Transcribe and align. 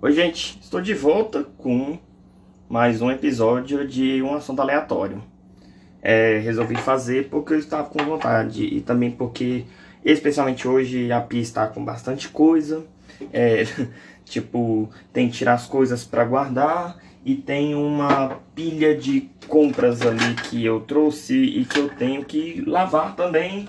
Oi, 0.00 0.12
gente, 0.12 0.60
estou 0.62 0.80
de 0.80 0.94
volta 0.94 1.42
com 1.42 1.98
mais 2.68 3.02
um 3.02 3.10
episódio 3.10 3.84
de 3.84 4.22
um 4.22 4.32
assunto 4.32 4.62
aleatório. 4.62 5.20
É, 6.00 6.38
resolvi 6.38 6.76
fazer 6.76 7.28
porque 7.28 7.54
eu 7.54 7.58
estava 7.58 7.88
com 7.88 8.04
vontade 8.04 8.62
e 8.62 8.80
também 8.80 9.10
porque, 9.10 9.64
especialmente 10.04 10.68
hoje, 10.68 11.10
a 11.10 11.20
pia 11.20 11.40
está 11.40 11.66
com 11.66 11.84
bastante 11.84 12.28
coisa. 12.28 12.86
É, 13.32 13.64
tipo, 14.24 14.88
tem 15.12 15.28
que 15.28 15.38
tirar 15.38 15.54
as 15.54 15.66
coisas 15.66 16.04
para 16.04 16.24
guardar 16.24 16.96
e 17.24 17.34
tem 17.34 17.74
uma 17.74 18.38
pilha 18.54 18.96
de 18.96 19.28
compras 19.48 20.00
ali 20.02 20.36
que 20.48 20.64
eu 20.64 20.78
trouxe 20.78 21.34
e 21.34 21.64
que 21.64 21.76
eu 21.76 21.88
tenho 21.88 22.24
que 22.24 22.62
lavar 22.64 23.16
também 23.16 23.68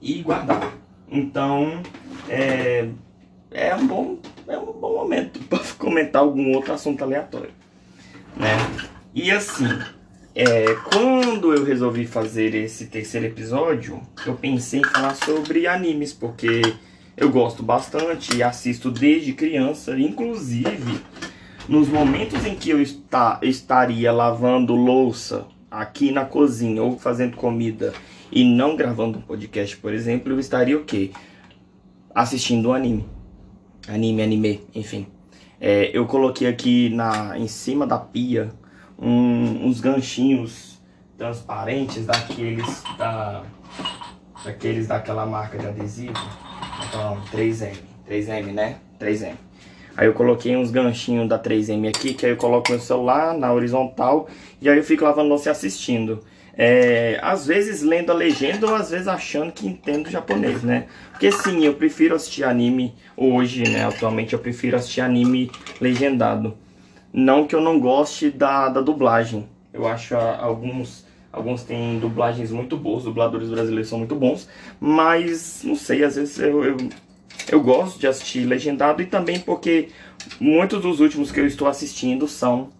e 0.00 0.22
guardar. 0.22 0.72
Então, 1.10 1.82
é, 2.28 2.88
é 3.50 3.74
um 3.74 3.86
bom, 3.86 4.18
é 4.46 4.58
um 4.58 4.72
bom 4.72 4.94
momento 4.94 5.40
para 5.44 5.58
comentar 5.78 6.22
algum 6.22 6.54
outro 6.54 6.72
assunto 6.72 7.02
aleatório, 7.02 7.50
né? 8.36 8.56
E 9.14 9.30
assim, 9.30 9.66
é, 10.34 10.74
quando 10.92 11.52
eu 11.52 11.64
resolvi 11.64 12.06
fazer 12.06 12.54
esse 12.54 12.86
terceiro 12.86 13.26
episódio, 13.26 14.00
eu 14.26 14.34
pensei 14.34 14.80
em 14.80 14.84
falar 14.84 15.14
sobre 15.14 15.66
animes, 15.66 16.12
porque 16.12 16.62
eu 17.16 17.30
gosto 17.30 17.62
bastante 17.62 18.36
e 18.36 18.42
assisto 18.42 18.90
desde 18.90 19.32
criança, 19.32 19.98
inclusive 19.98 21.00
nos 21.68 21.88
momentos 21.88 22.46
em 22.46 22.54
que 22.54 22.70
eu 22.70 22.80
está, 22.80 23.38
estaria 23.42 24.10
lavando 24.10 24.74
louça 24.74 25.46
aqui 25.70 26.10
na 26.10 26.24
cozinha 26.24 26.82
ou 26.82 26.98
fazendo 26.98 27.36
comida 27.36 27.92
e 28.32 28.44
não 28.44 28.74
gravando 28.74 29.18
um 29.18 29.22
podcast, 29.22 29.76
por 29.76 29.92
exemplo, 29.92 30.32
eu 30.32 30.38
estaria 30.38 30.78
o 30.78 30.84
quê? 30.84 31.10
Assistindo 32.14 32.70
um 32.70 32.72
anime. 32.72 33.17
Anime, 33.88 34.22
anime, 34.22 34.60
enfim. 34.74 35.06
É, 35.60 35.90
eu 35.92 36.06
coloquei 36.06 36.46
aqui 36.46 36.90
na, 36.90 37.38
em 37.38 37.48
cima 37.48 37.86
da 37.86 37.98
pia 37.98 38.50
um, 38.98 39.66
uns 39.66 39.80
ganchinhos 39.80 40.78
transparentes 41.16 42.06
daqueles 42.06 42.84
da, 42.96 43.42
daqueles 44.44 44.86
daquela 44.86 45.24
marca 45.24 45.58
de 45.58 45.66
adesivo. 45.66 46.12
Então, 46.86 47.20
3M. 47.32 47.76
3M, 48.08 48.52
né? 48.52 48.76
3M. 49.00 49.34
Aí 49.96 50.06
eu 50.06 50.14
coloquei 50.14 50.56
uns 50.56 50.70
ganchinhos 50.70 51.28
da 51.28 51.38
3M 51.38 51.88
aqui, 51.88 52.14
que 52.14 52.24
aí 52.24 52.32
eu 52.32 52.36
coloco 52.36 52.70
meu 52.70 52.78
celular 52.78 53.34
na 53.34 53.52
horizontal 53.52 54.28
e 54.60 54.68
aí 54.68 54.76
eu 54.76 54.84
fico 54.84 55.02
lavando 55.02 55.28
você 55.30 55.50
assistindo. 55.50 56.22
É, 56.60 57.20
às 57.22 57.46
vezes 57.46 57.82
lendo 57.82 58.10
a 58.10 58.14
legenda 58.14 58.66
ou 58.66 58.74
às 58.74 58.90
vezes 58.90 59.06
achando 59.06 59.52
que 59.52 59.64
entendo 59.64 60.10
japonês, 60.10 60.64
né? 60.64 60.88
Porque 61.12 61.30
sim, 61.30 61.64
eu 61.64 61.74
prefiro 61.74 62.16
assistir 62.16 62.42
anime 62.42 62.96
hoje, 63.16 63.62
né? 63.62 63.84
Atualmente 63.84 64.32
eu 64.32 64.40
prefiro 64.40 64.76
assistir 64.76 65.00
anime 65.00 65.52
legendado. 65.80 66.56
Não 67.12 67.46
que 67.46 67.54
eu 67.54 67.60
não 67.60 67.78
goste 67.78 68.28
da, 68.28 68.68
da 68.68 68.80
dublagem. 68.80 69.48
Eu 69.72 69.86
acho 69.86 70.16
a, 70.16 70.36
alguns 70.42 71.06
alguns 71.30 71.62
têm 71.62 72.00
dublagens 72.00 72.50
muito 72.50 72.76
boas, 72.76 73.04
dubladores 73.04 73.50
brasileiros 73.50 73.88
são 73.88 73.98
muito 73.98 74.16
bons, 74.16 74.48
mas 74.80 75.62
não 75.62 75.76
sei, 75.76 76.02
às 76.02 76.16
vezes 76.16 76.38
eu, 76.40 76.64
eu, 76.64 76.76
eu 77.52 77.62
gosto 77.62 78.00
de 78.00 78.06
assistir 78.08 78.44
legendado 78.44 79.00
e 79.02 79.06
também 79.06 79.38
porque 79.38 79.90
muitos 80.40 80.80
dos 80.80 80.98
últimos 80.98 81.30
que 81.30 81.38
eu 81.38 81.46
estou 81.46 81.68
assistindo 81.68 82.26
são 82.26 82.70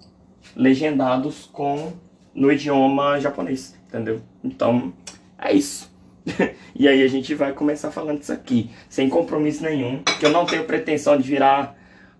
legendados 0.57 1.49
com 1.53 1.93
no 2.39 2.53
idioma 2.53 3.21
japonês, 3.21 3.77
entendeu? 3.89 4.21
Então, 4.45 4.93
é 5.37 5.53
isso. 5.53 5.93
e 6.75 6.87
aí 6.87 7.03
a 7.03 7.09
gente 7.09 7.35
vai 7.35 7.53
começar 7.53 7.91
falando 7.91 8.23
isso 8.23 8.33
aqui, 8.33 8.71
sem 8.89 9.09
compromisso 9.09 9.63
nenhum, 9.63 10.03
que 10.19 10.25
eu 10.25 10.31
não 10.31 10.47
tenho 10.47 10.65
pretensão 10.65 11.17
de 11.19 11.29
virar 11.29 11.77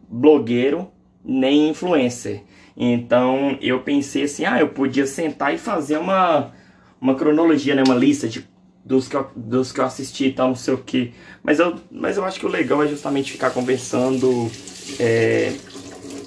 blogueiro 0.09 0.91
nem 1.25 1.69
influencer. 1.69 2.43
Então 2.77 3.57
eu 3.61 3.81
pensei 3.81 4.25
assim, 4.25 4.45
ah, 4.45 4.59
eu 4.59 4.69
podia 4.69 5.07
sentar 5.07 5.55
e 5.55 5.59
fazer 5.59 5.99
uma, 5.99 6.53
uma 7.01 7.15
cronologia, 7.15 7.75
né, 7.75 7.83
uma 7.87 7.95
lista 7.95 8.29
de, 8.29 8.49
dos, 8.85 9.07
que 9.07 9.17
eu, 9.17 9.29
dos 9.37 9.73
que 9.73 9.81
eu 9.81 9.85
assisti 9.85 10.27
e 10.27 10.33
tal, 10.33 10.49
não 10.49 10.57
sei 10.57 10.75
o 10.75 10.79
que. 10.79 11.13
Mas 11.43 11.61
eu, 11.61 11.77
mas 11.91 12.17
eu 12.17 12.25
acho 12.25 12.41
que 12.41 12.47
o 12.47 12.49
legal 12.49 12.83
é 12.83 12.89
justamente 12.89 13.33
ficar 13.33 13.51
conversando 13.51 14.51
é, 14.99 15.53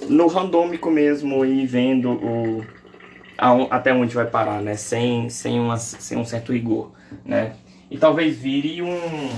no 0.07 0.27
randômico 0.27 0.89
mesmo 0.91 1.43
e 1.45 1.65
vendo 1.65 2.11
o 2.11 2.65
até 3.71 3.91
onde 3.91 4.13
vai 4.13 4.25
parar, 4.25 4.61
né? 4.61 4.75
Sem, 4.75 5.27
sem, 5.29 5.59
uma, 5.59 5.75
sem 5.77 6.17
um 6.17 6.23
certo 6.23 6.53
rigor, 6.53 6.91
né? 7.25 7.53
E 7.89 7.97
talvez 7.97 8.37
vire 8.37 8.81
um... 8.83 9.31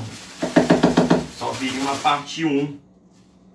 Só 1.38 1.52
vire 1.52 1.80
uma 1.80 1.96
parte 1.96 2.44
1, 2.44 2.78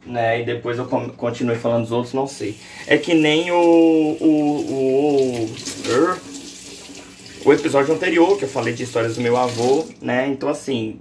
né? 0.06 0.40
E 0.40 0.46
depois 0.46 0.78
eu 0.78 0.86
continue 0.86 1.56
falando 1.56 1.82
dos 1.82 1.92
outros, 1.92 2.14
não 2.14 2.26
sei. 2.26 2.56
É 2.86 2.96
que 2.96 3.12
nem 3.12 3.50
o... 3.50 4.16
O, 4.20 5.44
o, 5.44 5.50
o 7.44 7.52
episódio 7.52 7.94
anterior, 7.94 8.38
que 8.38 8.44
eu 8.44 8.48
falei 8.48 8.72
de 8.72 8.82
histórias 8.82 9.16
do 9.16 9.20
meu 9.20 9.36
avô, 9.36 9.86
né? 10.00 10.26
Então, 10.28 10.48
assim, 10.48 10.98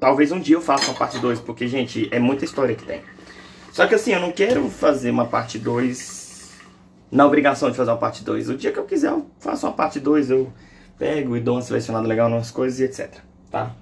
talvez 0.00 0.32
um 0.32 0.40
dia 0.40 0.56
eu 0.56 0.60
faça 0.60 0.90
uma 0.90 0.98
parte 0.98 1.20
2, 1.20 1.40
porque, 1.40 1.68
gente, 1.68 2.08
é 2.10 2.18
muita 2.18 2.44
história 2.44 2.74
que 2.74 2.84
tem. 2.84 3.00
Só 3.72 3.86
que, 3.86 3.94
assim, 3.94 4.12
eu 4.12 4.20
não 4.20 4.32
quero 4.32 4.68
fazer 4.68 5.10
uma 5.10 5.26
parte 5.26 5.56
2 5.56 6.27
na 7.10 7.26
obrigação 7.26 7.70
de 7.70 7.76
fazer 7.76 7.90
uma 7.90 7.96
parte 7.96 8.24
2. 8.24 8.48
O 8.50 8.56
dia 8.56 8.72
que 8.72 8.78
eu 8.78 8.84
quiser, 8.84 9.10
eu 9.10 9.26
faço 9.40 9.66
uma 9.66 9.72
parte 9.72 9.98
2, 9.98 10.30
eu 10.30 10.52
pego 10.98 11.36
e 11.36 11.40
dou 11.40 11.54
uma 11.54 11.62
selecionada 11.62 12.06
legal 12.06 12.28
nas 12.28 12.50
coisas 12.50 12.80
e 12.80 12.84
etc. 12.84 13.18
Tá? 13.50 13.74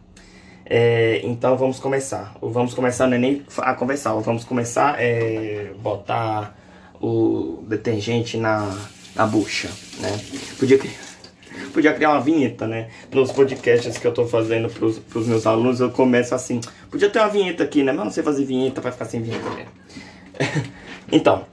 É, 0.64 1.20
então 1.24 1.56
vamos 1.56 1.78
começar. 1.78 2.34
Vamos 2.40 2.74
começar, 2.74 3.06
não 3.06 3.14
é 3.14 3.18
nem 3.18 3.44
a 3.58 3.74
conversar, 3.74 4.14
vamos 4.14 4.44
começar 4.44 5.00
é 5.00 5.72
botar 5.80 6.56
o 7.00 7.62
detergente 7.68 8.36
na, 8.36 8.76
na 9.14 9.26
bucha, 9.26 9.68
né? 10.00 10.18
Podia, 10.58 10.78
podia 11.72 11.92
criar 11.92 12.10
uma 12.10 12.20
vinheta, 12.20 12.66
né? 12.66 12.88
Nos 13.12 13.30
podcasts 13.30 13.96
que 13.98 14.06
eu 14.06 14.12
tô 14.12 14.26
fazendo 14.26 14.68
pros, 14.68 14.98
pros 14.98 15.28
meus 15.28 15.46
alunos, 15.46 15.78
eu 15.80 15.90
começo 15.90 16.34
assim, 16.34 16.60
podia 16.90 17.10
ter 17.10 17.18
uma 17.18 17.28
vinheta 17.28 17.62
aqui, 17.62 17.82
né? 17.82 17.92
Mas 17.92 18.04
não 18.04 18.12
sei 18.12 18.22
fazer 18.22 18.44
vinheta, 18.44 18.80
vai 18.80 18.90
ficar 18.90 19.04
sem 19.04 19.22
vinheta 19.22 19.48
mesmo. 19.50 19.70
então, 21.12 21.44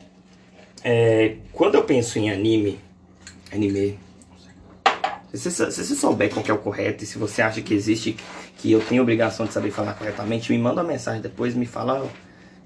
é, 0.84 1.38
quando 1.52 1.76
eu 1.76 1.84
penso 1.84 2.20
em 2.20 2.30
anime, 2.30 2.80
anime, 3.52 3.98
se 5.34 5.50
você, 5.50 5.96
souber 5.96 6.32
qual 6.32 6.46
é 6.48 6.54
o 6.54 6.58
correto 6.58 7.04
e 7.04 7.08
se 7.08 7.18
você 7.18 7.42
acha 7.42 7.62
que 7.62 7.74
existe, 7.74 8.16
que 8.58 8.72
eu 8.72 8.80
tenho 8.82 9.02
obrigação 9.02 9.46
de 9.46 9.54
saber 9.54 9.72
falar 9.72 9.94
corretamente, 9.94 10.52
me 10.52 10.58
manda 10.58 10.82
uma 10.82 10.92
mensagem 10.92 11.22
depois, 11.22 11.56
me 11.56 11.66
fala, 11.66 12.08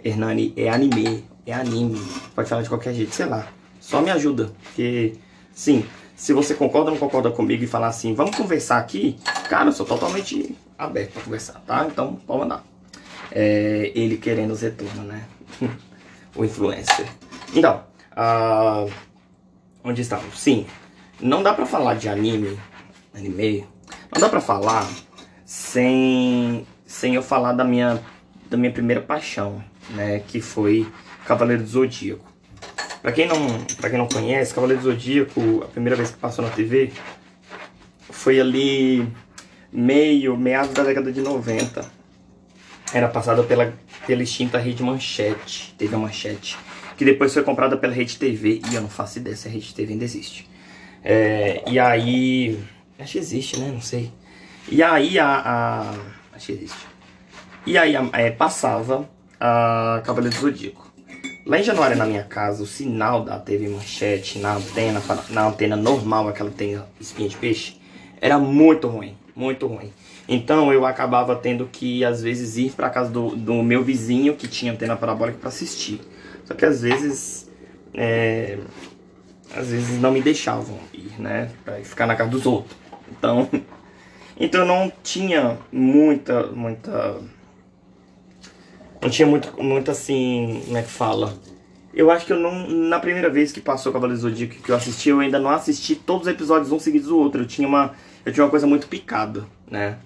Hernani, 0.04 0.54
é 0.58 0.70
anime, 0.70 1.24
é 1.46 1.54
anime, 1.54 2.02
pode 2.36 2.50
falar 2.50 2.64
de 2.64 2.70
qualquer 2.70 2.94
jeito, 2.94 3.16
sei 3.16 3.26
lá, 3.26 3.48
só 3.80 4.02
me 4.02 4.10
ajuda, 4.10 4.52
porque, 4.64 5.14
sim, 5.54 5.86
se 6.16 6.34
você 6.34 6.56
concorda 6.56 6.90
ou 6.90 6.96
não 6.96 7.00
concorda 7.00 7.32
comigo 7.32 7.64
e 7.64 7.68
falar 7.68 7.88
assim, 7.88 8.14
vamos 8.14 8.36
conversar 8.36 8.80
aqui, 8.80 9.16
cara, 9.48 9.70
eu 9.70 9.72
sou 9.72 9.86
totalmente 9.86 10.56
aberto 10.78 11.14
para 11.14 11.22
conversar, 11.22 11.62
tá? 11.66 11.88
Então, 11.90 12.16
pode 12.16 12.40
mandar. 12.40 12.66
É, 13.32 13.92
ele 13.94 14.18
querendo 14.18 14.52
os 14.52 14.62
retornos, 14.62 15.06
né? 15.06 15.24
o 16.36 16.44
influencer. 16.44 17.08
Então, 17.54 17.84
ah, 18.20 18.88
onde 19.84 20.02
estamos? 20.02 20.40
Sim, 20.40 20.66
não 21.22 21.44
dá 21.44 21.54
pra 21.54 21.68
falar 21.68 21.94
de 21.94 22.10
anime, 22.10 22.60
anime, 23.14 23.64
não 24.12 24.20
dá 24.20 24.28
pra 24.28 24.42
falar 24.42 24.90
sem, 25.46 26.66
sem 26.88 27.14
eu 27.14 27.22
falar 27.22 27.54
da 27.54 27.64
minha, 27.64 28.02
da 28.50 28.58
minha 28.58 28.72
primeira 28.72 29.02
paixão, 29.02 29.64
né, 29.92 30.20
que 30.28 30.42
foi 30.42 30.92
Cavaleiro 31.28 31.62
do 31.62 31.70
Zodíaco. 31.70 32.26
Pra 33.04 33.12
quem, 33.12 33.28
não, 33.28 33.64
pra 33.80 33.88
quem 33.88 34.00
não 34.00 34.08
conhece, 34.08 34.52
Cavaleiro 34.52 34.82
do 34.82 34.92
Zodíaco, 34.92 35.62
a 35.64 35.68
primeira 35.68 35.96
vez 35.96 36.10
que 36.10 36.18
passou 36.18 36.44
na 36.44 36.50
TV, 36.50 36.92
foi 38.10 38.40
ali 38.40 39.08
meio, 39.72 40.36
meados 40.36 40.74
da 40.74 40.84
década 40.84 41.12
de 41.12 41.22
90. 41.22 41.86
Era 42.92 43.08
passada 43.08 43.44
pela, 43.44 43.74
pela 44.08 44.24
extinta 44.24 44.58
rede 44.58 44.82
Manchete, 44.82 45.76
teve 45.78 45.94
a 45.94 46.00
Manchete 46.00 46.58
que 46.98 47.06
depois 47.06 47.34
foi 47.34 47.44
comprada 47.44 47.78
pela 47.78 47.94
Rede 47.94 48.18
TV, 48.18 48.62
e 48.72 48.76
eu 48.76 48.82
não 48.82 48.90
faço 48.90 49.20
ideia 49.20 49.36
se 49.36 49.48
a 49.48 49.52
Rede 49.52 49.74
TV 49.74 49.94
ainda 49.94 50.04
existe. 50.04 50.50
É, 51.04 51.64
e 51.68 51.78
aí, 51.80 52.60
acho 53.00 53.14
que 53.14 53.20
existe, 53.20 53.60
né? 53.60 53.70
Não 53.72 53.82
sei. 53.82 54.12
E 54.70 54.84
aí 54.84 55.18
a, 55.20 55.28
a 55.28 55.94
acho 56.34 56.48
que 56.48 56.52
existe. 56.52 56.88
E 57.66 57.78
aí 57.78 57.96
é, 58.14 58.32
passava 58.32 59.08
a 59.40 60.02
Cavaleiro 60.04 60.36
do 60.36 60.42
Zodíaco. 60.42 60.88
Lá 61.46 61.60
em 61.60 61.64
Januário, 61.64 61.96
na 61.96 62.06
minha 62.06 62.24
casa, 62.24 62.62
o 62.64 62.66
sinal 62.66 63.24
da 63.24 63.40
TV 63.40 63.70
Manchete 63.70 64.40
na 64.40 64.56
antena, 64.56 65.02
na 65.30 65.48
antena 65.48 65.76
normal, 65.78 66.28
aquela 66.28 66.52
tem 66.52 66.82
espinha 67.00 67.30
de 67.30 67.38
peixe, 67.38 67.78
era 68.20 68.38
muito 68.38 68.88
ruim, 68.88 69.16
muito 69.34 69.66
ruim. 69.66 69.94
Então 70.28 70.74
eu 70.74 70.86
acabava 70.86 71.36
tendo 71.36 71.66
que, 71.66 72.04
às 72.04 72.22
vezes, 72.22 72.58
ir 72.58 72.74
para 72.74 72.90
casa 72.90 73.10
do, 73.10 73.34
do 73.36 73.64
meu 73.64 73.82
vizinho 73.82 74.36
que 74.36 74.48
tinha 74.48 74.74
antena 74.74 74.98
parabólica 74.98 75.38
para 75.40 75.48
assistir. 75.48 76.02
Só 76.48 76.54
que 76.54 76.66
às 76.66 76.82
vezes, 76.82 77.52
é, 77.94 78.58
às 79.54 79.68
vezes 79.68 80.00
não 80.00 80.12
me 80.12 80.22
deixavam 80.22 80.80
ir, 80.94 81.12
né? 81.20 81.52
Pra 81.66 81.76
ficar 81.84 82.08
na 82.08 82.16
casa 82.16 82.30
dos 82.30 82.46
outros. 82.46 82.74
Então, 83.12 83.50
então 84.40 84.62
eu 84.62 84.66
não 84.66 84.92
tinha 85.04 85.58
muita, 85.70 86.48
muita... 86.48 87.20
Não 89.02 89.10
tinha 89.10 89.28
muito, 89.28 89.62
muito 89.62 89.92
assim, 89.92 90.62
como 90.66 90.78
é 90.78 90.84
que 90.84 90.90
fala? 90.90 91.38
Eu 91.94 92.10
acho 92.10 92.26
que 92.26 92.34
eu 92.34 92.40
não. 92.40 92.68
Na 92.68 93.00
primeira 93.00 93.30
vez 93.30 93.52
que 93.52 93.60
passou 93.60 93.92
Cavaleiro 93.92 94.22
Zodíaco 94.22 94.56
que 94.56 94.72
eu 94.72 94.76
assisti, 94.76 95.10
eu 95.10 95.20
ainda 95.20 95.40
não 95.40 95.50
assisti 95.50 95.96
todos 95.96 96.28
os 96.28 96.34
episódios 96.34 96.72
um 96.72 96.80
seguidos 96.80 97.08
do 97.08 97.18
outro. 97.18 97.42
Eu 97.42 97.48
tinha 97.48 97.68
uma. 97.68 97.94
Eu 98.24 98.32
tinha 98.32 98.44
uma 98.44 98.50
coisa 98.50 98.68
muito 98.68 98.88
picada, 98.88 99.46
né? 99.70 99.98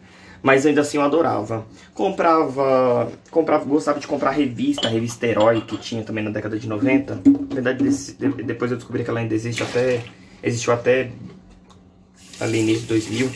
Mas 0.41 0.65
ainda 0.65 0.81
assim 0.81 0.97
eu 0.97 1.03
adorava. 1.03 1.65
Comprava. 1.93 3.11
Comprava, 3.29 3.65
gostava 3.65 3.99
de 3.99 4.07
comprar 4.07 4.31
revista, 4.31 4.87
revista 4.87 5.27
Herói, 5.27 5.61
que 5.61 5.77
tinha 5.77 6.03
também 6.03 6.23
na 6.23 6.31
década 6.31 6.57
de 6.57 6.67
90. 6.67 7.21
Na 7.25 7.55
verdade, 7.55 7.83
depois 8.43 8.71
eu 8.71 8.77
descobri 8.77 9.03
que 9.03 9.09
ela 9.09 9.19
ainda 9.19 9.35
existe 9.35 9.61
até. 9.61 10.03
Existiu 10.43 10.73
até 10.73 11.11
ali 12.39 12.59
início 12.59 12.81
de 12.81 12.87
2000, 12.87 13.31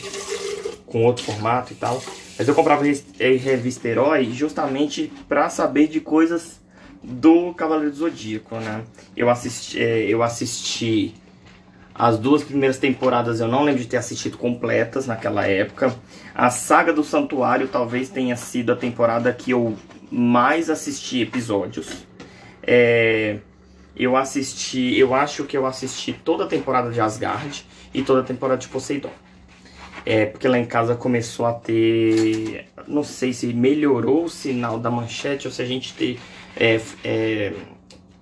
com 0.86 1.04
outro 1.04 1.24
formato 1.24 1.72
e 1.72 1.76
tal. 1.76 2.02
Mas 2.36 2.48
eu 2.48 2.54
comprava 2.54 2.82
revista 2.82 3.88
Herói 3.88 4.30
justamente 4.32 5.12
para 5.28 5.48
saber 5.48 5.86
de 5.86 6.00
coisas 6.00 6.60
do 7.02 7.54
Cavaleiro 7.54 7.92
do 7.92 7.96
Zodíaco, 7.96 8.56
né? 8.56 8.82
Eu 9.16 9.30
assisti, 9.30 9.80
é, 9.80 10.02
eu 10.02 10.22
assisti 10.22 11.14
as 11.98 12.18
duas 12.18 12.44
primeiras 12.44 12.78
temporadas, 12.78 13.40
eu 13.40 13.48
não 13.48 13.64
lembro 13.64 13.80
de 13.80 13.88
ter 13.88 13.96
assistido 13.96 14.36
completas 14.36 15.06
naquela 15.06 15.46
época. 15.46 15.94
A 16.34 16.50
Saga 16.50 16.92
do 16.92 17.02
Santuário 17.02 17.68
talvez 17.68 18.10
tenha 18.10 18.36
sido 18.36 18.72
a 18.72 18.76
temporada 18.76 19.32
que 19.32 19.50
eu 19.50 19.74
mais 20.10 20.68
assisti 20.68 21.22
episódios. 21.22 22.06
É, 22.62 23.38
eu 23.96 24.14
assisti, 24.14 24.94
eu 24.98 25.14
acho 25.14 25.44
que 25.44 25.56
eu 25.56 25.64
assisti 25.64 26.12
toda 26.12 26.44
a 26.44 26.46
temporada 26.46 26.90
de 26.90 27.00
Asgard 27.00 27.64
e 27.94 28.02
toda 28.02 28.20
a 28.20 28.24
temporada 28.24 28.60
de 28.60 28.68
Poseidon. 28.68 29.10
É, 30.04 30.26
porque 30.26 30.46
lá 30.46 30.58
em 30.58 30.66
casa 30.66 30.94
começou 30.94 31.46
a 31.46 31.54
ter. 31.54 32.66
Não 32.86 33.02
sei 33.02 33.32
se 33.32 33.46
melhorou 33.54 34.24
o 34.24 34.28
sinal 34.28 34.78
da 34.78 34.90
manchete 34.90 35.48
ou 35.48 35.52
se 35.52 35.62
a 35.62 35.64
gente 35.64 35.94
ter, 35.94 36.20
é, 36.56 36.78
é, 37.02 37.52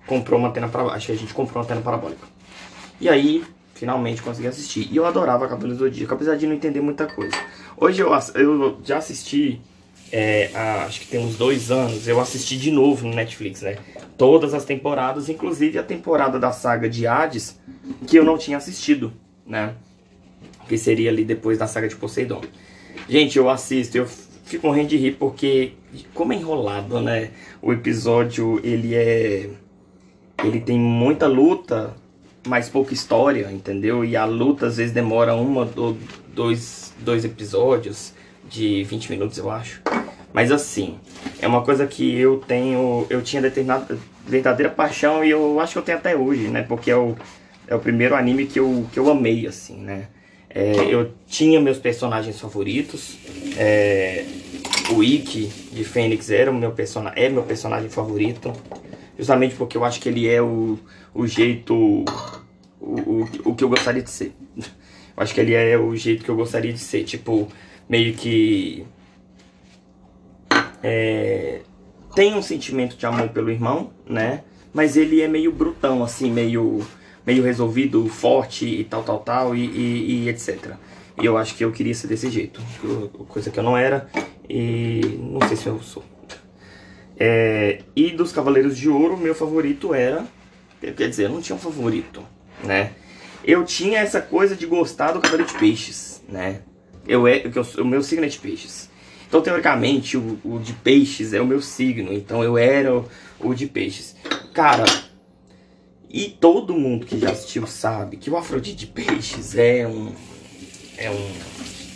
comprou 0.07 0.39
uma 0.39 0.47
antena. 0.47 0.71
Acho 0.93 1.07
que 1.07 1.11
a 1.11 1.17
gente 1.17 1.33
comprou 1.33 1.57
uma 1.57 1.65
antena 1.65 1.81
parabólica. 1.81 2.25
E 2.99 3.09
aí, 3.09 3.43
finalmente 3.75 4.21
consegui 4.21 4.47
assistir. 4.47 4.87
E 4.91 4.95
eu 4.95 5.05
adorava 5.05 5.47
Cavaleiros 5.47 5.77
do 5.77 5.85
Zodíaco, 5.85 6.13
apesar 6.13 6.35
de 6.35 6.47
não 6.47 6.55
entender 6.55 6.81
muita 6.81 7.05
coisa. 7.05 7.35
Hoje 7.77 8.01
eu, 8.01 8.09
eu 8.35 8.79
já 8.83 8.97
assisti, 8.97 9.61
é, 10.11 10.49
há, 10.55 10.85
acho 10.85 11.01
que 11.01 11.07
tem 11.07 11.19
uns 11.19 11.35
dois 11.35 11.69
anos, 11.69 12.07
eu 12.07 12.19
assisti 12.19 12.57
de 12.57 12.71
novo 12.71 13.05
no 13.05 13.13
Netflix, 13.13 13.61
né? 13.61 13.77
Todas 14.17 14.53
as 14.53 14.63
temporadas, 14.63 15.27
inclusive 15.27 15.77
a 15.77 15.83
temporada 15.83 16.39
da 16.39 16.51
saga 16.51 16.89
de 16.89 17.05
Hades, 17.05 17.59
que 18.07 18.17
eu 18.17 18.23
não 18.23 18.37
tinha 18.37 18.57
assistido, 18.57 19.13
né? 19.45 19.75
Que 20.69 20.77
seria 20.77 21.09
ali 21.11 21.25
depois 21.25 21.57
da 21.57 21.67
saga 21.67 21.87
de 21.87 21.95
Poseidon. 21.97 22.41
Gente, 23.09 23.37
eu 23.37 23.49
assisto, 23.49 23.97
eu 23.97 24.07
fico 24.45 24.67
morrendo 24.67 24.87
de 24.87 24.97
rir 24.97 25.17
porque, 25.19 25.73
como 26.13 26.31
é 26.31 26.37
enrolado, 26.37 27.01
né? 27.01 27.31
O 27.61 27.73
episódio, 27.73 28.59
ele 28.63 28.95
é... 28.95 29.49
Ele 30.43 30.59
tem 30.59 30.77
muita 30.77 31.27
luta, 31.27 31.93
mas 32.45 32.69
pouca 32.69 32.93
história, 32.93 33.49
entendeu? 33.51 34.05
E 34.05 34.15
a 34.15 34.25
luta 34.25 34.67
às 34.67 34.77
vezes 34.77 34.93
demora 34.93 35.35
uma 35.35 35.69
ou 35.75 35.97
dois, 36.33 36.93
dois 36.99 37.25
episódios 37.25 38.13
de 38.49 38.83
20 38.83 39.09
minutos, 39.11 39.37
eu 39.37 39.49
acho. 39.49 39.81
Mas 40.31 40.51
assim, 40.51 40.99
é 41.39 41.47
uma 41.47 41.63
coisa 41.63 41.87
que 41.87 42.17
eu 42.19 42.43
tenho, 42.45 43.07
eu 43.09 43.21
tinha 43.21 43.41
determinada 43.41 43.97
verdadeira 44.27 44.71
paixão 44.71 45.23
e 45.23 45.29
eu 45.29 45.59
acho 45.59 45.73
que 45.73 45.79
eu 45.79 45.83
tenho 45.83 45.97
até 45.97 46.15
hoje, 46.15 46.47
né? 46.47 46.61
Porque 46.61 46.91
é 46.91 46.95
o, 46.95 47.15
é 47.67 47.73
o 47.73 47.79
primeiro 47.79 48.15
anime 48.15 48.45
que 48.45 48.59
eu, 48.59 48.85
que 48.91 48.99
eu 48.99 49.09
amei, 49.09 49.47
assim, 49.47 49.77
né? 49.77 50.07
É, 50.49 50.73
eu 50.89 51.11
tinha 51.27 51.59
meus 51.59 51.77
personagens 51.77 52.39
favoritos. 52.39 53.17
É, 53.57 54.25
o 54.89 55.03
Ikki 55.03 55.51
de 55.71 55.83
Fênix 55.83 56.29
era 56.29 56.51
o 56.51 56.53
meu 56.53 56.71
personagem, 56.71 57.23
é 57.23 57.29
meu 57.29 57.43
personagem 57.43 57.89
favorito. 57.89 58.53
Justamente 59.17 59.55
porque 59.55 59.77
eu 59.77 59.85
acho 59.85 59.99
que 59.99 60.09
ele 60.09 60.27
é 60.27 60.41
o, 60.41 60.77
o 61.13 61.25
jeito. 61.25 61.73
O, 62.79 62.99
o, 62.99 63.29
o 63.45 63.55
que 63.55 63.63
eu 63.63 63.69
gostaria 63.69 64.01
de 64.01 64.09
ser. 64.09 64.33
Eu 64.57 65.23
acho 65.23 65.33
que 65.33 65.39
ele 65.39 65.53
é 65.53 65.77
o 65.77 65.95
jeito 65.95 66.23
que 66.23 66.29
eu 66.29 66.35
gostaria 66.35 66.73
de 66.73 66.79
ser. 66.79 67.03
Tipo, 67.03 67.47
meio 67.89 68.13
que. 68.13 68.85
É, 70.83 71.61
tem 72.13 72.33
um 72.35 72.41
sentimento 72.41 72.95
de 72.95 73.05
amor 73.05 73.29
pelo 73.29 73.49
irmão, 73.49 73.91
né? 74.07 74.43
Mas 74.73 74.97
ele 74.97 75.21
é 75.21 75.27
meio 75.27 75.51
brutão, 75.51 76.03
assim, 76.03 76.29
meio, 76.29 76.85
meio 77.25 77.43
resolvido, 77.43 78.07
forte 78.07 78.65
e 78.65 78.83
tal, 78.83 79.03
tal, 79.03 79.19
tal, 79.19 79.55
e, 79.55 79.65
e, 79.65 80.23
e 80.23 80.29
etc. 80.29 80.73
E 81.21 81.25
eu 81.25 81.37
acho 81.37 81.55
que 81.55 81.63
eu 81.63 81.71
queria 81.71 81.93
ser 81.93 82.07
desse 82.07 82.29
jeito. 82.29 82.61
Coisa 83.29 83.49
que 83.49 83.57
eu 83.57 83.63
não 83.63 83.77
era, 83.77 84.09
e 84.49 85.17
não 85.19 85.47
sei 85.47 85.57
se 85.57 85.67
eu 85.67 85.81
sou. 85.81 86.03
É, 87.17 87.79
e 87.95 88.11
dos 88.11 88.31
Cavaleiros 88.31 88.77
de 88.77 88.89
Ouro, 88.89 89.17
meu 89.17 89.33
favorito 89.33 89.93
era. 89.93 90.25
Quer 90.81 91.09
dizer, 91.09 91.25
eu 91.25 91.29
não 91.29 91.41
tinha 91.41 91.55
um 91.55 91.59
favorito, 91.59 92.21
né? 92.63 92.91
Eu 93.43 93.63
tinha 93.63 93.99
essa 93.99 94.21
coisa 94.21 94.55
de 94.55 94.65
gostar 94.65 95.11
do 95.11 95.21
Cavaleiro 95.21 95.51
de 95.51 95.57
Peixes, 95.57 96.21
né? 96.27 96.61
Eu, 97.07 97.27
é, 97.27 97.43
eu, 97.45 97.83
o 97.83 97.85
meu 97.85 98.03
signo 98.03 98.25
é 98.25 98.27
de 98.27 98.37
Peixes. 98.37 98.89
Então, 99.27 99.41
teoricamente, 99.41 100.17
o, 100.17 100.39
o 100.43 100.59
de 100.59 100.73
Peixes 100.73 101.33
é 101.33 101.41
o 101.41 101.45
meu 101.45 101.61
signo. 101.61 102.11
Então, 102.13 102.43
eu 102.43 102.57
era 102.57 102.93
o, 102.93 103.07
o 103.39 103.53
de 103.53 103.67
Peixes. 103.67 104.15
Cara, 104.53 104.85
e 106.09 106.29
todo 106.29 106.73
mundo 106.73 107.05
que 107.05 107.19
já 107.19 107.31
assistiu 107.31 107.65
sabe 107.65 108.17
que 108.17 108.29
o 108.29 108.37
Afrodite 108.37 108.85
de 108.85 108.87
Peixes 108.87 109.55
é 109.55 109.87
um. 109.87 110.13
É 110.97 111.09
um 111.09 111.31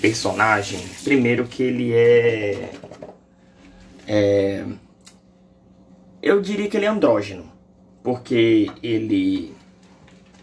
personagem. 0.02 0.80
Primeiro 1.04 1.46
que 1.46 1.64
ele 1.64 1.94
é. 1.94 2.72
É 4.08 4.66
eu 6.22 6.42
diria 6.42 6.68
que 6.70 6.78
ele 6.78 6.86
é 6.86 6.90
andrógeno, 6.90 7.46
porque 8.04 8.70
ele 8.82 9.54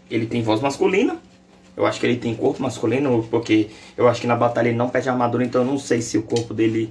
ele 0.09 0.25
tem 0.25 0.41
voz 0.41 0.61
masculina. 0.61 1.17
Eu 1.75 1.85
acho 1.85 1.99
que 1.99 2.07
ele 2.07 2.17
tem 2.17 2.33
corpo 2.33 2.61
masculino, 2.61 3.27
porque 3.29 3.69
eu 3.95 4.07
acho 4.07 4.21
que 4.21 4.27
na 4.27 4.35
batalha 4.35 4.69
ele 4.69 4.77
não 4.77 4.89
perde 4.89 5.09
armadura, 5.09 5.43
então 5.43 5.61
eu 5.61 5.67
não 5.67 5.77
sei 5.77 6.01
se 6.01 6.17
o 6.17 6.23
corpo 6.23 6.53
dele 6.53 6.89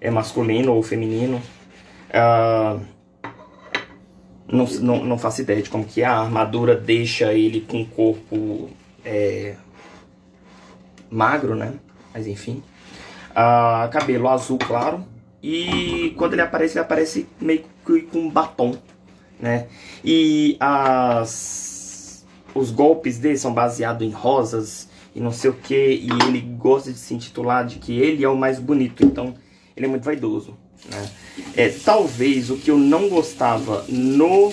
é 0.00 0.10
masculino 0.10 0.72
ou 0.74 0.82
feminino. 0.82 1.42
Uh, 2.08 2.80
não, 4.48 4.64
não, 4.80 5.04
não 5.04 5.18
faço 5.18 5.42
ideia 5.42 5.62
de 5.62 5.68
como 5.68 5.84
que 5.84 6.02
a 6.02 6.18
armadura 6.18 6.74
deixa 6.74 7.32
ele 7.32 7.60
com 7.60 7.82
o 7.82 7.86
corpo 7.86 8.70
é, 9.04 9.54
magro, 11.10 11.54
né? 11.54 11.74
Mas 12.12 12.26
enfim. 12.26 12.62
Uh, 13.30 13.90
cabelo 13.90 14.28
azul 14.28 14.58
claro. 14.58 15.04
E 15.42 16.14
quando 16.16 16.34
ele 16.34 16.42
aparece, 16.42 16.74
ele 16.74 16.84
aparece 16.84 17.26
meio 17.40 17.64
que 17.84 18.02
com 18.02 18.30
batom, 18.30 18.76
né? 19.40 19.66
E 20.04 20.56
as 20.60 22.24
os 22.54 22.70
golpes 22.70 23.18
dele 23.18 23.38
são 23.38 23.52
baseados 23.52 24.06
em 24.06 24.10
rosas 24.10 24.88
e 25.14 25.20
não 25.20 25.32
sei 25.32 25.50
o 25.50 25.54
que, 25.54 25.74
e 25.74 26.08
ele 26.26 26.40
gosta 26.40 26.92
de 26.92 26.98
se 26.98 27.14
intitular 27.14 27.66
de 27.66 27.78
que 27.78 27.98
ele 27.98 28.24
é 28.24 28.28
o 28.28 28.36
mais 28.36 28.58
bonito, 28.58 29.04
então 29.04 29.34
ele 29.76 29.86
é 29.86 29.88
muito 29.88 30.04
vaidoso, 30.04 30.56
né? 30.90 31.10
É, 31.56 31.68
talvez 31.68 32.50
o 32.50 32.56
que 32.56 32.70
eu 32.70 32.78
não 32.78 33.08
gostava 33.08 33.84
no 33.88 34.52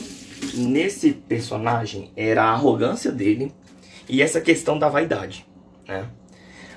nesse 0.53 1.12
personagem 1.12 2.12
era 2.15 2.43
a 2.43 2.51
arrogância 2.51 3.12
dele 3.12 3.53
e 4.08 4.22
essa 4.22 4.39
questão 4.41 4.79
da 4.79 4.89
vaidade, 4.89 5.46
né? 5.88 6.08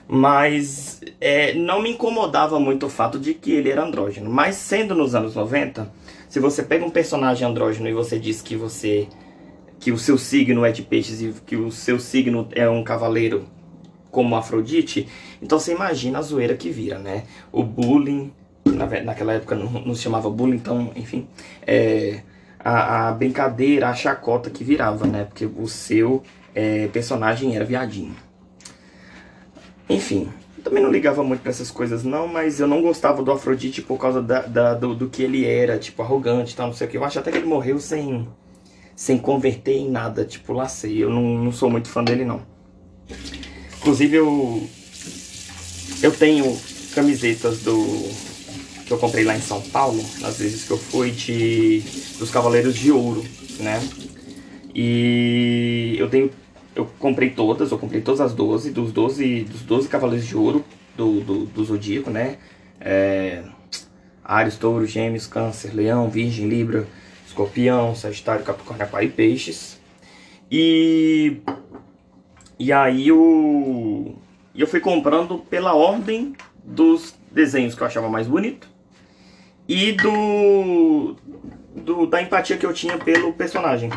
Mas 0.09 1.00
é, 1.21 1.54
não 1.54 1.80
me 1.80 1.90
incomodava 1.90 2.59
muito 2.61 2.87
o 2.87 2.90
fato 2.90 3.18
de 3.18 3.35
que 3.35 3.52
ele 3.52 3.71
era 3.71 3.85
andrógeno. 3.85 4.30
Mas 4.30 4.56
sendo 4.56 4.94
nos 4.94 5.14
anos 5.14 5.35
90, 5.35 5.90
se 6.28 6.40
você 6.40 6.62
pega 6.62 6.85
um 6.85 6.90
personagem 6.90 7.47
andrógeno 7.47 7.88
e 7.88 7.92
você 7.92 8.18
diz 8.18 8.40
que 8.42 8.56
você 8.56 9.09
que 9.78 9.90
o 9.90 9.99
seu 9.99 10.16
signo 10.16 10.64
é 10.64 10.71
de 10.71 10.80
peixes 10.80 11.21
e 11.21 11.35
que 11.44 11.56
o 11.56 11.71
seu 11.73 11.99
signo 11.99 12.49
é 12.52 12.71
um 12.71 12.85
cavaleiro 12.85 13.44
como 14.12 14.37
Afrodite, 14.37 15.09
então 15.42 15.59
você 15.59 15.73
imagina 15.73 16.21
a 16.21 16.23
zoeira 16.23 16.54
que 16.54 16.71
vira, 16.71 16.99
né? 16.99 17.25
O 17.50 17.64
bullying, 17.64 18.32
na, 18.64 18.87
naquela 19.02 19.32
época 19.32 19.56
não, 19.56 19.68
não, 19.73 19.94
se 19.94 20.02
chamava 20.02 20.30
bullying, 20.30 20.54
então, 20.54 20.92
enfim, 20.94 21.26
é, 21.66 22.21
a, 22.61 23.09
a, 23.09 23.12
brincadeira, 23.12 23.88
a 23.88 23.94
chacota 23.94 24.50
que 24.50 24.62
virava, 24.62 25.04
né? 25.04 25.25
Porque 25.25 25.47
o 25.47 25.66
seu 25.66 26.23
é, 26.54 26.87
personagem 26.87 27.56
era 27.56 27.64
viadinho. 27.64 28.14
Enfim, 29.89 30.29
também 30.62 30.83
não 30.83 30.91
ligava 30.91 31.23
muito 31.23 31.41
para 31.41 31.51
essas 31.51 31.71
coisas 31.71 32.05
não, 32.05 32.29
mas 32.29 32.61
eu 32.61 32.67
não 32.67 32.81
gostava 32.81 33.23
do 33.23 33.33
Afrodite 33.33 33.83
por 33.83 33.99
causa 33.99 34.23
da, 34.23 34.43
da 34.43 34.75
do, 34.75 34.95
do, 34.95 35.09
que 35.09 35.23
ele 35.23 35.45
era, 35.45 35.79
tipo, 35.79 36.03
arrogante 36.03 36.53
e 36.53 36.57
tal, 36.57 36.69
não 36.69 36.75
sei 36.75 36.87
o 36.87 36.91
que. 36.91 36.97
Eu 36.97 37.05
acho 37.05 37.19
até 37.19 37.31
que 37.31 37.39
ele 37.39 37.47
morreu 37.47 37.79
sem, 37.79 38.29
sem 38.95 39.19
converter 39.19 39.77
em 39.77 39.91
nada, 39.91 40.25
tipo, 40.25 40.53
lá 40.53 40.69
sei. 40.69 41.03
Eu 41.03 41.11
não, 41.11 41.23
não 41.23 41.53
sou 41.53 41.69
muito 41.69 41.89
fã 41.89 42.03
dele 42.03 42.25
não. 42.25 42.43
Inclusive 43.79 44.17
eu, 44.17 44.69
eu 46.03 46.12
tenho 46.12 46.57
camisetas 46.95 47.62
do 47.62 47.83
que 48.87 48.93
eu 48.93 48.99
comprei 48.99 49.25
lá 49.25 49.37
em 49.37 49.41
São 49.41 49.61
Paulo, 49.61 50.05
nas 50.21 50.39
vezes 50.39 50.65
que 50.65 50.71
eu 50.71 50.79
fui, 50.79 51.11
de 51.11 51.83
dos 52.19 52.31
Cavaleiros 52.31 52.77
de 52.77 52.93
Ouro, 52.93 53.25
né? 53.59 53.83
E 54.75 55.97
eu 55.99 56.09
tenho 56.09 56.31
eu 56.75 56.87
comprei 56.99 57.31
todas, 57.31 57.71
eu 57.71 57.79
comprei 57.79 58.00
todas 58.00 58.21
as 58.21 58.35
12, 58.35 58.71
dos 58.71 58.93
12, 58.93 59.45
dos 59.45 59.62
12 59.62 59.88
Cavaleiros 59.88 60.26
de 60.26 60.37
Ouro 60.37 60.64
do, 60.97 61.21
do, 61.21 61.45
do 61.47 61.64
Zodíaco, 61.64 62.11
né? 62.11 62.38
É, 62.81 63.43
Ares, 64.25 64.57
Touro, 64.57 64.87
Gêmeos, 64.87 65.26
Câncer, 65.26 65.75
Leão, 65.75 66.09
Virgem, 66.09 66.49
Libra, 66.49 66.87
Escorpião, 67.26 67.95
Sagitário, 67.95 68.45
Capricórnio, 68.45 68.85
Aquário 68.85 69.09
e 69.09 69.12
Peixes. 69.12 69.81
E 70.50 71.38
e 72.59 72.73
aí 72.73 73.11
o 73.11 74.14
eu 74.55 74.67
fui 74.67 74.81
comprando 74.81 75.38
pela 75.38 75.75
ordem 75.75 76.35
dos 76.62 77.14
desenhos 77.31 77.75
que 77.75 77.83
eu 77.83 77.87
achava 77.87 78.09
mais 78.09 78.26
bonito 78.26 78.69
e 79.67 79.93
do, 79.93 81.17
do 81.75 82.07
da 82.07 82.21
empatia 82.21 82.57
que 82.57 82.67
eu 82.67 82.73
tinha 82.73 82.99
pelo 82.99 83.33
personagem. 83.33 83.91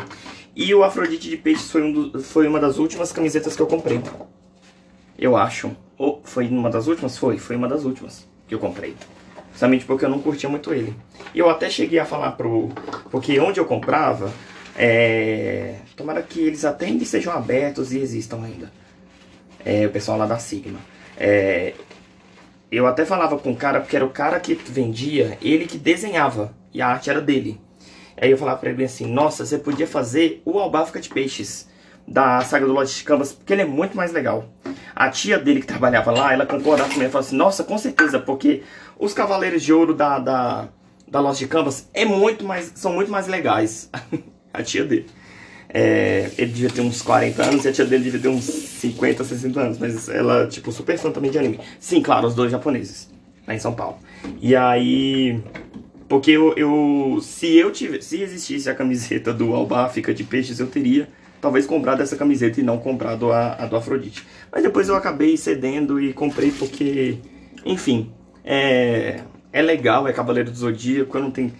E 0.56 0.74
o 0.74 0.82
Afrodite 0.82 1.28
de 1.28 1.36
Peixes 1.36 1.70
foi, 1.70 1.82
um 1.82 1.92
do, 1.92 2.22
foi 2.22 2.48
uma 2.48 2.58
das 2.58 2.78
últimas 2.78 3.12
camisetas 3.12 3.54
que 3.54 3.60
eu 3.60 3.66
comprei. 3.66 4.00
Eu 5.18 5.36
acho. 5.36 5.76
Ou 5.98 6.22
foi 6.24 6.48
uma 6.48 6.70
das 6.70 6.86
últimas? 6.86 7.18
Foi, 7.18 7.36
foi 7.36 7.56
uma 7.56 7.68
das 7.68 7.84
últimas 7.84 8.26
que 8.48 8.54
eu 8.54 8.58
comprei. 8.58 8.96
Justamente 9.52 9.84
porque 9.84 10.06
eu 10.06 10.08
não 10.08 10.18
curtia 10.18 10.48
muito 10.48 10.72
ele. 10.72 10.96
E 11.34 11.38
eu 11.38 11.50
até 11.50 11.68
cheguei 11.68 11.98
a 11.98 12.06
falar 12.06 12.32
pro. 12.32 12.70
Porque 13.10 13.38
onde 13.38 13.60
eu 13.60 13.66
comprava, 13.66 14.32
é... 14.74 15.76
tomara 15.94 16.22
que 16.22 16.40
eles 16.40 16.64
até 16.64 16.86
ainda 16.86 17.04
sejam 17.04 17.34
abertos 17.34 17.92
e 17.92 17.98
existam 17.98 18.42
ainda. 18.42 18.72
É, 19.62 19.86
o 19.86 19.90
pessoal 19.90 20.16
lá 20.16 20.24
da 20.24 20.38
Sigma. 20.38 20.78
É... 21.18 21.74
Eu 22.72 22.86
até 22.86 23.04
falava 23.04 23.38
com 23.38 23.52
o 23.52 23.56
cara, 23.56 23.80
porque 23.80 23.96
era 23.96 24.06
o 24.06 24.10
cara 24.10 24.40
que 24.40 24.54
vendia, 24.54 25.36
ele 25.42 25.66
que 25.66 25.76
desenhava. 25.76 26.54
E 26.72 26.80
a 26.80 26.88
arte 26.88 27.10
era 27.10 27.20
dele. 27.20 27.60
Aí 28.20 28.30
eu 28.30 28.38
falava 28.38 28.58
pra 28.58 28.70
ele 28.70 28.84
assim, 28.84 29.06
nossa, 29.06 29.44
você 29.44 29.58
podia 29.58 29.86
fazer 29.86 30.42
o 30.44 30.58
Albáfica 30.58 31.00
de 31.00 31.08
Peixes 31.08 31.68
da 32.06 32.40
saga 32.40 32.66
do 32.66 32.72
Lost 32.72 33.02
Canvas, 33.04 33.32
porque 33.32 33.52
ele 33.52 33.62
é 33.62 33.66
muito 33.66 33.96
mais 33.96 34.12
legal. 34.12 34.48
A 34.94 35.10
tia 35.10 35.38
dele 35.38 35.60
que 35.60 35.66
trabalhava 35.66 36.10
lá, 36.10 36.32
ela 36.32 36.46
concordava 36.46 36.88
comigo, 36.88 37.02
ela 37.02 37.10
falou 37.10 37.26
assim, 37.26 37.36
nossa, 37.36 37.64
com 37.64 37.76
certeza, 37.76 38.18
porque 38.18 38.62
os 38.98 39.12
Cavaleiros 39.12 39.62
de 39.62 39.72
Ouro 39.72 39.92
da, 39.92 40.18
da, 40.18 40.68
da 41.08 41.20
Lost 41.20 41.44
Canvas 41.46 41.88
é 41.92 42.04
muito 42.04 42.44
mais, 42.44 42.72
são 42.76 42.92
muito 42.92 43.10
mais 43.10 43.26
legais. 43.26 43.90
a 44.56 44.62
tia 44.62 44.84
dele. 44.84 45.06
É, 45.68 46.30
ele 46.38 46.52
devia 46.52 46.70
ter 46.70 46.80
uns 46.80 47.02
40 47.02 47.42
anos 47.42 47.64
e 47.64 47.68
a 47.68 47.72
tia 47.72 47.84
dele 47.84 48.04
devia 48.04 48.20
ter 48.20 48.28
uns 48.28 48.44
50, 48.44 49.24
60 49.24 49.60
anos, 49.60 49.78
mas 49.78 50.08
ela, 50.08 50.46
tipo, 50.46 50.72
super 50.72 50.96
fã 50.96 51.10
também 51.10 51.30
de 51.30 51.38
anime. 51.38 51.60
Sim, 51.78 52.00
claro, 52.00 52.26
os 52.26 52.34
dois 52.34 52.50
japoneses, 52.50 53.10
lá 53.46 53.54
em 53.54 53.58
São 53.58 53.74
Paulo. 53.74 53.98
E 54.40 54.56
aí, 54.56 55.42
porque 56.08 56.30
eu, 56.30 56.54
eu 56.56 57.18
se 57.20 57.56
eu 57.56 57.72
tivesse, 57.72 58.08
se 58.08 58.22
existisse 58.22 58.70
a 58.70 58.74
camiseta 58.74 59.32
do 59.32 59.54
Albáfica 59.54 60.14
de 60.14 60.24
Peixes, 60.24 60.60
eu 60.60 60.66
teria 60.66 61.08
talvez 61.40 61.66
comprado 61.66 62.02
essa 62.02 62.16
camiseta 62.16 62.60
e 62.60 62.62
não 62.62 62.78
comprado 62.78 63.32
a, 63.32 63.54
a 63.54 63.66
do 63.66 63.76
Afrodite. 63.76 64.26
Mas 64.50 64.62
depois 64.62 64.88
eu 64.88 64.96
acabei 64.96 65.36
cedendo 65.36 66.00
e 66.00 66.12
comprei 66.12 66.50
porque, 66.50 67.18
enfim, 67.64 68.12
é, 68.44 69.20
é 69.52 69.62
legal, 69.62 70.06
é 70.06 70.12
Cavaleiro 70.12 70.50
do 70.50 70.56
Zodíaco, 70.56 71.16
eu 71.16 71.22
não 71.22 71.30
tenho, 71.30 71.52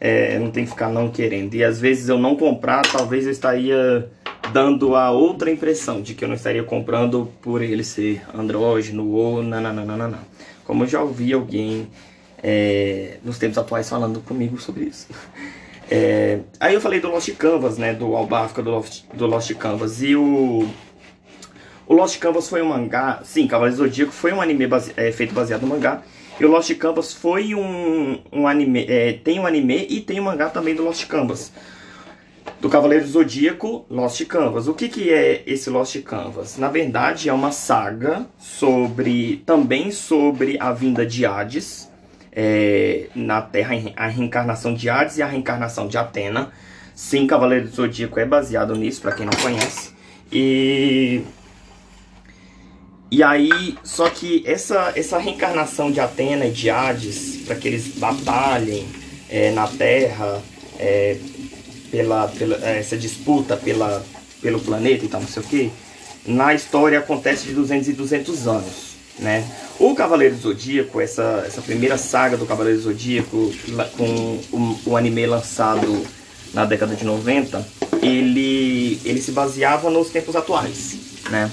é, 0.00 0.38
não 0.38 0.50
tenho 0.50 0.66
que 0.66 0.72
ficar 0.72 0.88
não 0.88 1.10
querendo. 1.10 1.54
E 1.54 1.62
às 1.62 1.80
vezes 1.80 2.08
eu 2.08 2.18
não 2.18 2.36
comprar, 2.36 2.82
talvez 2.82 3.26
eu 3.26 3.32
estaria 3.32 4.10
dando 4.52 4.96
a 4.96 5.10
outra 5.10 5.50
impressão 5.50 6.00
de 6.00 6.14
que 6.14 6.24
eu 6.24 6.28
não 6.28 6.34
estaria 6.34 6.62
comprando 6.62 7.30
por 7.40 7.62
ele 7.62 7.84
ser 7.84 8.22
andrógeno 8.34 9.10
ou 9.10 9.42
nananana. 9.42 10.18
Como 10.64 10.84
eu 10.84 10.88
já 10.88 11.02
ouvi 11.02 11.32
alguém 11.32 11.88
é, 12.42 13.18
nos 13.24 13.38
tempos 13.38 13.58
atuais 13.58 13.88
falando 13.88 14.20
comigo 14.20 14.60
sobre 14.60 14.84
isso. 14.84 15.08
É, 15.90 16.38
aí 16.60 16.74
eu 16.74 16.80
falei 16.80 17.00
do 17.00 17.10
Lost 17.10 17.28
Canvas, 17.34 17.76
né, 17.76 17.92
do 17.92 18.14
Albafka 18.14 18.62
do 18.62 18.70
Lost, 18.70 19.02
do 19.12 19.26
Lost 19.26 19.52
Canvas, 19.54 20.00
e 20.00 20.14
o, 20.14 20.68
o 21.84 21.94
Lost 21.94 22.16
Canvas 22.20 22.48
foi 22.48 22.62
um 22.62 22.68
mangá, 22.68 23.20
sim, 23.24 23.48
Cavaleiro 23.48 23.76
Zodíaco 23.76 24.12
foi 24.12 24.32
um 24.32 24.40
anime 24.40 24.68
base, 24.68 24.92
é, 24.96 25.10
feito 25.10 25.34
baseado 25.34 25.62
no 25.62 25.66
mangá, 25.66 26.02
e 26.38 26.44
o 26.44 26.48
Lost 26.48 26.72
Canvas 26.76 27.12
foi 27.12 27.56
um, 27.56 28.20
um 28.32 28.46
anime, 28.46 28.86
é, 28.88 29.14
tem 29.14 29.40
um 29.40 29.46
anime 29.46 29.86
e 29.90 30.00
tem 30.00 30.20
um 30.20 30.24
mangá 30.24 30.48
também 30.48 30.74
do 30.76 30.84
Lost 30.84 31.06
Canvas. 31.06 31.52
Do 32.60 32.68
Cavaleiro 32.68 33.06
Zodíaco, 33.06 33.84
Lost 33.90 34.24
Canvas. 34.26 34.66
O 34.66 34.74
que, 34.74 34.88
que 34.88 35.10
é 35.10 35.42
esse 35.46 35.68
Lost 35.68 36.00
Canvas? 36.02 36.56
Na 36.56 36.68
verdade, 36.68 37.28
é 37.28 37.32
uma 37.32 37.52
saga 37.52 38.26
sobre 38.38 39.42
também 39.44 39.90
sobre 39.90 40.56
a 40.58 40.72
vinda 40.72 41.04
de 41.04 41.26
Hades, 41.26 41.89
é, 42.32 43.08
na 43.14 43.42
Terra 43.42 43.74
a 43.96 44.06
reencarnação 44.06 44.74
de 44.74 44.88
Hades 44.88 45.18
e 45.18 45.22
a 45.22 45.26
reencarnação 45.26 45.88
de 45.88 45.98
Atena. 45.98 46.52
Sim, 46.94 47.26
Cavaleiro 47.26 47.68
do 47.68 47.74
Zodíaco 47.74 48.20
é 48.20 48.24
baseado 48.24 48.74
nisso, 48.74 49.00
para 49.00 49.12
quem 49.12 49.24
não 49.24 49.32
conhece. 49.40 49.92
E 50.30 51.22
e 53.10 53.24
aí, 53.24 53.76
só 53.82 54.08
que 54.08 54.42
essa, 54.46 54.92
essa 54.94 55.18
reencarnação 55.18 55.90
de 55.90 55.98
Atena 55.98 56.46
e 56.46 56.52
de 56.52 56.70
Hades, 56.70 57.38
para 57.44 57.56
que 57.56 57.66
eles 57.66 57.88
batalhem 57.98 58.86
é, 59.28 59.50
na 59.50 59.66
Terra, 59.66 60.40
é, 60.78 61.16
pela, 61.90 62.28
pela 62.28 62.56
é, 62.64 62.78
essa 62.78 62.96
disputa 62.96 63.56
pela, 63.56 64.04
pelo 64.40 64.60
planeta 64.60 65.04
e 65.04 65.08
tal, 65.08 65.20
não 65.20 65.28
sei 65.28 65.42
o 65.42 65.46
que, 65.46 65.72
na 66.24 66.54
história 66.54 67.00
acontece 67.00 67.48
de 67.48 67.54
200 67.54 67.88
e 67.88 67.92
200 67.94 68.46
anos, 68.46 68.89
né? 69.20 69.46
O 69.78 69.94
Cavaleiro 69.94 70.36
Zodíaco, 70.36 71.00
essa, 71.00 71.44
essa 71.46 71.62
primeira 71.62 71.96
saga 71.96 72.36
do 72.36 72.46
Cavaleiro 72.46 72.80
Zodíaco, 72.80 73.52
com 73.96 74.40
o, 74.52 74.80
o 74.86 74.96
anime 74.96 75.26
lançado 75.26 76.04
na 76.52 76.64
década 76.64 76.94
de 76.94 77.04
90, 77.04 77.66
ele, 78.02 79.00
ele 79.04 79.20
se 79.20 79.32
baseava 79.32 79.88
nos 79.90 80.10
tempos 80.10 80.34
atuais, 80.34 80.96
né? 81.30 81.50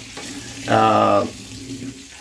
Ah, 0.67 1.25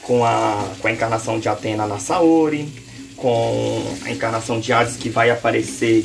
com, 0.03 0.25
a, 0.25 0.69
com 0.81 0.89
a 0.89 0.93
encarnação 0.93 1.41
de 1.41 1.49
Atena 1.49 1.87
na 1.87 1.99
Saori, 1.99 2.69
com 3.17 3.83
a 4.05 4.11
encarnação 4.11 4.61
de 4.61 4.73
Hades 4.73 4.97
que 4.97 5.09
vai 5.09 5.31
aparecer 5.31 6.05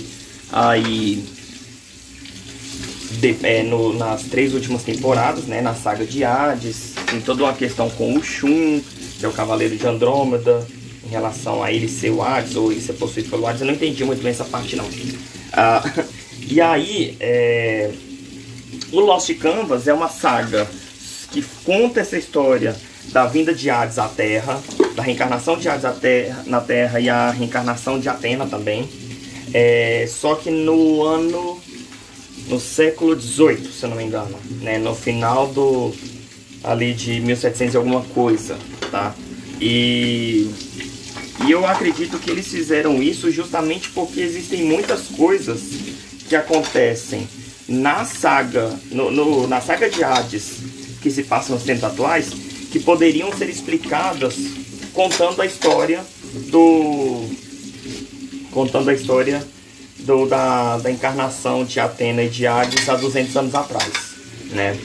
aí 0.51 1.23
de, 3.19 3.37
é, 3.43 3.63
no, 3.63 3.93
nas 3.93 4.23
três 4.23 4.53
últimas 4.53 4.83
temporadas, 4.83 5.45
né? 5.45 5.61
Na 5.61 5.75
saga 5.75 6.05
de 6.05 6.23
Hades, 6.23 6.93
tem 7.05 7.21
toda 7.21 7.43
uma 7.43 7.53
questão 7.53 7.89
com 7.89 8.15
o 8.15 8.23
Shun, 8.23 8.81
que 9.21 9.25
é 9.25 9.29
o 9.29 9.33
Cavaleiro 9.33 9.77
de 9.77 9.87
Andrômeda, 9.87 10.67
em 11.05 11.09
relação 11.09 11.63
a 11.63 11.71
ele 11.71 11.87
ser 11.87 12.09
o 12.09 12.23
Hades 12.23 12.55
ou 12.55 12.71
ele 12.71 12.81
ser 12.81 12.93
possuído 12.93 13.29
pelo 13.29 13.45
Hades. 13.45 13.61
Eu 13.61 13.67
não 13.67 13.75
entendi 13.75 14.03
muito 14.03 14.21
bem 14.21 14.31
essa 14.31 14.43
parte, 14.43 14.75
não. 14.75 14.89
Ah, 15.53 15.83
e 16.41 16.59
aí, 16.59 17.15
é, 17.19 17.91
o 18.91 18.99
Lost 18.99 19.31
Canvas 19.35 19.87
é 19.87 19.93
uma 19.93 20.09
saga 20.09 20.67
que 21.31 21.43
conta 21.63 22.01
essa 22.01 22.17
história 22.17 22.75
da 23.11 23.27
vinda 23.27 23.53
de 23.53 23.69
Hades 23.69 23.99
à 23.99 24.07
Terra, 24.07 24.59
da 24.95 25.03
reencarnação 25.03 25.55
de 25.55 25.69
Hades 25.69 25.99
terra, 25.99 26.43
na 26.47 26.59
Terra 26.59 26.99
e 26.99 27.07
a 27.07 27.29
reencarnação 27.29 27.99
de 27.99 28.09
Atena 28.09 28.47
também. 28.47 28.89
É, 29.53 30.07
só 30.09 30.33
que 30.33 30.49
no 30.49 31.03
ano, 31.03 31.61
no 32.47 32.59
século 32.59 33.19
XVIII, 33.19 33.71
se 33.71 33.83
eu 33.83 33.89
não 33.89 33.97
me 33.97 34.03
engano, 34.03 34.37
né, 34.61 34.79
no 34.79 34.95
final 34.95 35.47
do 35.47 35.93
ali 36.63 36.93
de 36.93 37.19
1700 37.19 37.73
e 37.73 37.77
alguma 37.77 38.01
coisa, 38.01 38.57
tá? 38.91 39.15
E, 39.59 40.51
e 41.45 41.51
eu 41.51 41.65
acredito 41.65 42.19
que 42.19 42.29
eles 42.29 42.47
fizeram 42.47 43.01
isso 43.01 43.31
justamente 43.31 43.89
porque 43.89 44.19
existem 44.19 44.63
muitas 44.63 45.07
coisas 45.07 45.61
que 46.27 46.35
acontecem 46.35 47.27
na 47.67 48.05
saga, 48.05 48.77
no, 48.91 49.09
no, 49.11 49.47
na 49.47 49.61
saga 49.61 49.89
de 49.89 50.03
Hades, 50.03 50.57
que 51.01 51.09
se 51.09 51.23
passam 51.23 51.55
nos 51.55 51.63
tempos 51.63 51.83
atuais, 51.83 52.29
que 52.71 52.79
poderiam 52.79 53.31
ser 53.35 53.49
explicadas 53.49 54.35
contando 54.93 55.41
a 55.41 55.45
história 55.45 56.03
do 56.49 57.25
contando 58.51 58.89
a 58.89 58.93
história 58.93 59.45
do, 59.99 60.25
da, 60.25 60.77
da 60.77 60.91
encarnação 60.91 61.63
de 61.63 61.79
Atena 61.79 62.23
e 62.23 62.29
de 62.29 62.45
Hades 62.45 62.89
há 62.89 62.95
200 62.95 63.35
anos 63.37 63.55
atrás, 63.55 63.91
né? 64.51 64.77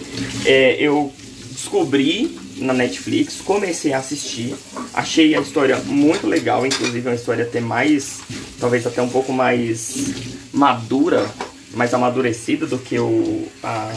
É, 0.44 0.76
eu 0.78 1.12
descobri 1.50 2.38
na 2.56 2.72
Netflix, 2.72 3.40
comecei 3.40 3.92
a 3.92 3.98
assistir, 3.98 4.54
achei 4.94 5.34
a 5.34 5.40
história 5.40 5.76
muito 5.84 6.26
legal, 6.26 6.66
inclusive 6.66 7.06
é 7.06 7.10
uma 7.10 7.14
história 7.16 7.44
até 7.44 7.60
mais, 7.60 8.20
talvez 8.58 8.86
até 8.86 9.02
um 9.02 9.08
pouco 9.08 9.32
mais 9.32 10.14
madura, 10.52 11.28
mais 11.74 11.92
amadurecida 11.92 12.66
do 12.66 12.78
que 12.78 12.98
o 12.98 13.46
a, 13.62 13.92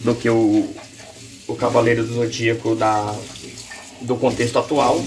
do 0.00 0.14
que 0.14 0.30
o, 0.30 0.68
o 1.48 1.54
Cavaleiro 1.56 2.04
do 2.04 2.14
Zodíaco 2.14 2.74
da, 2.74 3.14
do 4.02 4.16
contexto 4.16 4.58
atual. 4.58 5.02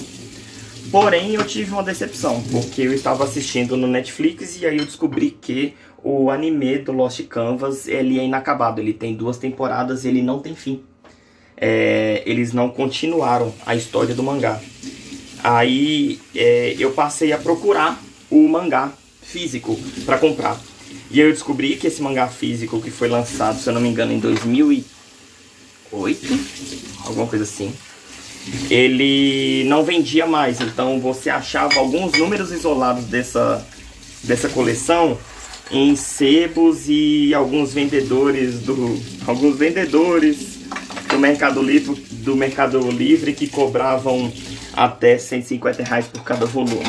Porém, 0.92 1.36
eu 1.36 1.46
tive 1.46 1.72
uma 1.72 1.84
decepção, 1.84 2.44
porque 2.52 2.82
eu 2.82 2.94
estava 2.94 3.24
assistindo 3.24 3.78
no 3.78 3.88
Netflix 3.88 4.60
e 4.60 4.66
aí 4.66 4.78
eu 4.78 4.86
descobri 4.86 5.32
que 5.32 5.74
o 6.04 6.30
anime 6.30 6.80
do 6.80 6.92
Lost 6.92 7.22
Canvas 7.28 7.88
ele 7.88 8.20
é 8.20 8.26
inacabado, 8.26 8.82
ele 8.82 8.92
tem 8.92 9.16
duas 9.16 9.38
temporadas 9.38 10.04
e 10.04 10.10
ele 10.10 10.22
não 10.22 10.40
tem 10.40 10.54
fim. 10.54 10.84
É, 11.64 12.24
eles 12.26 12.54
não 12.54 12.70
continuaram 12.70 13.54
a 13.66 13.76
história 13.76 14.16
do 14.16 14.24
mangá. 14.24 14.60
Aí 15.44 16.20
é, 16.36 16.76
eu 16.80 16.92
passei 16.92 17.32
a 17.32 17.38
procurar 17.38 18.02
o 18.32 18.48
mangá 18.48 18.92
físico 19.22 19.80
para 20.06 20.18
comprar. 20.18 20.60
E 21.10 21.20
eu 21.20 21.32
descobri 21.32 21.76
que 21.76 21.88
esse 21.88 22.02
mangá 22.02 22.28
físico 22.28 22.82
que 22.82 22.90
foi 22.90 23.08
lançado, 23.08 23.60
se 23.60 23.68
eu 23.68 23.74
não 23.74 23.82
me 23.82 23.90
engano, 23.90 24.12
em 24.12 24.20
2008, 24.20 24.88
alguma 27.06 27.28
coisa 27.28 27.44
assim, 27.44 27.74
ele 28.70 29.64
não 29.66 29.84
vendia 29.84 30.26
mais. 30.26 30.62
Então 30.62 31.00
você 31.00 31.30
achava 31.30 31.80
alguns 31.80 32.14
números 32.18 32.52
isolados 32.52 33.06
dessa, 33.06 33.66
dessa 34.24 34.50
coleção 34.50 35.18
em 35.70 35.96
sebos 35.96 36.90
e 36.90 37.34
alguns 37.34 37.74
vendedores 37.74 38.60
do 38.60 39.00
alguns 39.26 39.58
vendedores 39.58 40.51
do 40.51 40.51
Mercado 41.22 41.62
Livre 41.62 41.96
do 42.12 42.36
Mercado 42.36 42.80
Livre 42.90 43.34
que 43.34 43.48
cobravam 43.48 44.32
até 44.74 45.18
150 45.18 45.84
reais 45.84 46.08
por 46.08 46.24
cada 46.24 46.46
volume. 46.46 46.84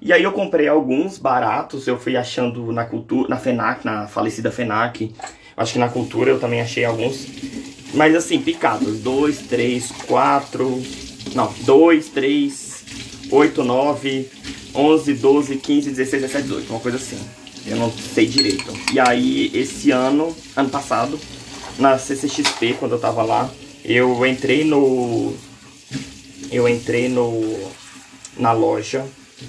E 0.00 0.12
aí 0.12 0.22
eu 0.22 0.32
comprei 0.32 0.68
alguns 0.68 1.16
baratos, 1.16 1.86
eu 1.86 1.98
fui 1.98 2.16
achando 2.16 2.72
na 2.72 2.84
cultura, 2.84 3.28
na 3.28 3.38
FENAC, 3.38 3.84
na 3.84 4.06
falecida 4.06 4.50
FENAC. 4.50 5.14
Acho 5.56 5.72
que 5.74 5.78
na 5.78 5.88
cultura 5.88 6.30
eu 6.30 6.38
também 6.38 6.60
achei 6.60 6.84
alguns. 6.84 7.26
Mas 7.94 8.14
assim, 8.14 8.40
picados. 8.40 9.00
2, 9.00 9.38
3, 9.42 9.92
4. 10.06 10.82
Não, 11.34 11.52
2, 11.60 12.08
3, 12.08 12.84
8, 13.30 13.64
9, 13.64 14.30
11, 14.74 15.14
12, 15.14 15.56
15, 15.56 15.90
16, 15.90 16.22
17, 16.22 16.42
18. 16.48 16.70
Uma 16.70 16.80
coisa 16.80 16.96
assim. 16.98 17.20
Eu 17.66 17.76
não 17.76 17.90
sei 17.92 18.26
direito. 18.26 18.72
E 18.92 18.98
aí, 18.98 19.50
esse 19.54 19.90
ano, 19.90 20.34
ano 20.56 20.68
passado, 20.68 21.18
na 21.78 21.96
CCXP, 21.96 22.74
quando 22.78 22.92
eu 22.92 22.98
tava 22.98 23.22
lá, 23.22 23.48
eu 23.84 24.24
entrei 24.26 24.64
no. 24.64 25.34
Eu 26.50 26.68
entrei 26.68 27.08
no. 27.08 27.70
Na 28.36 28.52
loja 28.52 29.04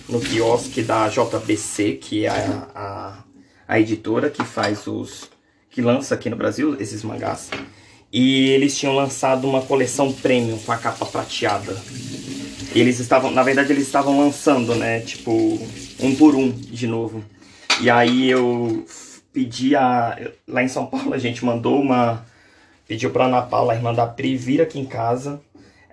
no 0.09 0.19
quiosque 0.19 0.81
da 0.81 1.07
JBC, 1.07 1.93
que 1.93 2.25
é 2.25 2.29
a, 2.29 2.67
a, 2.75 3.23
a, 3.67 3.79
editora 3.79 4.29
que 4.29 4.43
faz 4.43 4.87
os. 4.87 5.29
que 5.69 5.81
lança 5.81 6.15
aqui 6.15 6.29
no 6.29 6.35
Brasil 6.35 6.75
esses 6.79 7.03
mangás. 7.03 7.49
E 8.11 8.49
eles 8.49 8.77
tinham 8.77 8.95
lançado 8.95 9.47
uma 9.47 9.61
coleção 9.61 10.11
premium 10.11 10.59
com 10.59 10.71
a 10.71 10.77
capa 10.77 11.05
prateada. 11.05 11.75
E 12.75 12.79
eles 12.79 12.99
estavam, 12.99 13.31
na 13.31 13.43
verdade, 13.43 13.71
eles 13.71 13.85
estavam 13.85 14.19
lançando, 14.19 14.75
né? 14.75 14.99
Tipo, 14.99 15.31
um 15.99 16.15
por 16.15 16.35
um 16.35 16.51
de 16.51 16.87
novo. 16.87 17.23
E 17.81 17.89
aí 17.89 18.29
eu 18.29 18.85
pedi 19.31 19.75
a. 19.75 20.17
Lá 20.47 20.63
em 20.63 20.67
São 20.67 20.85
Paulo 20.85 21.13
a 21.13 21.17
gente 21.17 21.43
mandou 21.43 21.81
uma. 21.81 22.25
Pediu 22.87 23.09
pra 23.09 23.25
Ana 23.25 23.41
Paula, 23.41 23.73
a 23.73 23.75
irmã 23.75 23.93
da 23.93 24.05
Pri, 24.05 24.35
vir 24.35 24.61
aqui 24.61 24.79
em 24.79 24.85
casa 24.85 25.41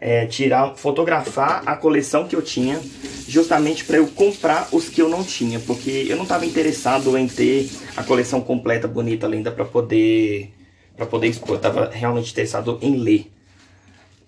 é, 0.00 0.24
tirar, 0.24 0.74
fotografar 0.76 1.62
a 1.66 1.76
coleção 1.76 2.26
que 2.26 2.34
eu 2.34 2.40
tinha, 2.40 2.80
justamente 3.28 3.84
para 3.84 3.98
eu 3.98 4.08
comprar 4.08 4.68
os 4.72 4.88
que 4.88 5.02
eu 5.02 5.08
não 5.08 5.22
tinha, 5.22 5.60
porque 5.60 6.06
eu 6.08 6.16
não 6.16 6.22
estava 6.22 6.46
interessado 6.46 7.16
em 7.18 7.28
ter 7.28 7.68
a 7.96 8.02
coleção 8.02 8.40
completa, 8.40 8.88
bonita, 8.88 9.26
linda, 9.26 9.52
para 9.52 9.64
poder 9.64 10.50
para 10.96 11.06
poder 11.06 11.28
expor. 11.28 11.50
Eu 11.50 11.56
estava 11.56 11.90
realmente 11.90 12.32
interessado 12.32 12.78
em 12.82 12.96
ler 12.96 13.30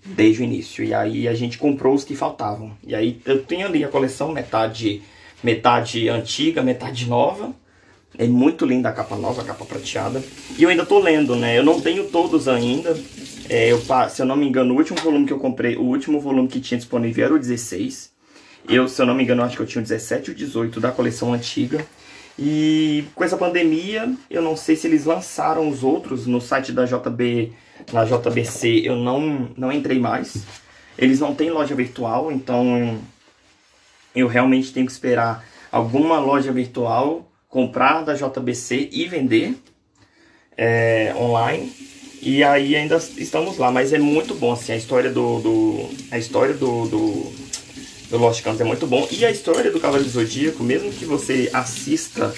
desde 0.05 0.43
o 0.43 0.45
início. 0.45 0.85
E 0.85 0.95
aí 0.95 1.29
a 1.29 1.35
gente 1.35 1.59
comprou 1.59 1.95
os 1.95 2.05
que 2.05 2.15
faltavam. 2.15 2.73
E 2.87 2.95
aí 2.95 3.21
eu 3.27 3.43
tenho 3.43 3.67
ali 3.67 3.85
a 3.85 3.89
coleção 3.89 4.33
metade 4.33 5.03
metade 5.43 6.09
antiga, 6.09 6.63
metade 6.63 7.07
nova. 7.07 7.55
É 8.19 8.27
muito 8.27 8.67
linda 8.67 8.91
a 8.91 8.93
capa 8.93 9.17
nova, 9.17 9.43
a 9.43 9.45
capa 9.45 9.65
prateada. 9.65 10.23
E 10.59 10.63
eu 10.63 10.69
ainda 10.69 10.85
tô 10.85 10.99
lendo, 10.99 11.35
né? 11.35 11.59
Eu 11.59 11.65
não 11.65 11.81
tenho 11.81 12.05
todos 12.09 12.47
ainda. 12.47 12.97
É, 13.49 13.73
eu, 13.73 13.81
se 14.11 14.21
eu 14.21 14.27
não 14.27 14.37
me 14.37 14.47
engano, 14.47 14.75
o 14.75 14.77
último 14.77 15.01
volume 15.01 15.27
que 15.27 15.33
eu 15.33 15.39
comprei, 15.39 15.77
o 15.77 15.83
último 15.83 16.21
volume 16.21 16.49
que 16.49 16.61
tinha 16.61 16.79
disponível 16.79 17.25
era 17.25 17.35
o 17.35 17.39
16. 17.39 18.13
Eu, 18.69 18.87
se 18.87 19.01
eu 19.01 19.07
não 19.07 19.15
me 19.15 19.25
engano, 19.25 19.43
acho 19.43 19.57
que 19.57 19.63
eu 19.63 19.67
tinha 19.67 19.81
o 19.81 19.83
17 19.83 20.31
e 20.31 20.33
o 20.33 20.37
18 20.37 20.81
da 20.81 20.93
coleção 20.93 21.33
antiga. 21.33 21.85
E 22.39 23.05
com 23.15 23.25
essa 23.25 23.37
pandemia, 23.37 24.15
eu 24.31 24.41
não 24.41 24.57
sei 24.57 24.77
se 24.77 24.87
eles 24.87 25.05
lançaram 25.05 25.69
os 25.69 25.83
outros 25.83 26.27
no 26.27 26.41
site 26.41 26.73
da 26.73 26.85
JB, 26.85 27.53
na 27.93 28.05
JBC, 28.05 28.83
eu 28.85 28.97
não, 28.97 29.51
não 29.57 29.73
entrei 29.73 29.99
mais. 29.99 30.45
Eles 30.97 31.19
não 31.19 31.35
têm 31.35 31.51
loja 31.51 31.75
virtual, 31.75 32.31
então 32.31 32.99
eu 34.15 34.27
realmente 34.27 34.73
tenho 34.73 34.87
que 34.87 34.93
esperar 34.93 35.45
alguma 35.71 36.19
loja 36.19 36.53
virtual 36.53 37.29
comprar 37.53 38.03
da 38.03 38.15
JBC 38.15 38.89
e 38.91 39.07
vender 39.07 39.55
é, 40.57 41.13
online. 41.15 41.71
E 42.23 42.43
aí 42.43 42.75
ainda 42.75 42.97
estamos 42.97 43.59
lá, 43.59 43.71
mas 43.71 43.93
é 43.93 43.99
muito 43.99 44.35
bom, 44.35 44.53
assim, 44.53 44.73
a 44.73 44.77
história 44.77 45.11
do... 45.11 45.41
do 45.41 45.91
a 46.11 46.19
história 46.19 46.55
do, 46.55 46.89
do, 46.89 47.33
do 48.09 48.17
Lost 48.17 48.43
Canvas 48.43 48.63
é 48.63 48.65
muito 48.65 48.87
bom. 48.87 49.07
E 49.11 49.27
a 49.27 49.31
história 49.31 49.71
do 49.71 49.79
Cavaleiro 49.79 50.09
do 50.09 50.13
Zodíaco, 50.13 50.65
mesmo 50.65 50.91
que 50.93 51.05
você 51.05 51.51
assista 51.53 52.35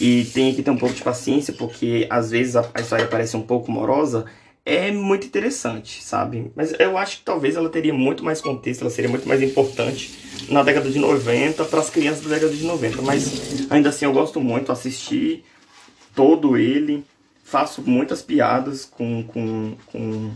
e 0.00 0.24
tenha 0.24 0.52
que 0.52 0.64
ter 0.64 0.70
um 0.70 0.76
pouco 0.76 0.96
de 0.96 1.02
paciência, 1.02 1.52
porque 1.52 2.08
às 2.10 2.30
vezes 2.32 2.56
a, 2.56 2.68
a 2.74 2.80
história 2.80 3.06
parece 3.06 3.36
um 3.36 3.42
pouco 3.42 3.70
morosa, 3.70 4.24
é 4.66 4.90
muito 4.90 5.28
interessante, 5.28 6.02
sabe? 6.02 6.50
Mas 6.56 6.74
eu 6.80 6.98
acho 6.98 7.18
que 7.18 7.24
talvez 7.24 7.54
ela 7.54 7.68
teria 7.68 7.94
muito 7.94 8.24
mais 8.24 8.40
contexto, 8.40 8.80
ela 8.80 8.90
seria 8.90 9.10
muito 9.10 9.28
mais 9.28 9.42
importante 9.42 10.29
na 10.50 10.62
década 10.62 10.90
de 10.90 10.98
90 10.98 11.64
para 11.64 11.80
as 11.80 11.88
crianças 11.88 12.24
da 12.24 12.34
década 12.34 12.52
de 12.52 12.64
90. 12.64 13.02
Mas 13.02 13.70
ainda 13.70 13.88
assim 13.88 14.04
eu 14.04 14.12
gosto 14.12 14.40
muito, 14.40 14.72
assisti 14.72 15.44
todo 16.14 16.56
ele. 16.56 17.04
Faço 17.44 17.82
muitas 17.82 18.20
piadas 18.22 18.84
com, 18.84 19.24
com, 19.24 19.76
com, 19.86 20.30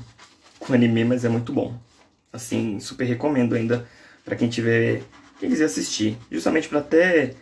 com 0.59 0.73
anime, 0.73 1.05
mas 1.05 1.25
é 1.25 1.29
muito 1.29 1.53
bom. 1.53 1.75
Assim, 2.33 2.81
super 2.81 3.05
recomendo 3.05 3.55
ainda 3.55 3.87
para 4.25 4.35
quem 4.35 4.49
tiver, 4.49 5.03
quem 5.39 5.49
quiser 5.49 5.67
assistir. 5.67 6.17
Justamente 6.31 6.69
para 6.69 6.81
até 6.81 7.35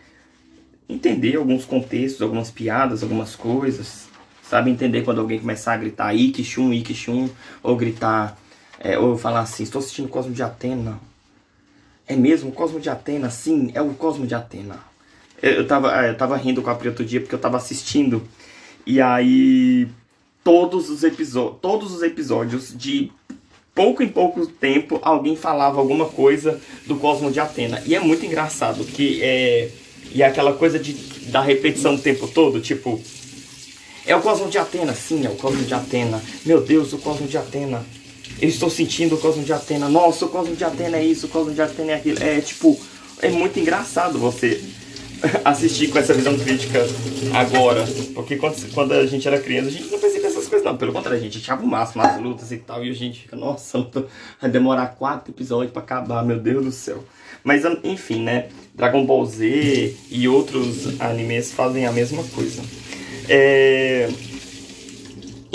entender 0.87 1.37
alguns 1.37 1.65
contextos, 1.65 2.21
algumas 2.21 2.51
piadas, 2.51 3.01
algumas 3.01 3.35
coisas. 3.35 4.07
Sabe, 4.43 4.69
entender 4.69 5.03
quando 5.03 5.21
alguém 5.21 5.39
começar 5.39 5.73
a 5.73 5.77
gritar 5.77 6.13
Ikishun, 6.13 6.73
Ikishun, 6.73 7.29
ou 7.63 7.75
gritar, 7.75 8.37
é, 8.79 8.99
ou 8.99 9.17
falar 9.17 9.39
assim, 9.39 9.63
estou 9.63 9.79
assistindo 9.79 10.09
Cosmo 10.09 10.33
de 10.33 10.43
Atena. 10.43 10.99
É 12.07 12.15
mesmo? 12.15 12.49
O 12.49 12.53
Cosmo 12.53 12.79
de 12.79 12.89
Atena? 12.89 13.29
Sim, 13.29 13.71
é 13.73 13.81
o 13.81 13.93
Cosmo 13.93 14.27
de 14.27 14.35
Atena. 14.35 14.79
Eu, 15.41 15.67
tava, 15.67 16.05
é, 16.05 16.09
eu 16.09 16.17
tava 16.17 16.37
rindo 16.37 16.61
com 16.61 16.69
a 16.69 16.75
Pri 16.75 16.89
outro 16.89 17.03
dia 17.03 17.19
porque 17.19 17.35
eu 17.35 17.39
tava 17.39 17.57
assistindo 17.57 18.23
e 18.85 19.01
aí 19.01 19.87
todos 20.43 20.89
os 20.89 21.01
todos 21.61 21.93
os 21.93 22.01
episódios 22.01 22.73
de 22.75 23.11
pouco 23.75 24.03
em 24.03 24.07
pouco 24.07 24.45
tempo 24.45 24.99
alguém 25.01 25.35
falava 25.35 25.79
alguma 25.79 26.05
coisa 26.05 26.59
do 26.85 26.95
Cosmo 26.95 27.31
de 27.31 27.39
Atena. 27.39 27.81
E 27.85 27.95
é 27.95 27.99
muito 27.99 28.25
engraçado 28.25 28.83
que 28.85 29.21
é 29.21 29.69
e 30.11 30.21
é 30.21 30.25
aquela 30.27 30.53
coisa 30.53 30.77
de 30.79 30.93
da 31.31 31.41
repetição 31.41 31.95
o 31.95 31.99
tempo 31.99 32.27
todo, 32.27 32.61
tipo 32.61 33.01
é 34.05 34.15
o 34.15 34.21
Cosmo 34.21 34.49
de 34.49 34.57
Atena, 34.57 34.93
sim, 34.93 35.25
é 35.25 35.29
o 35.29 35.35
Cosmo 35.35 35.63
de 35.63 35.73
Atena. 35.73 36.21
Meu 36.45 36.61
Deus, 36.61 36.91
o 36.91 36.97
Cosmo 36.97 37.25
de 37.25 37.37
Atena. 37.37 37.85
Eu 38.41 38.49
estou 38.49 38.69
sentindo 38.69 39.15
o 39.15 39.17
Cosmo 39.17 39.43
de 39.43 39.53
Atena. 39.53 39.87
Nossa, 39.87 40.25
o 40.25 40.29
Cosmo 40.29 40.55
de 40.55 40.63
Atena 40.63 40.97
é 40.97 41.05
isso, 41.05 41.27
o 41.27 41.29
Cosmo 41.29 41.53
de 41.53 41.61
Atena 41.61 41.91
é 41.91 41.95
aquilo. 41.95 42.21
É 42.21 42.41
tipo, 42.41 42.79
é 43.21 43.29
muito 43.29 43.59
engraçado 43.59 44.19
você 44.19 44.61
assistir 45.45 45.89
com 45.89 45.97
essa 45.97 46.13
visão 46.13 46.37
crítica 46.37 46.85
agora. 47.33 47.85
Porque 48.13 48.35
quando, 48.35 48.73
quando 48.73 48.93
a 48.93 49.05
gente 49.05 49.27
era 49.27 49.39
criança, 49.39 49.69
a 49.69 49.71
gente 49.71 49.89
não 49.89 49.99
percebia 49.99 50.27
essas 50.27 50.47
coisas, 50.47 50.65
não. 50.65 50.77
Pelo 50.77 50.91
contrário, 50.91 51.19
a 51.19 51.21
gente 51.21 51.37
achava 51.37 51.63
o 51.63 51.67
máximo 51.67 52.03
nas 52.03 52.19
lutas 52.19 52.51
e 52.51 52.57
tal. 52.57 52.83
E 52.83 52.89
a 52.89 52.93
gente 52.93 53.21
fica, 53.21 53.35
nossa, 53.35 53.87
vai 54.41 54.49
demorar 54.49 54.87
quatro 54.87 55.31
episódios 55.31 55.71
para 55.71 55.81
acabar, 55.81 56.25
meu 56.25 56.39
Deus 56.39 56.65
do 56.65 56.71
céu. 56.71 57.03
Mas 57.43 57.63
enfim, 57.83 58.21
né? 58.21 58.47
Dragon 58.73 59.05
Ball 59.05 59.25
Z 59.25 59.95
e 60.09 60.27
outros 60.27 60.99
animes 60.99 61.51
fazem 61.51 61.85
a 61.85 61.91
mesma 61.91 62.23
coisa. 62.35 62.61
É... 63.29 64.09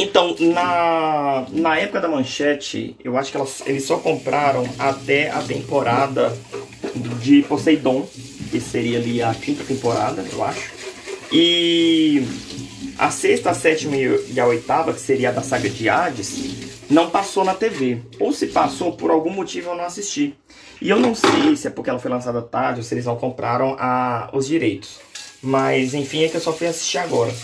Então, 0.00 0.36
na, 0.38 1.44
na 1.50 1.76
época 1.76 2.00
da 2.00 2.06
manchete, 2.06 2.94
eu 3.02 3.18
acho 3.18 3.32
que 3.32 3.36
elas, 3.36 3.62
eles 3.66 3.84
só 3.84 3.96
compraram 3.96 4.64
até 4.78 5.28
a 5.28 5.42
temporada 5.42 6.38
de 7.20 7.42
Poseidon, 7.42 8.08
que 8.48 8.60
seria 8.60 8.98
ali 8.98 9.20
a 9.20 9.34
quinta 9.34 9.64
temporada, 9.64 10.24
eu 10.32 10.44
acho. 10.44 10.70
E 11.32 12.22
a 12.96 13.10
sexta, 13.10 13.50
a 13.50 13.54
sétima 13.54 13.96
e 13.96 14.38
a 14.38 14.46
oitava, 14.46 14.92
que 14.92 15.00
seria 15.00 15.30
a 15.30 15.32
da 15.32 15.42
saga 15.42 15.68
de 15.68 15.88
Hades, 15.88 16.86
não 16.88 17.10
passou 17.10 17.44
na 17.44 17.54
TV. 17.54 18.00
Ou 18.20 18.32
se 18.32 18.46
passou, 18.46 18.92
por 18.92 19.10
algum 19.10 19.30
motivo 19.30 19.70
eu 19.70 19.76
não 19.76 19.84
assisti. 19.84 20.32
E 20.80 20.88
eu 20.90 21.00
não 21.00 21.12
sei 21.12 21.56
se 21.56 21.66
é 21.66 21.70
porque 21.70 21.90
ela 21.90 21.98
foi 21.98 22.10
lançada 22.10 22.40
tarde 22.40 22.78
ou 22.78 22.84
se 22.84 22.94
eles 22.94 23.04
não 23.04 23.16
compraram 23.16 23.76
a, 23.80 24.30
os 24.32 24.46
direitos. 24.46 25.00
Mas 25.42 25.92
enfim, 25.92 26.22
é 26.22 26.28
que 26.28 26.36
eu 26.36 26.40
só 26.40 26.52
fui 26.52 26.68
assistir 26.68 26.98
agora. 26.98 27.34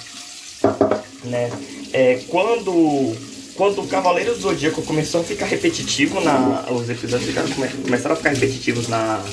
Né? 1.25 1.51
É, 1.95 2.21
quando 2.27 3.15
quando 3.55 3.83
o 3.83 3.87
Cavaleiro 3.87 4.35
do 4.35 4.41
Zodíaco 4.41 4.83
começou 4.83 5.21
a 5.21 5.25
ficar 5.25 5.47
repetitivo 5.47 6.21
na. 6.21 6.67
Os 6.73 6.91
episódios 6.91 7.29
ficaram, 7.29 7.49
começaram 7.85 8.15
a 8.15 8.17
ficar 8.17 8.31
repetitivos 8.31 8.89
na, 8.89 9.25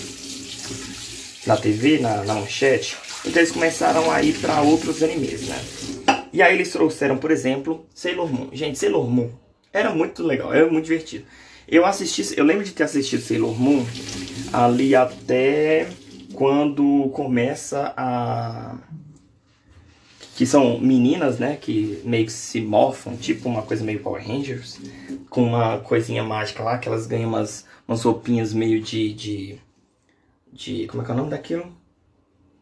na 1.48 1.58
TV, 1.58 1.98
na, 1.98 2.24
na 2.24 2.36
manchete, 2.36 2.96
então 3.26 3.42
eles 3.42 3.52
começaram 3.52 4.12
a 4.12 4.22
ir 4.22 4.34
para 4.36 4.62
outros 4.62 5.02
animes, 5.02 5.48
né? 5.48 5.60
E 6.32 6.40
aí 6.40 6.54
eles 6.54 6.72
trouxeram, 6.72 7.18
por 7.18 7.32
exemplo, 7.32 7.84
Sailor 7.96 8.32
Moon. 8.32 8.50
Gente, 8.54 8.78
Sailor 8.78 9.10
Moon 9.10 9.32
era 9.74 9.90
muito 9.90 10.24
legal, 10.24 10.54
era 10.54 10.72
muito 10.72 10.86
divertido. 10.86 11.26
Eu 11.68 11.84
assisti, 11.84 12.38
eu 12.38 12.46
lembro 12.46 12.64
de 12.64 12.74
ter 12.74 12.84
assistido 12.84 13.24
Sailor 13.24 13.60
Moon 13.60 13.84
ali 14.54 14.96
até 14.96 15.88
quando 16.36 17.10
começa 17.12 17.92
a 17.98 18.76
que 20.42 20.46
são 20.48 20.80
meninas, 20.80 21.38
né, 21.38 21.56
que 21.56 22.02
meio 22.04 22.26
que 22.26 22.32
se 22.32 22.60
morfam, 22.62 23.16
tipo 23.16 23.48
uma 23.48 23.62
coisa 23.62 23.84
meio 23.84 24.00
Power 24.00 24.28
Rangers, 24.28 24.80
com 25.30 25.44
uma 25.44 25.78
coisinha 25.78 26.24
mágica 26.24 26.64
lá, 26.64 26.80
que 26.80 26.90
elas 26.90 27.06
ganham 27.06 27.30
umas, 27.30 27.64
umas 27.88 28.02
roupinhas 28.02 28.52
meio 28.52 28.82
de, 28.82 29.14
de 29.14 29.60
de. 30.52 30.88
Como 30.88 31.04
é 31.04 31.06
que 31.06 31.12
é 31.12 31.14
o 31.14 31.18
nome 31.18 31.30
daquilo? 31.30 31.72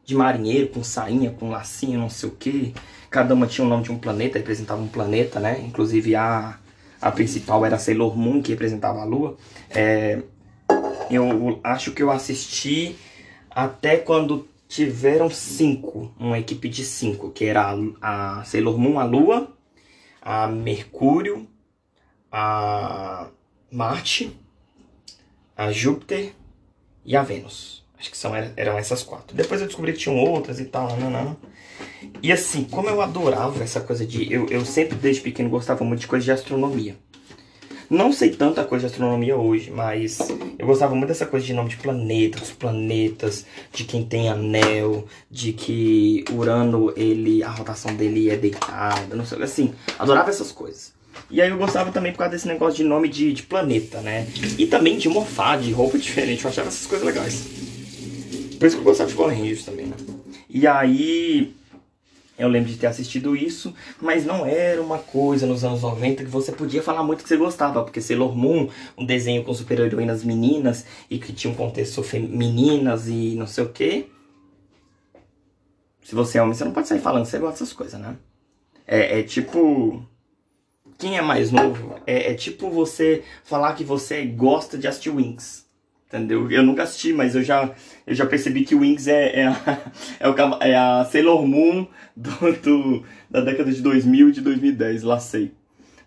de 0.04 0.14
marinheiro, 0.14 0.68
com 0.68 0.84
sainha, 0.84 1.32
com 1.32 1.52
lacinho, 1.52 2.02
não 2.02 2.10
sei 2.10 2.28
o 2.28 2.34
que. 2.34 2.74
Cada 3.10 3.34
uma 3.34 3.48
tinha 3.48 3.66
o 3.66 3.70
nome 3.70 3.84
de 3.84 3.94
um 3.94 3.98
planeta, 3.98 4.38
representava 4.38 4.82
um 4.82 4.88
planeta, 4.90 5.40
né? 5.40 5.62
Inclusive 5.66 6.16
a, 6.18 6.60
a 7.00 7.12
principal 7.12 7.66
era 7.66 7.80
Sailor 7.80 8.18
Moon, 8.18 8.42
que 8.42 8.52
representava 8.52 9.00
a 9.00 9.06
Lua. 9.06 9.38
É, 9.70 10.22
eu 11.10 11.62
acho 11.64 11.94
que 11.94 12.04
eu 12.04 12.12
assisti 12.12 12.98
até 13.50 13.96
quando 13.96 14.50
tiveram 14.70 15.32
cinco, 15.32 16.14
uma 16.18 16.38
equipe 16.38 16.70
de 16.70 16.86
cinco, 16.86 17.32
que 17.32 17.44
era 17.44 17.76
a, 18.00 18.44
Sailor 18.46 18.78
Moon, 18.78 19.00
a 19.00 19.04
Lua, 19.04 19.52
a 20.22 20.48
Mercúrio, 20.48 21.48
a 22.32 23.30
Marte, 23.72 24.32
a 25.58 25.72
Júpiter 25.72 26.34
e 27.04 27.18
a 27.18 27.24
Vênus. 27.24 27.84
Acho 27.98 28.12
que 28.12 28.18
são, 28.18 28.34
eram 28.34 28.78
essas 28.78 29.04
quatro. 29.04 29.36
Depois 29.36 29.60
eu 29.60 29.68
descobri 29.68 29.92
que 29.92 30.00
tinham 30.00 30.18
outras 30.20 30.60
e 30.60 30.66
tal. 30.66 30.88
E 32.22 32.32
assim, 32.32 32.64
como 32.64 32.88
eu 32.88 33.02
adorava 33.02 33.62
essa 33.64 33.82
coisa 33.82 34.06
de... 34.06 34.32
Eu, 34.32 34.48
eu 34.50 34.64
sempre, 34.64 34.96
desde 34.96 35.22
pequeno, 35.22 35.50
gostava 35.50 35.84
muito 35.84 36.02
de 36.02 36.08
coisa 36.08 36.24
de 36.24 36.32
astronomia. 36.32 36.96
Não 37.90 38.14
sei 38.14 38.30
tanta 38.30 38.64
coisa 38.64 38.88
de 38.88 38.92
astronomia 38.92 39.36
hoje, 39.36 39.72
mas 39.72 40.20
eu 40.60 40.68
gostava 40.68 40.94
muito 40.94 41.08
dessa 41.08 41.26
coisa 41.26 41.44
de 41.44 41.54
nome 41.54 41.70
de 41.70 41.78
planeta, 41.78 42.40
dos 42.40 42.52
planetas, 42.52 43.46
de 43.74 43.84
quem 43.84 44.06
tem 44.06 44.30
anel, 44.30 45.08
de 45.30 45.54
que 45.54 46.24
Urano, 46.32 46.94
ele, 46.96 47.44
a 47.44 47.50
rotação 47.50 47.96
dele 47.96 48.30
é 48.30 48.38
deitada, 48.38 49.16
não 49.16 49.26
sei, 49.26 49.42
assim, 49.42 49.74
adorava 49.98 50.30
essas 50.30 50.52
coisas. 50.52 50.94
E 51.32 51.42
aí 51.42 51.50
eu 51.50 51.58
gostava 51.58 51.92
também 51.92 52.12
por 52.12 52.20
causa 52.20 52.32
desse 52.32 52.48
negócio 52.48 52.78
de 52.78 52.84
nome 52.84 53.10
de, 53.10 53.34
de 53.34 53.44
planeta, 53.44 54.02
né? 54.02 54.28
E 54.58 54.68
também 54.68 54.98
de 54.98 55.10
morfar, 55.10 55.60
de 55.60 55.72
roupa 55.72 55.98
diferente, 55.98 56.44
eu 56.44 56.50
achava 56.52 56.68
essas 56.68 56.86
coisas 56.86 57.06
legais. 57.06 57.44
Por 58.60 58.68
isso 58.68 58.76
que 58.76 58.82
eu 58.82 58.86
gostava 58.86 59.10
de 59.10 59.16
Power 59.16 59.36
Rangers 59.36 59.66
também, 59.66 59.88
né? 59.88 59.96
E 60.48 60.68
aí, 60.68 61.54
eu 62.40 62.48
lembro 62.48 62.70
de 62.70 62.78
ter 62.78 62.88
assistido 62.88 63.36
isso, 63.36 63.74
mas 64.02 64.26
não 64.26 64.46
era 64.46 64.82
uma 64.82 64.98
coisa 64.98 65.46
nos 65.46 65.66
anos 65.66 65.82
90 65.82 66.24
que 66.24 66.30
você 66.30 66.54
podia 66.54 66.82
falar 66.82 67.04
muito 67.04 67.22
que 67.22 67.28
você 67.28 67.36
gostava, 67.36 67.84
porque 67.84 68.02
Sailor 68.02 68.36
Moon, 68.36 68.70
um 68.98 69.06
desenho 69.06 69.44
com 69.44 69.54
super-heroínas 69.54 70.24
meninas 70.24 70.86
e 71.10 71.20
que 71.20 71.34
tinha 71.34 71.52
um 71.52 71.56
contexto 71.56 72.02
femininas 72.02 73.10
e 73.10 73.36
não 73.36 73.46
sei 73.46 73.66
o 73.66 73.70
que. 73.70 74.10
Se 76.02 76.16
você 76.16 76.38
é 76.38 76.42
homem, 76.42 76.56
você 76.56 76.64
não 76.64 76.72
pode 76.72 76.88
sair 76.88 77.00
falando 77.00 77.26
que 77.26 77.30
você 77.30 77.38
gosta 77.38 77.60
dessas 77.60 77.74
coisas, 77.74 78.00
né? 78.00 78.16
É, 78.88 79.20
é 79.20 79.24
tipo. 79.24 80.04
Quem 80.98 81.18
é 81.18 81.22
mais 81.22 81.52
novo? 81.52 81.96
É, 82.08 82.32
é 82.32 82.34
tipo 82.34 82.70
você 82.70 83.24
falar 83.44 83.74
que 83.74 83.84
você 83.84 84.26
gosta 84.26 84.78
de 84.78 84.88
assistir 84.88 85.12
Wings. 85.12 85.69
Entendeu? 86.10 86.50
Eu 86.50 86.64
nunca 86.64 86.82
assisti, 86.82 87.14
mas 87.14 87.36
eu 87.36 87.44
já, 87.44 87.70
eu 88.08 88.16
já 88.16 88.26
percebi 88.26 88.66
que 88.66 88.74
Wings 88.74 89.08
é, 89.08 89.42
é, 89.42 89.46
a, 89.46 89.78
é, 90.20 90.28
o, 90.28 90.36
é 90.60 90.76
a 90.76 91.06
Sailor 91.06 91.46
Moon 91.46 91.86
do, 92.18 92.32
do, 92.64 93.04
da 93.30 93.42
década 93.42 93.72
de 93.72 93.80
2000 93.80 94.30
e 94.30 94.32
de 94.32 94.42
2010, 94.42 95.04
lá 95.04 95.20
sei. 95.20 95.52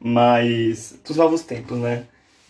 Mas, 0.00 0.98
dos 1.06 1.16
novos 1.16 1.42
tempos, 1.42 1.78
né? 1.78 2.02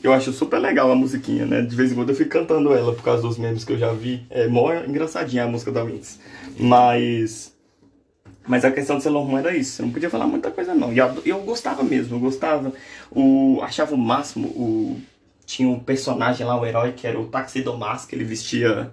Eu 0.02 0.14
acho 0.14 0.32
super 0.32 0.58
legal 0.58 0.90
a 0.90 0.96
musiquinha, 0.96 1.44
né? 1.44 1.60
De 1.60 1.76
vez 1.76 1.92
em 1.92 1.94
quando 1.94 2.08
eu 2.08 2.16
fico 2.16 2.30
cantando 2.30 2.72
ela 2.72 2.94
por 2.94 3.04
causa 3.04 3.22
dos 3.22 3.36
memes 3.36 3.64
que 3.64 3.74
eu 3.74 3.78
já 3.78 3.92
vi. 3.92 4.26
É 4.30 4.48
mó 4.48 4.72
engraçadinha 4.72 5.44
a 5.44 5.46
música 5.46 5.70
da 5.70 5.84
Wings. 5.84 6.18
Mas. 6.58 7.52
Mas 8.46 8.64
a 8.64 8.72
questão 8.72 8.96
de 8.96 9.04
Sailor 9.04 9.28
Moon 9.28 9.38
era 9.38 9.54
isso. 9.54 9.82
Eu 9.82 9.86
não 9.86 9.92
podia 9.92 10.10
falar 10.10 10.26
muita 10.26 10.50
coisa, 10.50 10.74
não. 10.74 10.90
E 10.92 10.98
eu, 10.98 11.22
eu 11.24 11.38
gostava 11.42 11.84
mesmo, 11.84 12.16
eu 12.16 12.20
gostava. 12.20 12.72
O, 13.10 13.60
achava 13.62 13.94
o 13.94 13.98
máximo 13.98 14.48
o 14.48 15.00
tinha 15.44 15.68
um 15.68 15.78
personagem 15.78 16.46
lá, 16.46 16.60
um 16.60 16.64
herói, 16.64 16.92
que 16.92 17.06
era 17.06 17.18
o 17.20 17.28
Taxidomas, 17.28 18.04
que 18.04 18.14
ele 18.14 18.24
vestia... 18.24 18.92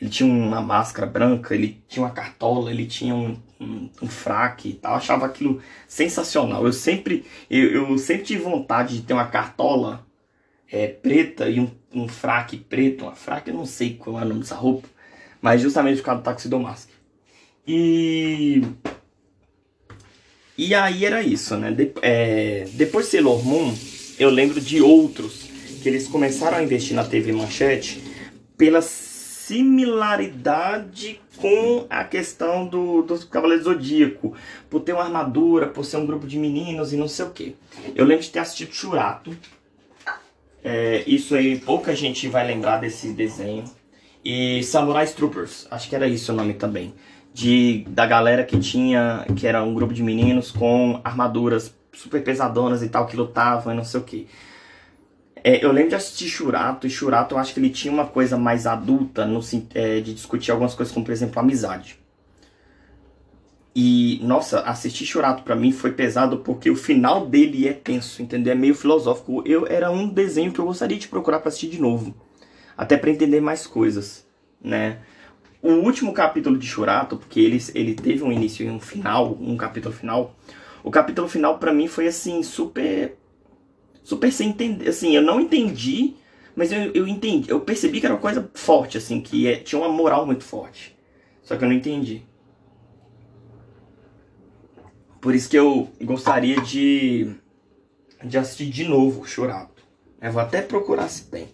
Ele 0.00 0.08
tinha 0.08 0.32
uma 0.32 0.62
máscara 0.62 1.06
branca, 1.06 1.54
ele 1.54 1.84
tinha 1.86 2.02
uma 2.02 2.10
cartola, 2.10 2.70
ele 2.70 2.86
tinha 2.86 3.14
um, 3.14 3.36
um, 3.60 3.90
um 4.00 4.08
fraque 4.08 4.70
e 4.70 4.72
tal. 4.72 4.92
Eu 4.92 4.96
achava 4.96 5.26
aquilo 5.26 5.60
sensacional. 5.86 6.64
Eu 6.64 6.72
sempre, 6.72 7.26
eu, 7.50 7.90
eu, 7.90 7.98
sempre 7.98 8.24
tive 8.24 8.42
vontade 8.42 8.96
de 8.96 9.02
ter 9.02 9.12
uma 9.12 9.26
cartola 9.26 10.06
é, 10.72 10.86
preta 10.86 11.50
e 11.50 11.60
um, 11.60 11.70
um 11.94 12.08
fraque 12.08 12.56
preto. 12.56 13.04
Uma 13.04 13.14
fraque, 13.14 13.50
eu 13.50 13.54
não 13.54 13.66
sei 13.66 13.92
qual 13.94 14.18
é 14.18 14.24
o 14.24 14.28
nome 14.28 14.40
dessa 14.40 14.54
roupa. 14.54 14.88
Mas 15.42 15.60
justamente 15.60 15.98
por 15.98 16.04
causa 16.04 16.22
do 16.22 16.24
Taxidomas. 16.24 16.88
E... 17.66 18.62
E 20.56 20.74
aí 20.74 21.04
era 21.04 21.22
isso, 21.22 21.58
né? 21.58 21.72
De, 21.72 21.92
é, 22.00 22.66
depois 22.72 23.04
de 23.04 23.12
Sailor 23.12 23.44
Moon, 23.44 23.74
eu 24.18 24.30
lembro 24.30 24.58
de 24.62 24.80
outros 24.80 25.49
que 25.80 25.88
eles 25.88 26.06
começaram 26.06 26.58
a 26.58 26.62
investir 26.62 26.94
na 26.94 27.04
TV 27.04 27.32
Manchete 27.32 28.02
pela 28.56 28.82
similaridade 29.50 31.20
com 31.36 31.86
a 31.88 32.04
questão 32.04 32.66
do, 32.66 33.02
do 33.02 33.26
Cavaleiro 33.26 33.64
Zodíaco, 33.64 34.34
por 34.68 34.80
ter 34.82 34.92
uma 34.92 35.02
armadura, 35.02 35.66
por 35.66 35.84
ser 35.84 35.96
um 35.96 36.06
grupo 36.06 36.26
de 36.26 36.38
meninos 36.38 36.92
e 36.92 36.96
não 36.96 37.08
sei 37.08 37.24
o 37.24 37.30
que. 37.30 37.56
Eu 37.94 38.04
lembro 38.04 38.22
de 38.22 38.30
ter 38.30 38.38
assistido 38.38 38.72
Churato, 38.72 39.36
é, 40.62 41.02
isso 41.06 41.34
aí 41.34 41.58
pouca 41.58 41.96
gente 41.96 42.28
vai 42.28 42.46
lembrar 42.46 42.78
desse 42.78 43.12
desenho, 43.12 43.64
e 44.24 44.62
Samurai 44.62 45.06
Troopers, 45.06 45.66
acho 45.70 45.88
que 45.88 45.96
era 45.96 46.06
isso 46.06 46.30
o 46.32 46.36
nome 46.36 46.54
também, 46.54 46.94
de, 47.32 47.86
da 47.88 48.04
galera 48.04 48.44
que 48.44 48.58
tinha, 48.58 49.24
que 49.34 49.46
era 49.46 49.64
um 49.64 49.72
grupo 49.74 49.94
de 49.94 50.02
meninos 50.02 50.50
com 50.50 51.00
armaduras 51.02 51.74
super 51.92 52.22
pesadonas 52.22 52.82
e 52.82 52.88
tal, 52.88 53.06
que 53.06 53.16
lutavam 53.16 53.72
e 53.72 53.76
não 53.76 53.84
sei 53.84 54.00
o 54.00 54.04
que. 54.04 54.28
É, 55.42 55.64
eu 55.64 55.72
lembro 55.72 55.90
de 55.90 55.94
assistir 55.94 56.28
Churato, 56.28 56.86
e 56.86 56.90
Churato 56.90 57.34
eu 57.34 57.38
acho 57.38 57.54
que 57.54 57.60
ele 57.60 57.70
tinha 57.70 57.92
uma 57.92 58.06
coisa 58.06 58.36
mais 58.36 58.66
adulta 58.66 59.24
no, 59.24 59.40
é, 59.74 60.00
de 60.00 60.12
discutir 60.14 60.50
algumas 60.50 60.74
coisas, 60.74 60.92
como 60.92 61.04
por 61.04 61.12
exemplo 61.12 61.40
amizade. 61.40 61.98
E, 63.74 64.20
nossa, 64.22 64.60
assistir 64.60 65.06
Churato 65.06 65.42
pra 65.42 65.54
mim 65.54 65.72
foi 65.72 65.92
pesado 65.92 66.38
porque 66.38 66.68
o 66.70 66.76
final 66.76 67.26
dele 67.26 67.68
é 67.68 67.72
tenso, 67.72 68.20
entendeu? 68.20 68.52
É 68.52 68.56
meio 68.56 68.74
filosófico. 68.74 69.42
Eu 69.46 69.66
Era 69.66 69.90
um 69.90 70.08
desenho 70.08 70.52
que 70.52 70.58
eu 70.58 70.66
gostaria 70.66 70.98
de 70.98 71.08
procurar 71.08 71.38
pra 71.38 71.48
assistir 71.48 71.68
de 71.68 71.80
novo. 71.80 72.14
Até 72.76 72.96
pra 72.96 73.10
entender 73.10 73.40
mais 73.40 73.66
coisas, 73.66 74.26
né? 74.60 74.98
O 75.62 75.72
último 75.72 76.12
capítulo 76.12 76.58
de 76.58 76.66
Churato, 76.66 77.16
porque 77.16 77.38
ele, 77.38 77.62
ele 77.74 77.94
teve 77.94 78.24
um 78.24 78.32
início 78.32 78.66
e 78.66 78.70
um 78.70 78.80
final, 78.80 79.36
um 79.40 79.56
capítulo 79.56 79.94
final. 79.94 80.34
O 80.82 80.90
capítulo 80.90 81.28
final 81.28 81.58
pra 81.58 81.72
mim 81.72 81.86
foi 81.86 82.08
assim, 82.08 82.42
super 82.42 83.16
super 84.10 84.32
sem 84.32 84.48
entender. 84.48 84.88
Assim, 84.88 85.14
eu 85.14 85.22
não 85.22 85.40
entendi, 85.40 86.14
mas 86.56 86.72
eu, 86.72 86.90
eu 86.92 87.06
entendi. 87.06 87.48
Eu 87.48 87.60
percebi 87.60 88.00
que 88.00 88.06
era 88.06 88.14
uma 88.14 88.20
coisa 88.20 88.50
forte, 88.54 88.98
assim, 88.98 89.20
que 89.20 89.46
é, 89.46 89.56
tinha 89.56 89.80
uma 89.80 89.88
moral 89.88 90.26
muito 90.26 90.42
forte. 90.42 90.96
Só 91.42 91.56
que 91.56 91.62
eu 91.62 91.68
não 91.68 91.76
entendi. 91.76 92.22
Por 95.20 95.32
isso 95.34 95.48
que 95.48 95.56
eu 95.56 95.88
gostaria 96.02 96.60
de, 96.60 97.30
de 98.24 98.36
assistir 98.36 98.66
de 98.66 98.84
novo 98.84 99.24
Churato. 99.24 99.80
Eu 100.20 100.32
vou 100.32 100.42
até 100.42 100.60
procurar 100.60 101.08
se 101.08 101.24
tem. 101.24 101.48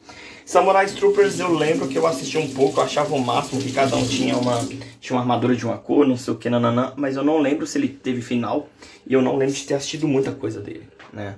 Samurai 0.44 0.86
Troopers 0.86 1.38
eu 1.38 1.52
lembro 1.52 1.88
que 1.88 1.98
eu 1.98 2.06
assisti 2.06 2.38
um 2.38 2.48
pouco, 2.52 2.80
eu 2.80 2.84
achava 2.84 3.14
o 3.14 3.20
máximo 3.20 3.60
que 3.60 3.72
cada 3.72 3.96
um 3.96 4.06
tinha 4.06 4.36
uma, 4.36 4.64
tinha 5.00 5.16
uma 5.16 5.20
armadura 5.20 5.54
de 5.54 5.64
uma 5.64 5.76
cor, 5.76 6.06
não 6.06 6.16
sei 6.16 6.32
o 6.32 6.36
que, 6.36 6.48
nananã, 6.48 6.92
mas 6.96 7.16
eu 7.16 7.24
não 7.24 7.38
lembro 7.38 7.66
se 7.66 7.76
ele 7.78 7.88
teve 7.88 8.22
final 8.22 8.68
e 9.06 9.12
eu 9.12 9.20
não 9.20 9.36
lembro 9.36 9.54
de 9.54 9.64
ter 9.64 9.74
assistido 9.74 10.06
muita 10.06 10.32
coisa 10.32 10.60
dele, 10.60 10.88
né? 11.12 11.34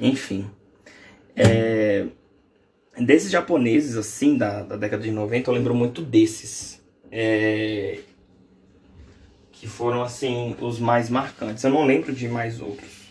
Enfim. 0.00 0.50
É, 1.36 2.06
desses 2.98 3.30
japoneses, 3.30 3.96
assim, 3.96 4.36
da, 4.36 4.62
da 4.62 4.76
década 4.76 5.02
de 5.02 5.10
90, 5.10 5.50
eu 5.50 5.54
lembro 5.54 5.74
muito 5.74 6.02
desses. 6.02 6.82
É, 7.10 8.00
que 9.52 9.66
foram, 9.66 10.02
assim, 10.02 10.56
os 10.60 10.78
mais 10.78 11.08
marcantes. 11.08 11.64
Eu 11.64 11.70
não 11.70 11.86
lembro 11.86 12.12
de 12.12 12.28
mais 12.28 12.60
outros. 12.60 13.04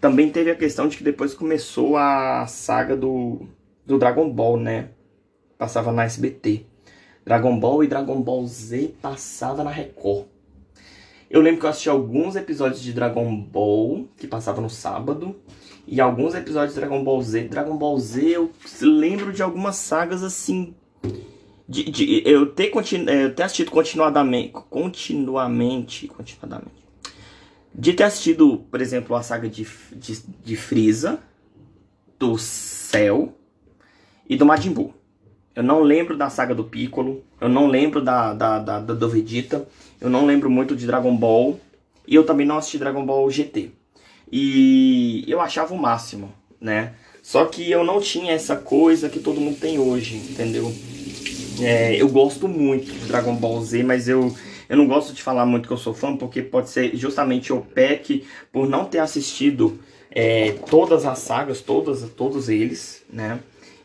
Também 0.00 0.30
teve 0.30 0.50
a 0.50 0.54
questão 0.54 0.88
de 0.88 0.96
que 0.96 1.04
depois 1.04 1.34
começou 1.34 1.96
a 1.96 2.46
saga 2.46 2.96
do, 2.96 3.46
do 3.84 3.98
Dragon 3.98 4.30
Ball, 4.30 4.56
né? 4.56 4.90
Passava 5.58 5.92
na 5.92 6.04
SBT. 6.04 6.66
Dragon 7.24 7.58
Ball 7.58 7.82
e 7.82 7.86
Dragon 7.86 8.20
Ball 8.20 8.46
Z 8.46 8.94
passava 9.00 9.64
na 9.64 9.70
Record. 9.70 10.26
Eu 11.30 11.40
lembro 11.40 11.60
que 11.60 11.66
eu 11.66 11.70
assisti 11.70 11.88
alguns 11.88 12.36
episódios 12.36 12.82
de 12.82 12.92
Dragon 12.92 13.34
Ball, 13.34 14.06
que 14.16 14.26
passava 14.26 14.60
no 14.60 14.68
sábado 14.68 15.34
e 15.86 16.00
alguns 16.00 16.34
episódios 16.34 16.74
de 16.74 16.80
Dragon 16.80 17.02
Ball 17.02 17.20
Z. 17.22 17.48
Dragon 17.48 17.76
Ball 17.76 17.98
Z, 17.98 18.22
eu 18.22 18.50
lembro 18.80 19.32
de 19.32 19.42
algumas 19.42 19.76
sagas 19.76 20.22
assim. 20.22 20.74
De, 21.68 21.84
de 21.84 22.22
eu, 22.26 22.46
ter 22.46 22.68
continu, 22.68 23.08
é, 23.08 23.28
ter 23.28 23.42
assistido 23.42 23.70
continuadamente, 23.70 24.52
continuamente. 24.70 26.08
Continuadamente. 26.08 26.84
De 27.74 27.92
ter 27.92 28.04
assistido, 28.04 28.64
por 28.70 28.80
exemplo, 28.80 29.16
a 29.16 29.22
saga 29.22 29.48
de, 29.48 29.66
de, 29.92 30.22
de 30.44 30.56
Freeza, 30.56 31.18
do 32.18 32.38
Cell 32.38 33.34
e 34.28 34.36
do 34.36 34.46
Majin 34.46 34.72
Buu. 34.72 34.94
Eu 35.54 35.62
não 35.62 35.82
lembro 35.82 36.16
da 36.16 36.30
saga 36.30 36.54
do 36.54 36.64
Piccolo, 36.64 37.22
eu 37.40 37.48
não 37.48 37.66
lembro 37.66 38.02
da, 38.02 38.34
da, 38.34 38.58
da, 38.58 38.80
da 38.80 38.94
do 38.94 39.08
Vegeta, 39.08 39.68
eu 40.00 40.10
não 40.10 40.26
lembro 40.26 40.50
muito 40.50 40.74
de 40.74 40.86
Dragon 40.86 41.16
Ball, 41.16 41.60
e 42.06 42.14
eu 42.14 42.24
também 42.24 42.46
não 42.46 42.58
assisti 42.58 42.78
Dragon 42.78 43.04
Ball 43.04 43.30
GT. 43.30 43.70
E 44.30 45.24
eu 45.28 45.40
achava 45.40 45.74
o 45.74 45.78
máximo, 45.78 46.32
né? 46.60 46.92
Só 47.22 47.46
que 47.46 47.70
eu 47.70 47.82
não 47.82 48.00
tinha 48.00 48.32
essa 48.32 48.56
coisa 48.56 49.08
que 49.08 49.18
todo 49.18 49.40
mundo 49.40 49.58
tem 49.58 49.78
hoje, 49.78 50.16
entendeu? 50.16 50.72
É, 51.60 51.94
eu 51.96 52.08
gosto 52.08 52.48
muito 52.48 52.92
de 52.92 53.06
Dragon 53.06 53.34
Ball 53.34 53.62
Z, 53.62 53.82
mas 53.82 54.08
eu, 54.08 54.34
eu 54.68 54.76
não 54.76 54.86
gosto 54.86 55.12
de 55.12 55.22
falar 55.22 55.46
muito 55.46 55.66
que 55.66 55.72
eu 55.72 55.78
sou 55.78 55.94
fã, 55.94 56.16
porque 56.16 56.42
pode 56.42 56.68
ser 56.68 56.94
justamente 56.96 57.52
o 57.52 57.60
PEC 57.60 58.24
por 58.52 58.68
não 58.68 58.84
ter 58.84 58.98
assistido 58.98 59.78
é, 60.10 60.52
todas 60.68 61.06
as 61.06 61.18
sagas, 61.20 61.60
todas, 61.60 62.02
todos 62.10 62.48
eles, 62.48 63.02
né? 63.10 63.40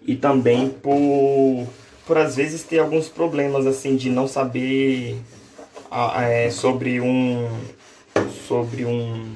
E 0.06 0.16
também 0.16 0.70
por, 0.70 1.68
por 2.06 2.18
às 2.18 2.36
vezes 2.36 2.64
ter 2.64 2.80
alguns 2.80 3.08
problemas 3.08 3.66
assim 3.66 3.96
de 3.96 4.10
não 4.10 4.28
saber 4.28 5.18
é, 6.22 6.50
sobre 6.50 7.00
um 7.00 7.48
sobre 8.48 8.86
um, 8.86 9.34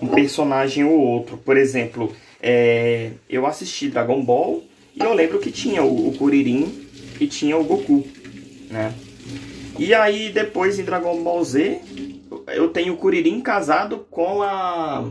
um 0.00 0.08
personagem 0.08 0.84
ou 0.84 0.98
outro. 0.98 1.36
Por 1.38 1.56
exemplo, 1.56 2.14
é, 2.40 3.12
eu 3.28 3.46
assisti 3.46 3.88
Dragon 3.88 4.22
Ball 4.22 4.62
e 4.94 5.00
eu 5.00 5.12
lembro 5.12 5.38
que 5.38 5.50
tinha 5.50 5.82
o, 5.82 6.08
o 6.08 6.16
Kuririn 6.16 6.86
e 7.20 7.26
tinha 7.26 7.56
o 7.56 7.64
Goku, 7.64 8.06
né? 8.70 8.94
E 9.78 9.94
aí 9.94 10.30
depois 10.30 10.78
em 10.78 10.84
Dragon 10.84 11.22
Ball 11.22 11.42
Z 11.44 11.80
eu 12.48 12.68
tenho 12.68 12.94
o 12.94 12.96
Kuririn 12.96 13.40
casado 13.40 14.06
com 14.10 14.42
a 14.42 15.08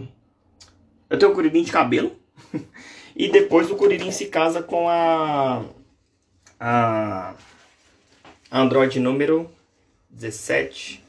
eu 1.09 1.17
tenho 1.17 1.31
o 1.31 1.35
Kuririn 1.35 1.63
de 1.63 1.71
cabelo 1.71 2.11
e 3.15 3.29
depois 3.29 3.71
o 3.71 3.75
Kuririn 3.75 4.11
se 4.11 4.25
casa 4.25 4.61
com 4.61 4.89
a 4.89 5.63
a 6.59 7.33
Android 8.51 8.99
número 8.99 9.49
17. 10.09 11.03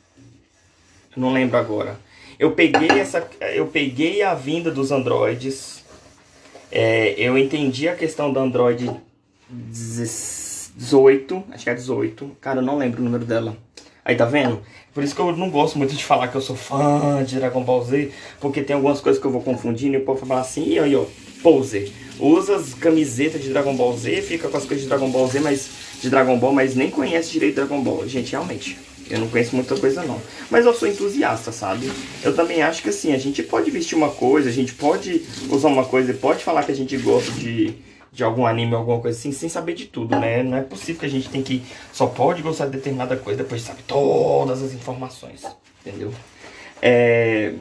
Eu 1.17 1.23
não 1.23 1.33
lembro 1.33 1.57
agora. 1.57 1.99
Eu 2.39 2.53
peguei 2.53 2.89
essa 3.01 3.29
eu 3.55 3.67
peguei 3.67 4.23
a 4.23 4.35
vinda 4.35 4.71
dos 4.71 4.93
androides. 4.93 5.85
É, 6.71 7.15
eu 7.17 7.37
entendi 7.39 7.89
a 7.89 7.97
questão 7.97 8.33
do 8.33 8.39
Android 8.39 8.91
17 9.49 10.39
18, 10.79 11.45
acho 11.51 11.65
que 11.65 11.71
é 11.71 11.75
18. 11.75 12.37
Cara, 12.41 12.61
eu 12.61 12.63
não 12.63 12.79
lembro 12.79 13.01
o 13.01 13.05
número 13.05 13.25
dela. 13.25 13.57
Aí 14.05 14.15
tá 14.15 14.25
vendo? 14.25 14.63
Por 14.95 15.03
isso 15.03 15.15
que 15.15 15.21
eu 15.21 15.37
não 15.37 15.51
gosto 15.51 15.77
muito 15.77 15.95
de 15.95 16.05
falar 16.05 16.29
que 16.29 16.37
eu 16.37 16.41
sou 16.41 16.57
fã 16.57 17.23
de 17.25 17.37
Dragon 17.37 17.63
Ball 17.63 17.85
Z, 17.85 18.11
porque 18.41 18.63
tem 18.63 18.75
algumas 18.75 19.01
coisas 19.01 19.21
que 19.21 19.27
eu 19.27 19.31
vou 19.31 19.43
confundindo 19.43 19.97
e 19.97 19.99
o 19.99 20.05
povo 20.05 20.25
fala 20.25 20.41
assim, 20.41 20.67
e 20.67 20.79
aí 20.79 20.97
ó, 20.97 21.05
pose. 21.43 21.93
Usa 22.19 22.57
as 22.57 22.75
camisetas 22.75 23.43
de 23.43 23.51
Dragon 23.51 23.77
Ball 23.77 23.97
Z, 23.97 24.23
fica 24.23 24.49
com 24.49 24.57
as 24.57 24.65
coisas 24.65 24.83
de 24.83 24.89
Dragon 24.89 25.11
Ball 25.11 25.27
Z, 25.27 25.41
mas 25.41 25.69
de 26.01 26.09
Dragon 26.09 26.39
Ball, 26.39 26.53
mas 26.53 26.75
nem 26.75 26.91
conhece 26.91 27.33
direito 27.33 27.57
Dragon 27.57 27.83
Ball. 27.83 28.09
Gente, 28.09 28.31
realmente, 28.31 28.79
eu 29.11 29.19
não 29.19 29.29
conheço 29.29 29.55
muita 29.55 29.77
coisa 29.77 30.03
não. 30.03 30.21
Mas 30.51 30.65
eu 30.65 30.75
sou 30.75 30.89
entusiasta, 30.89 31.53
sabe? 31.53 31.91
Eu 32.23 32.35
também 32.35 32.63
acho 32.63 32.83
que 32.83 32.89
assim, 32.89 33.13
a 33.13 33.19
gente 33.19 33.43
pode 33.43 33.71
vestir 33.71 33.97
uma 33.97 34.11
coisa, 34.11 34.49
a 34.49 34.53
gente 34.53 34.75
pode 34.75 35.23
usar 35.51 35.69
uma 35.69 35.85
coisa 35.85 36.11
e 36.11 36.15
pode 36.15 36.45
falar 36.45 36.65
que 36.65 36.73
a 36.73 36.77
gente 36.77 36.97
gosta 36.97 37.31
de 37.33 37.75
de 38.11 38.25
algum 38.25 38.47
anime 38.47 38.75
alguma 38.75 38.99
coisa 39.01 39.17
assim, 39.17 39.31
sem 39.33 39.49
saber 39.49 39.75
de 39.75 39.87
tudo, 39.87 40.19
né? 40.19 40.43
Não 40.43 40.57
é 40.57 40.63
possível 40.63 41.01
que 41.01 41.07
a 41.07 41.11
gente 41.11 41.29
tem 41.29 41.43
que 41.43 41.63
só 41.93 42.07
pode 42.07 42.43
gostar 42.43 42.67
de 42.67 42.73
determinada 42.73 43.17
coisa 43.17 43.43
depois 43.43 43.63
sabe 43.63 43.83
todas 43.87 44.63
as 44.63 44.73
informações, 44.73 45.45
entendeu? 45.81 46.13
É... 46.81 47.53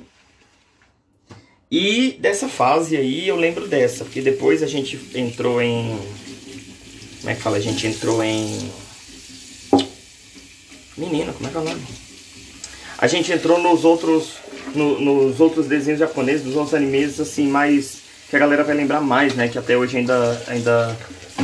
E 1.69 2.17
dessa 2.19 2.47
fase 2.47 2.95
aí 2.95 3.27
eu 3.27 3.35
lembro 3.35 3.67
dessa, 3.67 4.05
porque 4.05 4.21
depois 4.21 4.63
a 4.63 4.67
gente 4.67 4.99
entrou 5.13 5.61
em 5.61 5.99
como 7.19 7.31
é 7.31 7.35
que 7.35 7.41
fala? 7.41 7.57
A 7.57 7.59
gente 7.61 7.85
entrou 7.85 8.23
em 8.23 8.71
Menina, 10.97 11.31
como 11.33 11.47
é 11.47 11.51
que 11.51 11.57
é 11.57 11.59
o 11.59 11.63
nome? 11.63 11.81
A 12.97 13.07
gente 13.07 13.31
entrou 13.31 13.59
nos 13.59 13.85
outros 13.85 14.37
no, 14.73 14.99
nos 14.99 15.39
outros 15.39 15.67
desenhos 15.67 15.99
japoneses, 15.99 16.43
dos 16.43 16.55
outros 16.55 16.73
animes 16.73 17.19
assim 17.19 17.47
mais 17.47 18.01
que 18.29 18.35
a 18.35 18.39
galera 18.39 18.63
vai 18.63 18.75
lembrar 18.75 18.99
mais, 18.99 19.35
né? 19.35 19.47
Que 19.47 19.57
até 19.57 19.77
hoje 19.77 19.97
ainda, 19.97 20.43
ainda, 20.47 20.97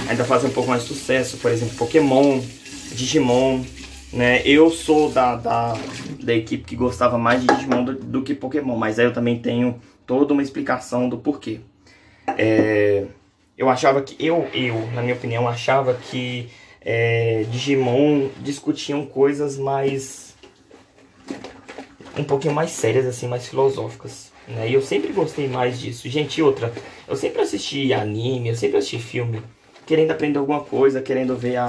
ainda 0.10 0.26
fazem 0.26 0.50
um 0.50 0.54
pouco 0.54 0.70
mais 0.70 0.84
sucesso. 0.84 1.38
Por 1.38 1.52
exemplo, 1.52 1.76
Pokémon, 1.78 2.42
Digimon, 2.92 3.62
né? 4.12 4.42
Eu 4.44 4.70
sou 4.70 5.10
da, 5.10 5.36
da, 5.36 5.78
da 6.22 6.34
equipe 6.34 6.64
que 6.64 6.76
gostava 6.76 7.18
mais 7.18 7.42
de 7.42 7.48
Digimon 7.48 7.86
do, 7.86 7.94
do 7.94 8.22
que 8.22 8.34
Pokémon, 8.34 8.76
mas 8.76 9.00
aí 9.00 9.06
eu 9.06 9.14
também 9.14 9.40
tenho 9.40 9.80
toda 10.06 10.34
uma 10.34 10.44
explicação 10.44 11.08
do 11.08 11.18
porquê. 11.18 11.62
É, 12.38 13.06
eu 13.58 13.70
achava 13.70 14.02
que, 14.02 14.16
eu, 14.24 14.48
eu, 14.54 14.90
na 14.94 15.02
minha 15.02 15.16
opinião, 15.16 15.48
achava 15.48 15.94
que 15.94 16.50
é, 16.86 17.46
Digimon 17.50 18.30
discutiam 18.42 19.06
coisas 19.06 19.58
mais 19.58 20.34
um 22.18 22.24
pouquinho 22.24 22.54
mais 22.54 22.72
sérias, 22.72 23.06
assim, 23.06 23.28
mais 23.28 23.48
filosóficas. 23.48 24.32
Né? 24.48 24.70
E 24.70 24.74
eu 24.74 24.82
sempre 24.82 25.12
gostei 25.12 25.48
mais 25.48 25.80
disso. 25.80 26.08
Gente, 26.10 26.42
outra, 26.42 26.74
eu 27.08 27.16
sempre 27.16 27.42
assisti 27.42 27.94
anime, 27.94 28.50
eu 28.50 28.56
sempre 28.56 28.78
assisti 28.78 29.00
filme, 29.00 29.42
querendo 29.86 30.12
aprender 30.12 30.38
alguma 30.38 30.62
coisa, 30.62 31.02
querendo 31.02 31.36
ver 31.36 31.56
a, 31.56 31.66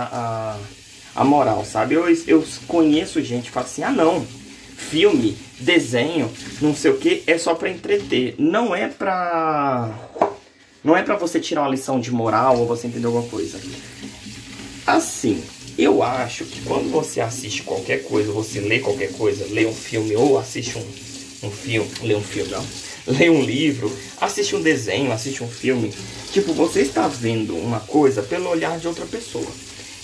a, 1.17 1.21
a 1.21 1.25
moral, 1.25 1.65
sabe? 1.65 1.95
Eu, 1.95 2.05
eu 2.27 2.45
conheço 2.67 3.23
gente 3.23 3.45
que 3.45 3.51
fala 3.51 3.67
assim, 3.67 3.83
ah 3.83 3.91
não, 3.91 4.25
filme, 4.77 5.37
desenho, 5.61 6.31
não 6.61 6.75
sei 6.75 6.91
o 6.91 6.99
que, 6.99 7.23
é 7.27 7.39
só 7.39 7.55
pra 7.55 7.71
entreter. 7.71 8.35
Não 8.39 8.75
é 8.75 8.89
pra. 8.89 9.91
Não 10.83 10.95
é 10.95 11.03
pra 11.03 11.17
você 11.17 11.41
tirar 11.41 11.63
uma 11.63 11.71
lição 11.71 11.99
de 11.99 12.11
moral 12.11 12.59
ou 12.59 12.67
você 12.67 12.87
entender 12.87 13.07
alguma 13.07 13.27
coisa. 13.27 13.59
Assim, 14.87 15.43
eu 15.79 16.03
acho 16.03 16.45
que 16.45 16.61
quando 16.63 16.91
você 16.91 17.21
assiste 17.21 17.63
qualquer 17.63 18.05
coisa, 18.05 18.31
você 18.31 18.61
lê 18.61 18.81
qualquer 18.81 19.13
coisa, 19.13 19.47
lê 19.51 19.65
um 19.65 19.75
filme 19.75 20.15
ou 20.15 20.39
assiste 20.39 20.77
um, 20.77 21.47
um 21.47 21.51
filme, 21.51 21.91
lê 22.03 22.15
um 22.15 22.23
filme, 22.23 22.51
não. 22.51 22.65
Lê 23.07 23.31
um 23.31 23.43
livro, 23.43 23.91
assiste 24.21 24.55
um 24.55 24.63
desenho, 24.63 25.11
assiste 25.11 25.43
um 25.43 25.49
filme. 25.49 25.93
Tipo, 26.33 26.53
você 26.53 26.81
está 26.81 27.09
vendo 27.09 27.57
uma 27.57 27.81
coisa 27.81 28.23
pelo 28.23 28.49
olhar 28.51 28.79
de 28.79 28.87
outra 28.87 29.07
pessoa. 29.07 29.47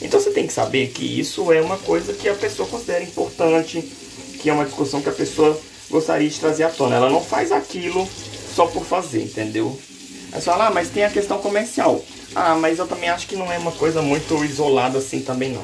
Então 0.00 0.18
você 0.18 0.30
tem 0.30 0.46
que 0.46 0.52
saber 0.52 0.88
que 0.88 1.04
isso 1.04 1.52
é 1.52 1.60
uma 1.60 1.76
coisa 1.76 2.14
que 2.14 2.28
a 2.28 2.34
pessoa 2.34 2.66
considera 2.66 3.04
importante, 3.04 3.82
que 4.40 4.48
é 4.48 4.52
uma 4.52 4.64
discussão 4.64 5.02
que 5.02 5.10
a 5.10 5.12
pessoa 5.12 5.58
gostaria 5.90 6.28
de 6.28 6.40
trazer 6.40 6.64
à 6.64 6.70
tona. 6.70 6.96
Ela 6.96 7.10
não 7.10 7.22
faz 7.22 7.52
aquilo 7.52 8.08
só 8.54 8.66
por 8.66 8.84
fazer, 8.84 9.24
entendeu? 9.24 9.78
Aí 10.32 10.40
você 10.40 10.46
fala, 10.46 10.68
ah, 10.68 10.70
mas 10.70 10.88
tem 10.88 11.04
a 11.04 11.10
questão 11.10 11.38
comercial. 11.38 12.02
Ah, 12.34 12.54
mas 12.54 12.78
eu 12.78 12.86
também 12.86 13.08
acho 13.08 13.26
que 13.26 13.36
não 13.36 13.50
é 13.50 13.58
uma 13.58 13.72
coisa 13.72 14.00
muito 14.00 14.44
isolada 14.44 14.98
assim 14.98 15.22
também 15.22 15.52
não. 15.52 15.62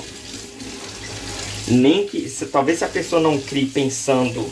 Nem 1.68 2.06
que, 2.06 2.28
se, 2.28 2.46
talvez 2.46 2.78
se 2.78 2.84
a 2.84 2.88
pessoa 2.88 3.20
não 3.20 3.40
crie 3.40 3.66
pensando 3.66 4.48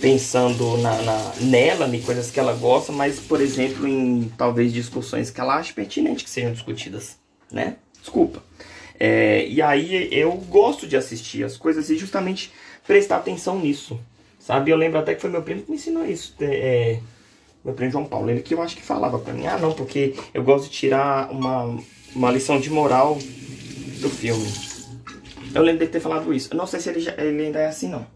pensando 0.00 0.76
na, 0.78 1.02
na, 1.02 1.32
nela, 1.40 1.88
em 1.88 2.02
coisas 2.02 2.30
que 2.30 2.38
ela 2.38 2.52
gosta, 2.54 2.92
mas, 2.92 3.18
por 3.18 3.40
exemplo, 3.40 3.86
em 3.86 4.30
talvez 4.36 4.72
discussões 4.72 5.30
que 5.30 5.40
ela 5.40 5.56
acha 5.56 5.72
pertinente 5.72 6.24
que 6.24 6.30
sejam 6.30 6.52
discutidas, 6.52 7.16
né? 7.50 7.76
Desculpa. 7.98 8.42
É, 8.98 9.46
e 9.46 9.60
aí 9.60 10.08
eu 10.12 10.32
gosto 10.32 10.86
de 10.86 10.96
assistir 10.96 11.44
as 11.44 11.56
coisas 11.56 11.90
e 11.90 11.98
justamente 11.98 12.52
prestar 12.86 13.16
atenção 13.16 13.58
nisso, 13.58 13.98
sabe? 14.38 14.70
Eu 14.70 14.76
lembro 14.76 14.98
até 14.98 15.14
que 15.14 15.20
foi 15.20 15.30
meu 15.30 15.42
primo 15.42 15.62
que 15.62 15.70
me 15.70 15.76
ensinou 15.76 16.04
isso, 16.04 16.34
é, 16.40 16.98
meu 17.66 17.74
primo 17.74 17.92
João 17.92 18.04
Paulo, 18.06 18.30
ele 18.30 18.40
que 18.40 18.54
eu 18.54 18.62
acho 18.62 18.76
que 18.76 18.82
falava 18.82 19.18
pra 19.18 19.34
mim, 19.34 19.46
ah 19.46 19.58
não, 19.58 19.72
porque 19.72 20.14
eu 20.32 20.42
gosto 20.42 20.64
de 20.64 20.70
tirar 20.70 21.30
uma, 21.30 21.78
uma 22.14 22.30
lição 22.30 22.58
de 22.58 22.70
moral 22.70 23.18
do 24.00 24.08
filme. 24.08 24.46
Eu 25.54 25.62
lembro 25.62 25.84
de 25.84 25.92
ter 25.92 26.00
falado 26.00 26.32
isso. 26.32 26.48
Eu 26.52 26.56
não 26.56 26.66
sei 26.66 26.80
se 26.80 26.88
ele, 26.88 27.00
já, 27.00 27.12
ele 27.18 27.46
ainda 27.46 27.58
é 27.58 27.66
assim 27.66 27.88
não 27.88 28.06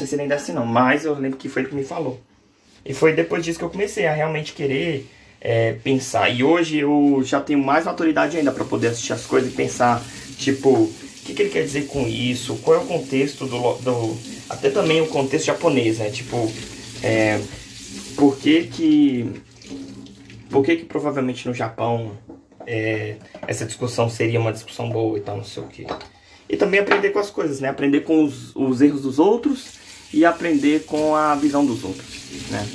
sei 0.00 0.06
se 0.06 0.14
ele 0.14 0.22
ainda 0.22 0.34
é 0.34 0.38
assim 0.38 0.52
não, 0.52 0.64
mas 0.64 1.04
eu 1.04 1.14
lembro 1.14 1.38
que 1.38 1.48
foi 1.48 1.62
ele 1.62 1.68
que 1.68 1.74
me 1.74 1.84
falou. 1.84 2.20
E 2.84 2.94
foi 2.94 3.12
depois 3.12 3.44
disso 3.44 3.58
que 3.58 3.64
eu 3.64 3.70
comecei 3.70 4.06
a 4.06 4.14
realmente 4.14 4.54
querer 4.54 5.06
é, 5.40 5.72
pensar. 5.84 6.30
E 6.30 6.42
hoje 6.42 6.78
eu 6.78 7.20
já 7.22 7.40
tenho 7.40 7.58
mais 7.58 7.86
autoridade 7.86 8.36
ainda 8.36 8.50
para 8.50 8.64
poder 8.64 8.88
assistir 8.88 9.12
as 9.12 9.26
coisas 9.26 9.52
e 9.52 9.54
pensar, 9.54 10.02
tipo, 10.38 10.70
o 10.70 10.92
que, 11.24 11.34
que, 11.34 11.42
ele 11.42 11.50
quer 11.50 11.62
dizer 11.62 11.86
com 11.86 12.06
isso? 12.06 12.56
Qual 12.56 12.76
é 12.76 12.80
o 12.80 12.86
contexto 12.86 13.46
do, 13.46 13.74
do 13.74 14.16
até 14.48 14.70
também 14.70 15.02
o 15.02 15.06
contexto 15.06 15.46
japonês, 15.46 15.98
né? 15.98 16.08
Tipo, 16.08 16.50
é, 17.02 17.38
por 18.16 18.36
que 18.38 18.64
que 18.64 19.42
por 20.50 20.64
que 20.64 20.76
que 20.76 20.84
provavelmente 20.84 21.46
no 21.46 21.54
Japão 21.54 22.16
é, 22.66 23.16
essa 23.46 23.64
discussão 23.64 24.08
seria 24.08 24.40
uma 24.40 24.52
discussão 24.52 24.88
boa 24.90 25.18
e 25.18 25.20
tal, 25.20 25.36
não 25.36 25.44
sei 25.44 25.62
o 25.62 25.66
que. 25.66 25.86
E 26.48 26.56
também 26.56 26.80
aprender 26.80 27.10
com 27.10 27.18
as 27.18 27.30
coisas, 27.30 27.60
né? 27.60 27.68
Aprender 27.68 28.00
com 28.00 28.24
os, 28.24 28.54
os 28.56 28.80
erros 28.80 29.02
dos 29.02 29.18
outros 29.18 29.78
e 30.12 30.24
aprender 30.24 30.84
com 30.84 31.14
a 31.14 31.34
visão 31.34 31.64
dos 31.64 31.84
outros, 31.84 32.48
né? 32.50 32.68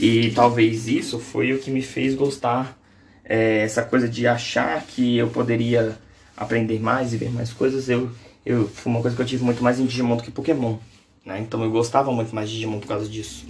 E 0.00 0.30
talvez 0.32 0.88
isso 0.88 1.18
foi 1.18 1.52
o 1.52 1.58
que 1.58 1.70
me 1.70 1.82
fez 1.82 2.14
gostar 2.14 2.76
é, 3.24 3.58
essa 3.58 3.82
coisa 3.82 4.08
de 4.08 4.26
achar 4.26 4.84
que 4.84 5.16
eu 5.16 5.28
poderia 5.28 5.96
aprender 6.36 6.80
mais 6.80 7.12
e 7.12 7.16
ver 7.16 7.30
mais 7.30 7.52
coisas. 7.52 7.88
Eu, 7.88 8.10
eu 8.44 8.66
foi 8.66 8.90
uma 8.90 9.00
coisa 9.00 9.14
que 9.14 9.22
eu 9.22 9.26
tive 9.26 9.44
muito 9.44 9.62
mais 9.62 9.78
em 9.78 9.86
Digimon 9.86 10.16
do 10.16 10.22
que 10.22 10.30
Pokémon, 10.30 10.78
né? 11.24 11.38
Então 11.38 11.62
eu 11.62 11.70
gostava 11.70 12.10
muito 12.10 12.34
mais 12.34 12.48
de 12.48 12.56
Digimon 12.56 12.80
por 12.80 12.88
causa 12.88 13.08
disso. 13.08 13.46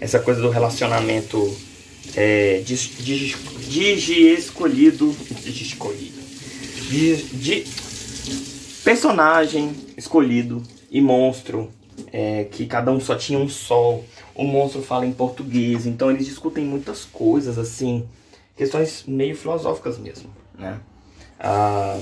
Essa 0.00 0.18
coisa 0.18 0.40
do 0.40 0.48
relacionamento 0.48 1.54
é, 2.16 2.64
escolhido, 2.66 5.14
escolhido, 5.46 6.20
de 6.90 7.64
personagem 8.82 9.72
escolhido 9.96 10.62
e 10.90 11.00
monstro 11.00 11.70
é, 12.12 12.44
que 12.44 12.66
cada 12.66 12.90
um 12.90 12.98
só 12.98 13.14
tinha 13.14 13.38
um 13.38 13.48
sol. 13.48 14.04
O 14.34 14.44
monstro 14.44 14.82
fala 14.82 15.06
em 15.06 15.12
português, 15.12 15.86
então 15.86 16.10
eles 16.10 16.26
discutem 16.26 16.64
muitas 16.64 17.04
coisas 17.04 17.58
assim, 17.58 18.08
questões 18.56 19.04
meio 19.06 19.36
filosóficas 19.36 19.98
mesmo, 19.98 20.30
né? 20.58 20.80
Ah, 21.38 21.98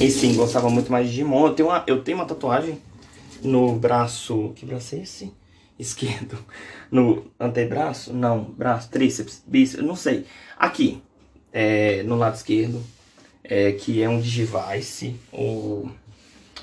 e 0.00 0.10
sim, 0.10 0.34
gostava 0.34 0.68
muito 0.68 0.90
mais 0.90 1.06
de 1.06 1.12
Digimon. 1.12 1.46
Eu 1.46 1.54
tenho 1.54 1.68
uma, 1.68 1.84
eu 1.86 2.02
tenho 2.02 2.18
uma 2.18 2.24
tatuagem 2.24 2.78
no 3.42 3.76
braço. 3.76 4.52
Que 4.56 4.66
braço 4.66 4.96
é 4.96 4.98
esse? 4.98 5.32
Esquerdo. 5.78 6.38
No 6.90 7.26
antebraço? 7.38 8.12
Não, 8.12 8.44
braço, 8.44 8.90
tríceps, 8.90 9.42
bíceps, 9.46 9.84
não 9.84 9.96
sei. 9.96 10.26
Aqui, 10.58 11.02
é, 11.52 12.02
no 12.02 12.16
lado 12.16 12.34
esquerdo, 12.34 12.82
é, 13.44 13.72
que 13.72 14.02
é 14.02 14.08
um 14.08 14.20
Digivice, 14.20 15.16
o, 15.32 15.88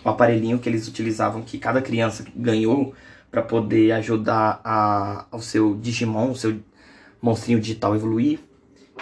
o 0.04 0.10
aparelhinho 0.10 0.60
que 0.60 0.68
eles 0.68 0.88
utilizavam, 0.88 1.42
que 1.42 1.58
cada 1.58 1.82
criança 1.82 2.26
ganhou 2.36 2.94
para 3.32 3.42
poder 3.42 3.92
ajudar 3.94 4.62
a, 4.64 5.26
ao 5.32 5.42
seu 5.42 5.76
Digimon, 5.76 6.32
o 6.32 6.36
seu 6.36 6.60
monstrinho 7.22 7.60
digital 7.60 7.96
evoluir. 7.96 8.40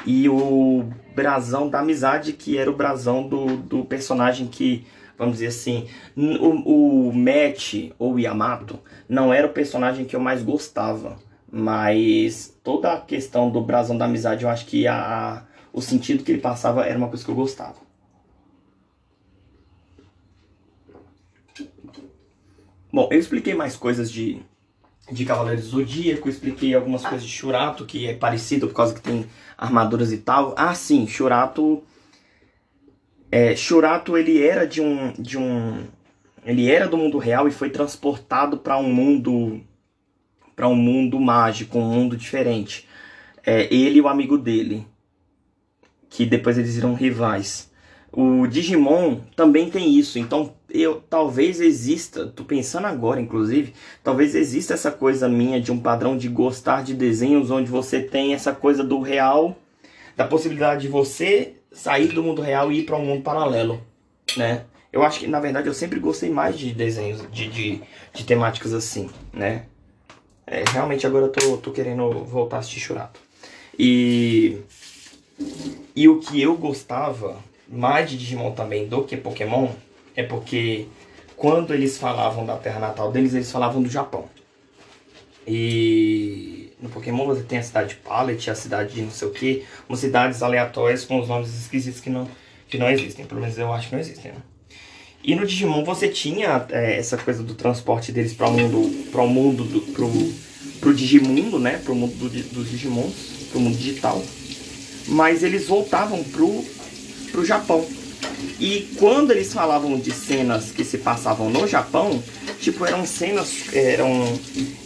E 0.06 0.30
o 0.30 0.86
brasão 1.14 1.70
da 1.70 1.80
amizade, 1.80 2.34
que 2.34 2.58
era 2.58 2.72
o 2.72 2.76
brasão 2.76 3.28
do, 3.28 3.58
do 3.58 3.84
personagem 3.84 4.48
que, 4.48 4.86
vamos 5.22 5.36
dizer 5.36 5.48
assim, 5.48 5.88
o, 6.18 7.10
o 7.10 7.14
Matt 7.14 7.92
ou 8.00 8.20
Yamato 8.20 8.80
não 9.08 9.32
era 9.32 9.46
o 9.46 9.54
personagem 9.54 10.04
que 10.04 10.16
eu 10.16 10.20
mais 10.20 10.42
gostava. 10.42 11.16
Mas 11.52 12.58
toda 12.64 12.92
a 12.92 13.00
questão 13.00 13.52
do 13.52 13.62
brasão 13.62 13.96
da 13.96 14.06
amizade, 14.06 14.46
eu 14.46 14.50
acho 14.50 14.66
que 14.66 14.88
a, 14.88 15.46
o 15.72 15.80
sentido 15.80 16.24
que 16.24 16.32
ele 16.32 16.42
passava 16.42 16.88
era 16.88 16.98
uma 16.98 17.08
coisa 17.08 17.24
que 17.24 17.30
eu 17.30 17.36
gostava. 17.36 17.76
Bom, 22.92 23.08
eu 23.12 23.20
expliquei 23.20 23.54
mais 23.54 23.76
coisas 23.76 24.12
de, 24.12 24.42
de 25.12 25.24
Cavaleiros 25.24 25.66
do 25.66 25.70
Zodíaco, 25.70 26.30
expliquei 26.30 26.74
algumas 26.74 27.04
coisas 27.04 27.24
de 27.24 27.32
Shurato, 27.32 27.86
que 27.86 28.08
é 28.08 28.16
parecido 28.16 28.68
por 28.68 28.74
causa 28.74 28.96
que 28.96 29.02
tem 29.02 29.28
armaduras 29.56 30.12
e 30.12 30.18
tal. 30.18 30.56
Ah, 30.58 30.74
sim, 30.74 31.06
Shurato... 31.06 31.84
É, 33.32 33.56
Shurato, 33.56 34.18
ele 34.18 34.44
era 34.44 34.68
de 34.68 34.82
um, 34.82 35.14
de 35.14 35.38
um... 35.38 35.86
Ele 36.46 36.70
era 36.70 36.88
do 36.88 36.98
mundo 36.98 37.18
real 37.18 37.48
e 37.48 37.52
foi 37.52 37.70
transportado 37.70 38.58
para 38.58 38.78
um 38.78 38.94
mundo... 38.94 39.62
para 40.56 40.68
um 40.68 40.76
mundo 40.76 41.20
mágico, 41.20 41.80
um 41.80 41.90
mundo 41.90 42.18
diferente. 42.18 42.88
É, 43.46 43.74
ele 43.74 43.98
e 43.98 44.02
o 44.02 44.08
amigo 44.08 44.38
dele 44.38 44.86
que 46.12 46.26
depois 46.26 46.58
eles 46.58 46.76
viram 46.76 46.94
rivais. 46.94 47.72
O 48.12 48.46
Digimon 48.46 49.22
também 49.36 49.70
tem 49.70 49.98
isso, 49.98 50.20
então 50.20 50.54
eu 50.70 51.02
talvez 51.10 51.62
exista, 51.62 52.28
tô 52.28 52.44
pensando 52.44 52.86
agora 52.86 53.22
inclusive, 53.22 53.74
talvez 54.04 54.36
exista 54.36 54.74
essa 54.74 54.92
coisa 54.92 55.30
minha 55.30 55.62
de 55.62 55.72
um 55.72 55.80
padrão 55.80 56.18
de 56.18 56.28
gostar 56.28 56.84
de 56.84 56.94
desenhos 56.94 57.50
onde 57.50 57.72
você 57.72 58.02
tem 58.02 58.34
essa 58.34 58.52
coisa 58.54 58.84
do 58.84 59.00
real, 59.00 59.58
da 60.18 60.28
possibilidade 60.28 60.82
de 60.82 60.88
você 60.90 61.54
sair 61.72 62.10
do 62.10 62.24
mundo 62.24 62.42
real 62.42 62.72
e 62.72 62.80
ir 62.80 62.84
para 62.84 62.98
um 62.98 63.06
mundo 63.06 63.24
paralelo, 63.24 63.82
né? 64.36 64.66
Eu 64.92 65.04
acho 65.04 65.20
que 65.20 65.28
na 65.28 65.40
verdade 65.40 65.68
eu 65.68 65.74
sempre 65.74 66.00
gostei 66.00 66.30
mais 66.30 66.58
de 66.58 66.74
desenhos 66.74 67.22
de, 67.32 67.48
de, 67.48 67.82
de 68.14 68.24
temáticas 68.26 68.74
assim, 68.74 69.10
né? 69.32 69.66
É, 70.46 70.64
realmente 70.70 71.08
agora 71.08 71.26
eu 71.26 71.32
tô, 71.32 71.58
tô 71.58 71.72
querendo 71.72 72.26
voltar 72.26 72.58
a 72.58 72.60
assistir 72.60 72.82
Churato. 72.82 73.20
E 73.80 74.62
e 75.96 76.08
o 76.08 76.20
que 76.20 76.42
eu 76.42 76.56
gostava 76.58 77.38
mais 77.68 78.10
de 78.10 78.18
Digimon 78.18 78.52
também 78.52 78.88
do 78.88 79.04
que 79.04 79.16
Pokémon 79.16 79.70
é 80.16 80.24
porque 80.24 80.88
quando 81.38 81.74
eles 81.74 81.98
falavam 81.98 82.46
da 82.46 82.58
terra 82.58 82.80
natal 82.80 83.12
deles, 83.12 83.34
eles 83.34 83.52
falavam 83.52 83.82
do 83.82 83.90
Japão. 83.90 84.26
E 85.48 86.61
no 86.82 86.90
Pokémon 86.90 87.26
você 87.26 87.44
tem 87.44 87.60
a 87.60 87.64
cidade 87.64 87.90
de 87.90 87.96
Pallet, 87.96 88.50
a 88.50 88.56
cidade 88.56 88.94
de 88.96 89.02
não 89.02 89.12
sei 89.12 89.28
o 89.28 89.32
que, 89.32 89.66
umas 89.88 90.00
cidades 90.00 90.42
aleatórias 90.42 91.06
com 91.06 91.20
os 91.20 91.28
nomes 91.28 91.50
esquisitos 91.50 92.02
que 92.02 92.10
não, 92.10 92.28
que 92.68 92.78
não 92.78 92.90
existem. 92.90 93.26
Pelo 93.26 93.42
menos 93.42 93.58
eu 93.58 93.72
acho 93.72 93.90
que 93.90 93.96
não 93.96 94.02
existem, 94.02 94.32
né? 94.32 94.38
E 95.24 95.36
no 95.36 95.46
Digimon 95.46 95.84
você 95.84 96.10
tinha 96.10 96.66
é, 96.72 96.98
essa 96.98 97.16
coisa 97.16 97.44
do 97.44 97.54
transporte 97.54 98.12
deles 98.12 98.34
para 98.34 98.48
o 98.48 98.52
mundo, 98.52 99.10
para 99.12 99.22
o 99.22 99.28
mundo 99.28 99.64
do, 99.64 99.82
pro, 99.94 100.10
pro 100.80 100.94
Digimundo, 100.94 101.60
né? 101.60 101.80
Pro 101.84 101.94
mundo 101.94 102.16
do, 102.16 102.30
dos 102.30 102.70
Digimons, 102.72 103.14
pro 103.52 103.60
mundo 103.60 103.78
digital 103.78 104.22
mas 105.08 105.44
eles 105.44 105.68
voltavam 105.68 106.24
pro, 106.24 106.64
pro 107.32 107.46
Japão. 107.46 107.86
E 108.60 108.96
quando 108.98 109.32
eles 109.32 109.54
falavam 109.54 110.00
de 110.00 110.12
cenas 110.12 110.72
que 110.72 110.84
se 110.84 111.00
passavam 111.00 111.50
no 111.50 111.68
Japão, 111.68 112.22
tipo, 112.60 112.86
eram 112.86 113.06
cenas, 113.06 113.74
eram, 113.74 114.40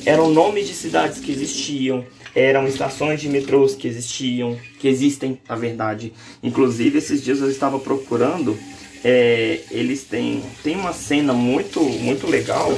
eram 0.06 0.30
nomes 0.30 0.68
de 0.68 0.74
cidades 0.74 1.20
que 1.20 1.32
existiam, 1.32 2.06
eram 2.34 2.68
estações 2.68 3.22
de 3.22 3.30
metrôs 3.30 3.76
que 3.76 3.88
existiam, 3.88 4.58
que 4.80 4.88
existem, 4.88 5.40
na 5.48 5.56
verdade. 5.56 6.14
Inclusive, 6.42 6.98
esses 6.98 7.24
dias 7.24 7.40
eu 7.40 7.50
estava 7.50 7.80
procurando, 7.80 8.58
é, 9.04 9.62
eles 9.72 10.04
têm, 10.04 10.44
tem 10.64 10.76
uma 10.76 10.94
cena 10.94 11.34
muito, 11.34 11.82
muito 11.82 12.28
legal, 12.28 12.72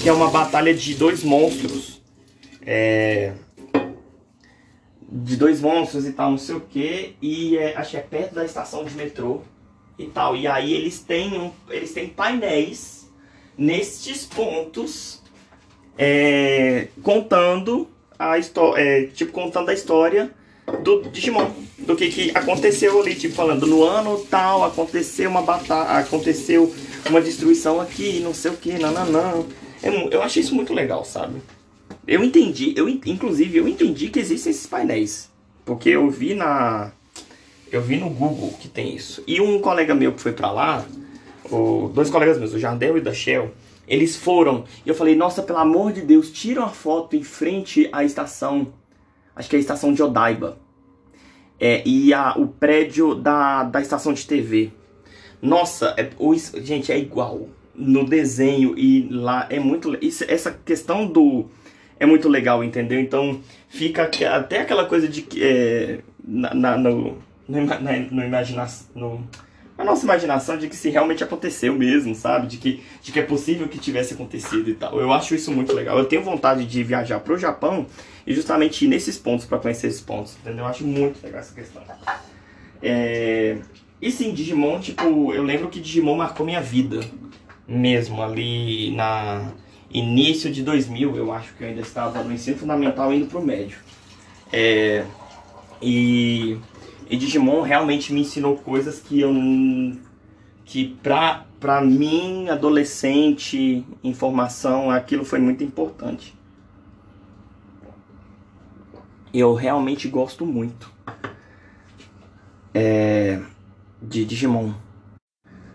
que 0.00 0.08
é 0.08 0.12
uma 0.12 0.30
batalha 0.30 0.74
de 0.74 0.94
dois 0.94 1.22
monstros. 1.22 2.00
É, 2.64 3.32
de 5.12 5.36
dois 5.36 5.60
monstros 5.60 6.06
e 6.06 6.12
tal, 6.12 6.30
não 6.30 6.38
sei 6.38 6.54
o 6.54 6.60
que, 6.60 7.16
e 7.20 7.58
é, 7.58 7.76
acho 7.76 7.90
que 7.90 7.96
é 7.98 8.00
perto 8.00 8.34
da 8.34 8.44
estação 8.44 8.82
de 8.82 8.94
metrô 8.94 9.42
e 10.04 10.08
tal. 10.08 10.36
E 10.36 10.46
aí 10.46 10.72
eles 10.72 11.00
têm, 11.00 11.38
um, 11.38 11.50
eles 11.70 11.92
têm 11.92 12.08
painéis 12.08 13.10
nestes 13.56 14.24
pontos 14.24 15.22
é, 15.96 16.88
contando 17.02 17.88
a 18.18 18.38
história, 18.38 18.82
é, 18.82 19.06
tipo, 19.06 19.32
contando 19.32 19.68
a 19.68 19.74
história 19.74 20.30
do 20.82 21.02
Digimon, 21.02 21.50
do 21.78 21.96
que, 21.96 22.08
que 22.08 22.30
aconteceu 22.34 23.00
ali, 23.00 23.14
tipo, 23.14 23.34
falando 23.34 23.66
no 23.66 23.82
ano 23.82 24.18
tal, 24.30 24.64
aconteceu 24.64 25.28
uma 25.28 25.42
batalha, 25.42 25.98
aconteceu 25.98 26.72
uma 27.08 27.20
destruição 27.20 27.80
aqui, 27.80 28.20
não 28.20 28.32
sei 28.32 28.52
o 28.52 28.56
que, 28.56 28.78
nananã. 28.78 29.44
É, 29.82 30.14
eu 30.14 30.22
achei 30.22 30.42
isso 30.42 30.54
muito 30.54 30.72
legal, 30.72 31.04
sabe? 31.04 31.42
Eu 32.06 32.24
entendi, 32.24 32.72
eu 32.76 32.88
inclusive 32.88 33.58
eu 33.58 33.68
entendi 33.68 34.08
que 34.08 34.18
existem 34.18 34.50
esses 34.50 34.66
painéis, 34.66 35.30
porque 35.64 35.90
eu 35.90 36.10
vi 36.10 36.34
na 36.34 36.92
eu 37.72 37.80
vi 37.80 37.96
no 37.96 38.10
Google 38.10 38.52
que 38.60 38.68
tem 38.68 38.94
isso. 38.94 39.24
E 39.26 39.40
um 39.40 39.60
colega 39.60 39.94
meu 39.94 40.12
que 40.12 40.20
foi 40.20 40.32
para 40.32 40.50
lá, 40.50 40.84
o, 41.50 41.90
dois 41.92 42.10
colegas 42.10 42.38
meus, 42.38 42.52
o 42.52 42.58
Jardel 42.58 42.98
e 42.98 43.00
o 43.00 43.02
da 43.02 43.12
Shell, 43.12 43.50
eles 43.88 44.14
foram. 44.16 44.64
E 44.84 44.88
eu 44.88 44.94
falei: 44.94 45.16
"Nossa, 45.16 45.42
pelo 45.42 45.58
amor 45.58 45.92
de 45.92 46.02
Deus, 46.02 46.30
tira 46.30 46.60
uma 46.60 46.68
foto 46.68 47.16
em 47.16 47.22
frente 47.22 47.88
à 47.90 48.04
estação, 48.04 48.72
acho 49.34 49.48
que 49.48 49.56
é 49.56 49.58
a 49.58 49.60
estação 49.60 49.92
de 49.92 50.02
Odaiba. 50.02 50.58
É, 51.58 51.82
e 51.86 52.12
a, 52.12 52.34
o 52.36 52.48
prédio 52.48 53.14
da, 53.14 53.62
da 53.62 53.80
estação 53.80 54.12
de 54.12 54.26
TV. 54.26 54.72
Nossa, 55.40 55.94
é, 55.96 56.10
o, 56.18 56.34
gente, 56.34 56.90
é 56.90 56.98
igual 56.98 57.48
no 57.74 58.04
desenho 58.04 58.74
e 58.76 59.08
lá 59.10 59.46
é 59.48 59.58
muito 59.58 59.96
isso, 60.04 60.24
essa 60.28 60.50
questão 60.50 61.06
do 61.06 61.46
é 61.98 62.04
muito 62.04 62.28
legal, 62.28 62.62
entendeu? 62.62 63.00
Então 63.00 63.40
fica 63.68 64.10
até 64.34 64.60
aquela 64.60 64.84
coisa 64.84 65.08
de 65.08 65.22
que 65.22 65.42
é, 65.42 66.00
na, 66.22 66.52
na, 66.52 66.76
no, 66.76 67.16
no, 67.48 67.64
na, 67.64 67.78
no 67.78 68.24
imaginação, 68.24 68.86
no, 68.94 69.26
a 69.76 69.84
nossa 69.84 70.04
imaginação 70.04 70.58
de 70.58 70.68
que 70.68 70.76
se 70.76 70.90
realmente 70.90 71.24
aconteceu 71.24 71.74
mesmo, 71.74 72.14
sabe? 72.14 72.46
De 72.46 72.56
que, 72.56 72.82
de 73.02 73.12
que 73.12 73.18
é 73.18 73.22
possível 73.22 73.68
que 73.68 73.78
tivesse 73.78 74.14
acontecido 74.14 74.68
e 74.68 74.74
tal. 74.74 74.98
Eu 74.98 75.12
acho 75.12 75.34
isso 75.34 75.50
muito 75.50 75.72
legal. 75.72 75.98
Eu 75.98 76.04
tenho 76.04 76.22
vontade 76.22 76.64
de 76.66 76.82
viajar 76.82 77.20
pro 77.20 77.38
Japão 77.38 77.86
e 78.26 78.34
justamente 78.34 78.84
ir 78.84 78.88
nesses 78.88 79.18
pontos 79.18 79.46
para 79.46 79.58
conhecer 79.58 79.88
esses 79.88 80.00
pontos, 80.00 80.36
entendeu? 80.40 80.64
Eu 80.64 80.66
acho 80.66 80.84
muito 80.84 81.22
legal 81.24 81.40
essa 81.40 81.54
questão. 81.54 81.82
É... 82.82 83.58
E 84.00 84.10
sim, 84.10 84.32
Digimon, 84.32 84.80
tipo, 84.80 85.32
eu 85.32 85.42
lembro 85.42 85.68
que 85.68 85.80
Digimon 85.80 86.16
marcou 86.16 86.44
minha 86.44 86.60
vida 86.60 87.00
mesmo 87.66 88.22
ali 88.22 88.94
na 88.94 89.52
início 89.92 90.50
de 90.50 90.62
2000, 90.62 91.16
eu 91.16 91.32
acho 91.32 91.54
que 91.54 91.62
eu 91.62 91.68
ainda 91.68 91.80
estava 91.80 92.22
no 92.22 92.32
ensino 92.32 92.56
fundamental 92.56 93.12
indo 93.12 93.26
para 93.26 93.38
o 93.38 93.44
médio. 93.44 93.78
É, 94.52 95.04
e, 95.80 96.58
e 97.12 97.16
Digimon 97.18 97.60
realmente 97.60 98.10
me 98.10 98.22
ensinou 98.22 98.56
coisas 98.56 98.98
que 98.98 99.20
eu 99.20 99.30
que 100.64 100.96
pra, 101.02 101.44
pra 101.60 101.82
mim, 101.82 102.48
adolescente, 102.48 103.84
informação, 104.02 104.90
aquilo 104.90 105.22
foi 105.22 105.38
muito 105.38 105.62
importante. 105.62 106.34
Eu 109.34 109.52
realmente 109.52 110.08
gosto 110.08 110.46
muito 110.46 110.90
é, 112.72 113.38
de 114.00 114.24
Digimon. 114.24 114.72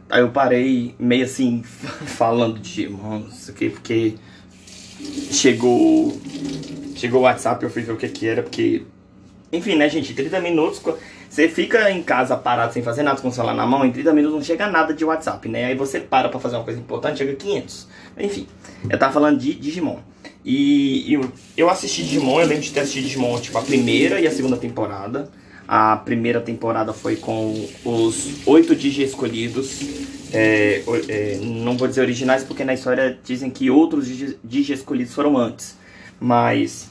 Aí 0.10 0.22
eu 0.22 0.32
parei 0.32 0.96
meio 0.98 1.24
assim, 1.26 1.62
falando 2.18 2.56
de 2.56 2.62
Digimon, 2.62 3.20
não 3.20 3.32
sei 3.32 3.54
o 3.54 3.58
que, 3.58 3.70
porque 3.70 4.16
chegou 5.32 6.20
chegou 6.96 7.20
o 7.22 7.24
WhatsApp, 7.26 7.64
eu 7.64 7.70
fui 7.70 7.84
ver 7.84 7.92
o 7.92 7.98
que 7.98 8.10
que 8.10 8.28
era, 8.28 8.42
porque... 8.42 8.82
Enfim, 9.54 9.76
né, 9.76 9.88
gente, 9.88 10.16
30 10.16 10.42
minutos, 10.42 10.80
você 11.30 11.48
fica 11.48 11.92
em 11.92 12.02
casa 12.02 12.36
parado 12.36 12.74
sem 12.74 12.82
fazer 12.82 13.04
nada 13.04 13.22
com 13.22 13.28
o 13.28 13.32
celular 13.32 13.54
na 13.54 13.66
mão, 13.66 13.86
em 13.86 13.92
30 13.92 14.14
minutos 14.14 14.36
não 14.38 14.44
chega 14.44 14.68
nada 14.68 14.94
de 14.94 15.04
WhatsApp, 15.04 15.48
né? 15.50 15.66
Aí 15.66 15.76
você 15.76 16.00
para 16.00 16.30
pra 16.30 16.40
fazer 16.40 16.56
uma 16.56 16.64
coisa 16.64 16.80
importante, 16.80 17.18
chega 17.18 17.36
500. 17.36 17.88
Enfim, 18.20 18.48
eu 18.90 18.98
tava 18.98 19.14
falando 19.14 19.38
de 19.40 19.54
Digimon. 19.54 20.00
E 20.44 21.14
eu, 21.14 21.30
eu 21.58 21.70
assisti 21.70 22.04
Digimon, 22.04 22.40
eu 22.40 22.48
lembro 22.48 22.64
de 22.64 22.72
ter 22.72 22.80
assistido 22.80 23.04
Digimon, 23.04 23.40
tipo, 23.40 23.58
a 23.58 23.62
primeira 23.62 24.20
e 24.20 24.28
a 24.28 24.32
segunda 24.32 24.58
temporada. 24.58 25.30
A 25.68 25.98
primeira 25.98 26.40
temporada 26.40 26.94
foi 26.94 27.18
com 27.18 27.68
os 27.84 28.48
oito 28.48 28.74
Digi 28.74 29.04
escolhidos. 29.04 29.82
É, 30.32 30.82
é, 31.10 31.40
não 31.42 31.76
vou 31.76 31.88
dizer 31.88 32.02
originais 32.02 32.44
porque 32.44 32.64
na 32.64 32.74
história 32.74 33.20
dizem 33.22 33.50
que 33.50 33.70
outros 33.70 34.08
Digi 34.08 34.74
escolhidos 34.74 35.14
foram 35.14 35.38
antes. 35.38 35.76
Mas 36.22 36.90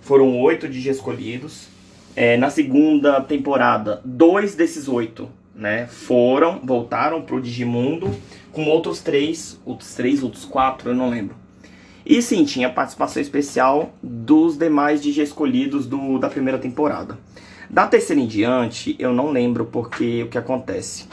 foram 0.00 0.40
oito 0.40 0.66
Digi 0.66 0.88
escolhidos. 0.88 1.73
É, 2.16 2.36
na 2.36 2.48
segunda 2.48 3.20
temporada, 3.20 4.00
dois 4.04 4.54
desses 4.54 4.86
oito 4.86 5.28
né, 5.54 5.86
foram, 5.86 6.60
voltaram 6.62 7.22
pro 7.22 7.40
Digimundo, 7.40 8.10
com 8.52 8.66
outros 8.66 9.00
três, 9.00 9.60
outros 9.64 9.94
três, 9.94 10.22
outros 10.22 10.44
quatro, 10.44 10.90
eu 10.90 10.94
não 10.94 11.10
lembro. 11.10 11.34
E 12.06 12.20
sim, 12.20 12.44
tinha 12.44 12.68
participação 12.68 13.20
especial 13.20 13.92
dos 14.02 14.58
demais 14.58 15.02
DJ 15.02 15.24
escolhidos 15.24 15.86
do, 15.86 16.18
da 16.18 16.28
primeira 16.28 16.58
temporada. 16.58 17.18
Da 17.68 17.86
terceira 17.86 18.20
em 18.20 18.26
diante, 18.26 18.94
eu 18.98 19.12
não 19.12 19.30
lembro 19.30 19.64
porque 19.64 20.22
o 20.22 20.28
que 20.28 20.36
acontece. 20.36 21.08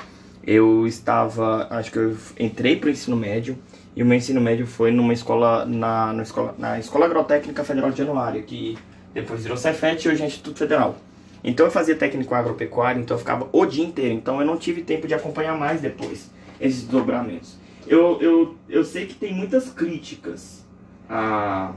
Eu 0.45 0.85
estava, 0.85 1.67
acho 1.69 1.91
que 1.91 1.97
eu 1.97 2.17
entrei 2.39 2.75
para 2.75 2.87
o 2.87 2.91
ensino 2.91 3.15
médio, 3.15 3.57
e 3.95 4.03
o 4.03 4.05
meu 4.05 4.17
ensino 4.17 4.41
médio 4.41 4.67
foi 4.67 4.91
numa 4.91 5.13
escola, 5.13 5.65
na, 5.65 6.13
na, 6.13 6.23
escola, 6.23 6.55
na 6.57 6.79
Escola 6.79 7.05
Agrotécnica 7.05 7.63
Federal 7.63 7.91
de 7.91 7.97
Januário, 7.97 8.43
que 8.43 8.77
depois 9.13 9.43
virou 9.43 9.57
Cefet 9.57 10.05
e 10.05 10.09
hoje 10.09 10.23
é 10.23 10.27
Instituto 10.27 10.57
Federal. 10.57 10.95
Então 11.43 11.65
eu 11.65 11.71
fazia 11.71 11.95
técnico 11.95 12.35
agropecuário, 12.35 13.01
então 13.01 13.15
eu 13.15 13.19
ficava 13.19 13.49
o 13.51 13.65
dia 13.65 13.83
inteiro. 13.83 14.13
Então 14.13 14.39
eu 14.39 14.45
não 14.45 14.57
tive 14.57 14.81
tempo 14.81 15.07
de 15.07 15.13
acompanhar 15.13 15.57
mais 15.57 15.81
depois 15.81 16.29
esses 16.59 16.81
desdobramentos. 16.81 17.55
Eu, 17.87 18.21
eu, 18.21 18.55
eu 18.69 18.85
sei 18.85 19.07
que 19.07 19.15
tem 19.15 19.33
muitas 19.33 19.69
críticas 19.69 20.63
a, 21.09 21.73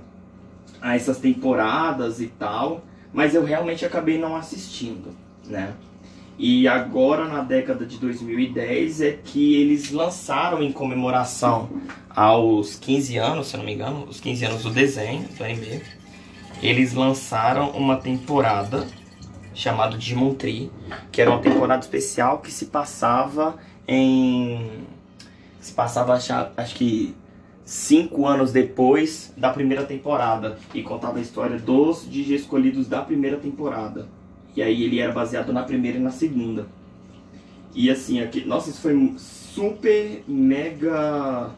a 0.80 0.94
essas 0.94 1.18
temporadas 1.18 2.20
e 2.20 2.26
tal, 2.26 2.84
mas 3.12 3.34
eu 3.34 3.42
realmente 3.42 3.86
acabei 3.86 4.18
não 4.18 4.36
assistindo, 4.36 5.14
né? 5.46 5.74
E 6.36 6.66
agora, 6.66 7.28
na 7.28 7.42
década 7.42 7.86
de 7.86 7.96
2010, 7.98 9.00
é 9.00 9.12
que 9.12 9.54
eles 9.54 9.92
lançaram 9.92 10.62
em 10.62 10.72
comemoração 10.72 11.70
aos 12.10 12.74
15 12.74 13.16
anos, 13.18 13.46
se 13.46 13.54
eu 13.54 13.58
não 13.58 13.64
me 13.64 13.72
engano, 13.72 14.04
os 14.08 14.20
15 14.20 14.44
anos 14.44 14.62
do 14.64 14.70
desenho, 14.70 15.28
do 15.28 15.44
anime, 15.44 15.80
eles 16.62 16.94
lançaram 16.94 17.70
uma 17.70 17.96
temporada 17.96 18.86
chamado 19.54 19.96
Digimon 19.96 20.34
Tree, 20.34 20.70
que 21.12 21.20
era 21.20 21.30
uma 21.30 21.40
temporada 21.40 21.80
especial 21.80 22.38
que 22.38 22.50
se 22.50 22.66
passava 22.66 23.56
em. 23.86 24.84
Se 25.60 25.72
passava, 25.72 26.14
acho 26.14 26.74
que 26.74 27.14
cinco 27.64 28.26
anos 28.26 28.52
depois 28.52 29.32
da 29.36 29.50
primeira 29.50 29.84
temporada 29.84 30.58
e 30.74 30.82
contava 30.82 31.18
a 31.18 31.22
história 31.22 31.58
dos 31.58 32.08
Digi 32.08 32.34
escolhidos 32.34 32.86
da 32.86 33.00
primeira 33.00 33.38
temporada. 33.38 34.06
E 34.54 34.62
aí 34.62 34.84
ele 34.84 35.00
era 35.00 35.12
baseado 35.12 35.52
na 35.52 35.62
primeira 35.62 35.98
e 35.98 36.00
na 36.00 36.10
segunda. 36.10 36.66
E 37.74 37.90
assim, 37.90 38.20
aqui, 38.20 38.44
nossa, 38.44 38.70
isso 38.70 38.80
foi 38.80 39.14
super 39.16 40.22
mega. 40.28 41.50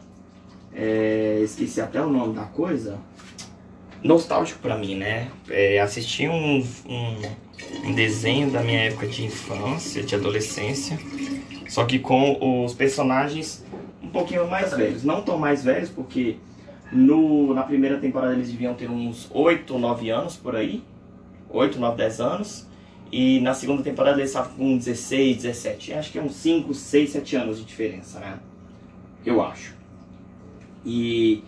É, 0.73 1.39
esqueci 1.43 1.81
até 1.81 2.01
o 2.01 2.09
nome 2.09 2.33
da 2.33 2.43
coisa. 2.43 2.97
Nostálgico 4.03 4.59
para 4.59 4.77
mim, 4.77 4.95
né? 4.95 5.29
É, 5.49 5.79
assistir 5.79 6.29
um, 6.29 6.63
um 7.83 7.93
desenho 7.93 8.51
da 8.51 8.61
minha 8.61 8.81
época 8.81 9.07
de 9.07 9.25
infância, 9.25 10.03
de 10.03 10.15
adolescência, 10.15 10.99
só 11.67 11.85
que 11.85 11.99
com 11.99 12.63
os 12.63 12.73
personagens 12.73 13.65
um 14.01 14.09
pouquinho 14.09 14.47
mais 14.47 14.73
velhos. 14.73 15.03
Não 15.03 15.21
tão 15.21 15.37
mais 15.37 15.63
velhos, 15.63 15.89
porque 15.89 16.37
no, 16.91 17.53
na 17.53 17.63
primeira 17.63 17.97
temporada 17.97 18.33
eles 18.33 18.49
deviam 18.49 18.73
ter 18.73 18.89
uns 18.89 19.27
8 19.31 19.73
ou 19.73 19.79
9 19.79 20.09
anos 20.09 20.35
por 20.35 20.55
aí. 20.55 20.83
8, 21.49 21.79
9, 21.79 21.97
10 21.97 22.21
anos. 22.21 22.67
E 23.11 23.39
na 23.39 23.53
segunda 23.53 23.83
temporada 23.83 24.17
eles 24.17 24.31
estavam 24.31 24.53
com 24.53 24.77
16, 24.77 25.37
17. 25.37 25.93
Acho 25.93 26.11
que 26.11 26.19
é 26.19 26.21
uns 26.21 26.35
5, 26.35 26.73
6, 26.73 27.09
7 27.11 27.35
anos 27.35 27.57
de 27.59 27.65
diferença, 27.65 28.19
né? 28.19 28.39
Eu 29.25 29.41
acho. 29.41 29.75
E 30.85 31.43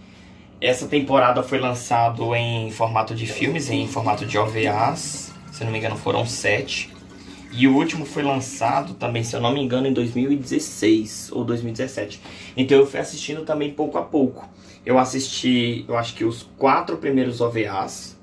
essa 0.62 0.88
temporada 0.88 1.42
foi 1.44 1.60
lançado 1.60 2.36
em 2.36 2.72
formato 2.72 3.16
de 3.16 3.26
filmes, 3.26 3.70
em 3.70 3.88
formato 3.88 4.26
de 4.26 4.38
OVAs 4.38 5.30
se 5.60 5.66
não 5.66 5.74
me 5.74 5.78
engano 5.78 5.98
foram 5.98 6.26
sete. 6.26 6.90
E 7.52 7.68
o 7.68 7.76
último 7.76 8.06
foi 8.06 8.24
lançado 8.24 8.94
também, 8.94 9.24
se 9.26 9.36
eu 9.36 9.42
não 9.42 9.52
me 9.52 9.60
engano, 9.60 9.88
em 9.88 9.94
2016 9.94 11.32
ou 11.34 11.44
2017. 11.44 12.22
Então 12.56 12.78
eu 12.78 12.88
fui 12.88 12.98
assistindo 12.98 13.44
também 13.44 13.74
pouco 13.74 13.98
a 13.98 14.04
pouco. 14.04 14.48
Eu 14.86 14.98
assisti, 14.98 15.84
eu 15.86 15.98
acho 15.98 16.16
que 16.16 16.24
os 16.24 16.44
quatro 16.58 16.96
primeiros 16.96 17.42
OVAs, 17.42 18.18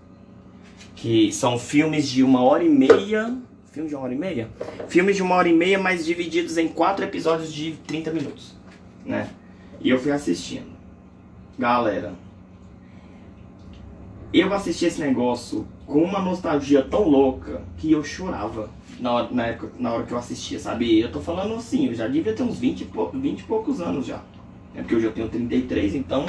que 0.95 1.31
são 1.31 1.59
filmes 1.59 2.09
de 2.09 2.23
uma 2.23 2.43
hora 2.43 2.65
e 2.65 2.71
meia. 2.71 3.37
Filmes 3.71 3.91
de 3.91 3.97
uma 3.97 4.05
hora 4.05 4.15
e 4.15 4.19
meia? 4.19 4.49
Filmes 4.89 5.17
de 5.17 5.23
uma 5.23 5.35
hora 5.35 5.49
e 5.49 5.53
meia, 5.53 5.79
mas 5.79 6.07
divididos 6.07 6.57
em 6.57 6.69
quatro 6.69 7.05
episódios 7.05 7.53
de 7.53 7.73
30 7.87 8.13
minutos, 8.13 8.55
né? 9.05 9.29
E 9.79 9.91
eu 9.91 9.99
fui 9.99 10.11
assistindo. 10.11 10.75
Galera, 11.59 12.15
eu 14.33 14.53
assisti 14.53 14.87
esse 14.87 15.01
negócio 15.01 15.67
com 15.87 16.03
uma 16.03 16.21
nostalgia 16.21 16.83
tão 16.83 17.09
louca 17.09 17.63
que 17.77 17.93
eu 17.93 18.03
chorava 18.03 18.71
na 18.99 19.13
hora, 19.13 19.29
na, 19.31 19.47
época, 19.47 19.73
na 19.79 19.93
hora 19.93 20.05
que 20.05 20.13
eu 20.13 20.19
assistia, 20.19 20.59
sabe? 20.59 21.01
Eu 21.01 21.11
tô 21.11 21.21
falando 21.21 21.55
assim, 21.55 21.87
eu 21.87 21.95
já 21.95 22.09
devia 22.09 22.33
ter 22.33 22.43
uns 22.43 22.59
20 22.59 22.81
e, 22.81 22.85
pou, 22.87 23.11
20 23.13 23.41
e 23.41 23.43
poucos 23.45 23.81
anos 23.81 24.07
já. 24.07 24.21
É 24.75 24.81
porque 24.81 24.95
hoje 24.95 25.07
eu 25.07 25.13
tenho 25.13 25.29
33, 25.29 25.95
então. 25.95 26.27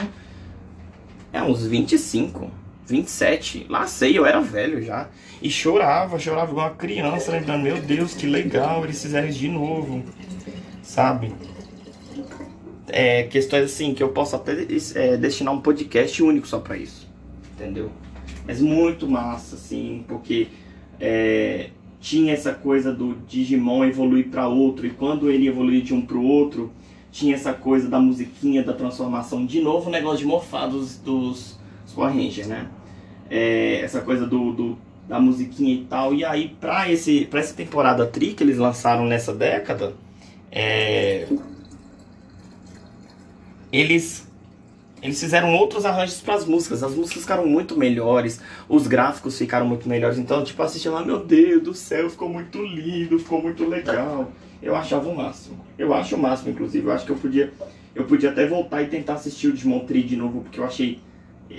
É 1.34 1.41
uns 1.41 1.66
25, 1.66 2.50
27. 2.86 3.66
Lá 3.70 3.86
sei, 3.88 4.18
eu 4.18 4.26
era 4.26 4.39
velho 4.41 4.82
já. 4.82 5.10
E 5.41 5.50
chorava, 5.50 6.18
chorava 6.18 6.52
igual 6.52 6.68
uma 6.68 6.76
criança, 6.76 7.32
lembrando, 7.32 7.64
meu 7.64 7.82
Deus, 7.82 8.14
que 8.14 8.26
legal, 8.26 8.84
eles 8.84 9.02
fizeram 9.02 9.28
isso 9.28 9.39
de 9.39 9.50
novo. 9.50 10.04
Sabe? 10.82 11.34
É, 12.88 13.24
questões 13.24 13.66
assim 13.66 13.93
que 13.93 14.02
eu 14.02 14.10
posso 14.10 14.36
até 14.36 14.66
é, 14.95 15.18
destinar 15.18 15.54
um 15.54 15.62
podcast 15.62 16.24
único 16.24 16.48
só 16.48 16.60
pra 16.60 16.78
isso. 16.78 17.07
Entendeu? 17.58 17.91
Mas 18.45 18.62
muito 18.62 19.10
massa, 19.10 19.55
assim, 19.55 20.05
porque 20.08 20.47
é, 20.99 21.72
tinha 21.99 22.34
essa 22.34 22.53
coisa 22.53 22.93
do 22.93 23.16
Digimon 23.28 23.84
evoluir 23.84 24.30
para 24.30 24.47
outro, 24.47 24.86
e 24.86 24.91
quando 24.91 25.30
ele 25.32 25.47
evoluía 25.47 25.82
de 25.82 25.91
um 25.91 26.05
para 26.05 26.18
o 26.18 26.24
outro, 26.24 26.72
tinha 27.12 27.34
essa 27.34 27.53
coisa 27.53 27.89
da 27.89 27.99
musiquinha, 27.99 28.64
da 28.64 28.74
transformação. 28.74 29.43
De 29.43 29.60
novo, 29.60 29.89
o 29.89 29.91
negócio 29.91 30.20
de 30.20 30.26
morfar 30.26 30.70
dos, 30.70 30.97
dos 30.97 31.60
Power 31.95 32.14
Rangers, 32.14 32.47
né? 32.47 32.68
É, 33.28 33.82
essa 33.82 34.01
coisa 34.01 34.28
do, 34.28 34.53
do, 34.53 34.78
da 35.08 35.20
musiquinha 35.20 35.74
e 35.74 35.86
tal. 35.86 36.14
E 36.14 36.24
aí, 36.24 36.55
pra, 36.62 36.91
esse, 36.91 37.26
pra 37.26 37.39
essa 37.39 37.55
temporada 37.55 38.05
Tri 38.05 38.34
que 38.34 38.43
eles 38.43 38.60
lançaram 38.60 39.08
nessa 39.08 39.34
década, 39.34 39.95
é, 40.51 41.28
eles 43.72 44.26
eles 45.02 45.20
fizeram 45.20 45.56
outros 45.56 45.86
arranjos 45.86 46.22
para 46.22 46.36
as 46.36 46.45
músicas. 46.45 46.82
As 46.84 46.93
músicas 46.93 47.22
ficaram 47.22 47.45
muito 47.45 47.78
melhores, 47.78 48.41
os 48.68 48.88
gráficos 48.88 49.38
ficaram 49.38 49.66
muito 49.66 49.88
melhores. 49.88 50.18
Então, 50.18 50.43
tipo, 50.43 50.62
assistindo 50.64 50.93
lá, 50.93 51.06
meu 51.06 51.24
Deus 51.24 51.62
do 51.62 51.74
céu, 51.74 52.10
ficou 52.10 52.30
muito 52.30 52.62
lindo, 52.62 53.20
ficou 53.20 53.41
muito 53.41 53.68
legal. 53.68 54.32
Eu 54.62 54.76
achava 54.76 55.08
o 55.08 55.16
máximo. 55.16 55.60
Eu 55.78 55.93
acho 55.93 56.16
o 56.16 56.20
máximo, 56.20 56.52
inclusive. 56.52 56.88
Eu 56.88 56.91
acho 56.91 57.06
que 57.06 57.12
eu 57.12 57.18
podia, 57.18 57.54
eu 57.93 58.06
podia 58.06 58.32
até 58.32 58.48
voltar 58.48 58.82
e 58.82 58.88
tentar 58.88 59.14
assistir 59.14 59.48
o 59.48 59.54
Digimon 59.54 59.80
Tree 59.82 60.04
de 60.04 60.16
novo, 60.16 60.41
porque 60.41 60.60
eu 60.60 60.66
achei, 60.66 61.00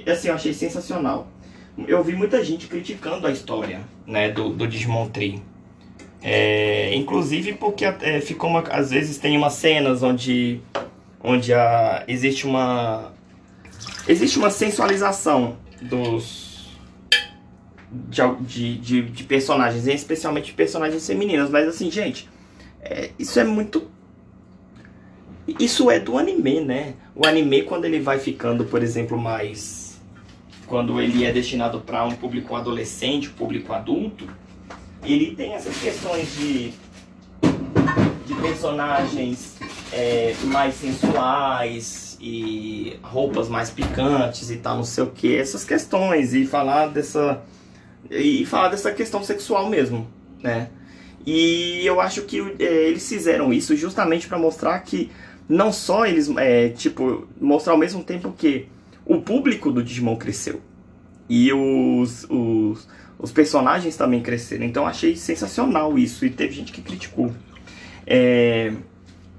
assim, 0.07 0.28
eu 0.28 0.34
achei 0.34 0.53
sensacional. 0.53 1.28
Eu 1.86 2.03
vi 2.03 2.16
muita 2.16 2.43
gente 2.45 2.66
criticando 2.66 3.24
a 3.26 3.30
história, 3.30 3.82
né, 4.05 4.32
do, 4.32 4.51
do 4.51 4.66
Digimon 4.66 5.09
Tree. 5.09 5.41
É, 6.20 6.93
inclusive 6.97 7.53
porque 7.53 7.84
é, 7.84 8.20
ficou 8.20 8.51
uma, 8.51 8.61
às 8.70 8.91
vezes 8.91 9.18
tem 9.18 9.36
umas 9.36 9.53
cenas 9.53 10.03
onde 10.03 10.61
onde 11.22 11.55
a, 11.55 12.03
existe 12.09 12.45
uma 12.45 13.12
Existe 14.07 14.39
uma 14.39 14.51
sensualização 14.51 15.57
dos. 15.80 16.49
De, 17.91 18.76
de, 18.76 19.03
de 19.03 19.24
personagens, 19.24 19.86
especialmente 19.86 20.53
personagens 20.53 21.07
femininas, 21.07 21.49
mas 21.49 21.66
assim, 21.66 21.91
gente, 21.91 22.28
é, 22.80 23.11
isso 23.18 23.39
é 23.41 23.45
muito. 23.45 23.91
Isso 25.59 25.91
é 25.91 25.99
do 25.99 26.18
anime, 26.18 26.61
né? 26.61 26.95
O 27.14 27.26
anime, 27.26 27.62
quando 27.62 27.86
ele 27.86 28.01
vai 28.01 28.18
ficando, 28.18 28.64
por 28.64 28.82
exemplo, 28.82 29.18
mais. 29.18 29.99
Quando 30.66 31.01
ele 31.01 31.24
é 31.24 31.32
destinado 31.32 31.80
para 31.80 32.05
um 32.05 32.14
público 32.14 32.55
adolescente, 32.55 33.30
público 33.30 33.72
adulto, 33.72 34.28
ele 35.03 35.34
tem 35.34 35.55
essas 35.55 35.74
questões 35.80 36.34
de, 36.34 36.72
de 38.26 38.34
personagens 38.43 39.57
é, 39.93 40.34
mais 40.45 40.74
sensuais, 40.74 42.07
e 42.20 42.98
roupas 43.02 43.48
mais 43.48 43.70
picantes 43.70 44.50
e 44.50 44.56
tal, 44.56 44.76
não 44.76 44.84
sei 44.84 45.04
o 45.04 45.10
que, 45.10 45.36
essas 45.36 45.64
questões 45.64 46.34
e 46.34 46.46
falar 46.46 46.88
dessa 46.88 47.42
e 48.10 48.44
falar 48.46 48.68
dessa 48.68 48.92
questão 48.92 49.22
sexual 49.22 49.68
mesmo, 49.68 50.06
né? 50.42 50.70
E 51.26 51.84
eu 51.84 52.00
acho 52.00 52.22
que 52.22 52.40
é, 52.58 52.88
eles 52.88 53.08
fizeram 53.08 53.52
isso 53.52 53.76
justamente 53.76 54.26
para 54.28 54.38
mostrar 54.38 54.78
que 54.80 55.10
não 55.48 55.72
só 55.72 56.06
eles, 56.06 56.28
é, 56.36 56.68
tipo, 56.70 57.26
mostrar 57.40 57.72
ao 57.72 57.78
mesmo 57.78 58.02
tempo 58.02 58.32
que 58.36 58.66
o 59.04 59.20
público 59.20 59.70
do 59.70 59.82
Digimon 59.82 60.16
cresceu. 60.16 60.60
e 61.28 61.52
os, 61.52 62.24
os, 62.30 62.88
os 63.18 63.32
personagens 63.32 63.96
também 63.96 64.22
cresceram. 64.22 64.64
Então 64.64 64.86
achei 64.86 65.16
sensacional 65.16 65.98
isso 65.98 66.24
e 66.24 66.30
teve 66.30 66.54
gente 66.54 66.72
que 66.72 66.80
criticou. 66.80 67.32
É, 68.06 68.72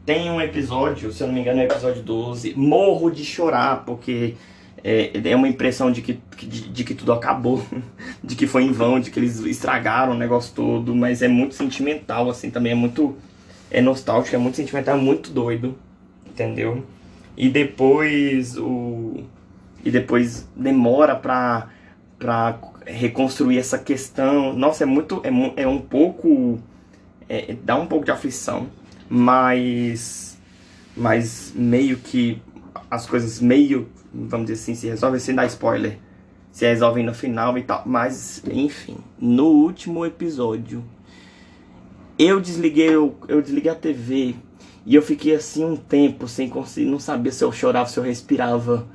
tem 0.06 0.30
um 0.32 0.41
episódio, 0.41 1.12
se 1.12 1.22
eu 1.22 1.28
não 1.28 1.34
me 1.34 1.41
engano 1.41 1.60
é 1.60 1.64
o 1.64 1.66
episódio 1.66 2.02
12, 2.02 2.54
morro 2.56 3.12
de 3.12 3.24
chorar, 3.24 3.84
porque 3.86 4.36
é, 4.84 5.12
é 5.24 5.36
uma 5.36 5.47
impressão 5.47 5.91
de 5.91 6.02
que, 6.02 6.20
de, 6.38 6.70
de, 6.70 6.84
que 6.84 6.93
tudo 6.93 7.14
acabou, 7.14 7.64
de 8.24 8.36
que 8.36 8.47
foi 8.47 8.64
em 8.64 8.72
vão, 8.72 9.00
de 9.00 9.12
que 9.12 9.20
eles 9.20 9.39
estragaram 9.39 10.14
o 10.14 10.18
negócio 10.18 10.54
todo, 10.56 10.95
mas 10.95 11.22
é 11.22 11.28
muito 11.28 11.56
sentimental, 11.56 12.30
assim, 12.30 12.50
também 12.50 12.72
é 12.72 12.76
muito 12.76 13.16
é 13.72 13.82
nostálgico, 13.82 14.36
é 14.36 14.39
muito 14.39 14.56
sentimental, 14.56 14.97
é 14.97 15.00
muito 15.00 15.30
doido, 15.30 15.76
entendeu? 16.26 16.84
E 17.38 17.50
depois 17.50 18.58
o 18.58 19.24
e 19.84 19.89
depois 19.89 20.47
demora 20.56 21.16
pra, 21.16 21.70
pra 22.18 22.60
reconstruir 22.86 23.58
essa 23.58 23.80
questão. 23.80 24.54
Nossa, 24.54 24.84
é 24.84 24.86
muito 24.86 25.22
é, 25.24 25.62
é 25.64 25.68
um 25.68 25.80
pouco 25.80 26.60
é, 27.30 27.56
dá 27.64 27.76
um 27.76 27.86
pouco 27.86 28.06
de 28.06 28.12
aflição, 28.12 28.68
mas 29.10 30.38
mas 30.95 31.51
meio 31.55 31.97
que 31.97 32.41
as 32.89 33.05
coisas 33.05 33.39
meio 33.39 33.89
vamos 34.14 34.47
dizer 34.47 34.62
assim, 34.62 34.76
se 34.76 34.88
resolvem 34.88 35.20
sem 35.20 35.36
dar 35.36 35.45
spoiler. 35.45 35.97
Se 36.51 36.66
resolvem 36.66 37.05
no 37.05 37.14
final 37.14 37.57
e 37.57 37.64
tal. 37.64 37.84
Mas, 37.86 38.41
enfim, 38.51 38.97
no 39.20 39.45
último 39.45 40.05
episódio, 40.05 40.84
eu 42.18 42.39
desliguei, 42.39 42.89
eu, 42.89 43.16
eu 43.28 43.41
desliguei 43.41 43.72
a 43.72 43.76
TV 43.76 44.36
e 44.86 44.95
eu 44.95 45.01
fiquei 45.01 45.36
assim 45.36 45.64
um 45.64 45.76
tempo 45.76 46.28
sem 46.28 46.49
conseguir, 46.49 46.89
não 46.89 46.99
sabia 46.99 47.32
se 47.32 47.43
eu 47.43 47.51
chorava, 47.51 47.88
se 47.88 47.97
eu 47.99 48.03
respirava. 48.03 48.88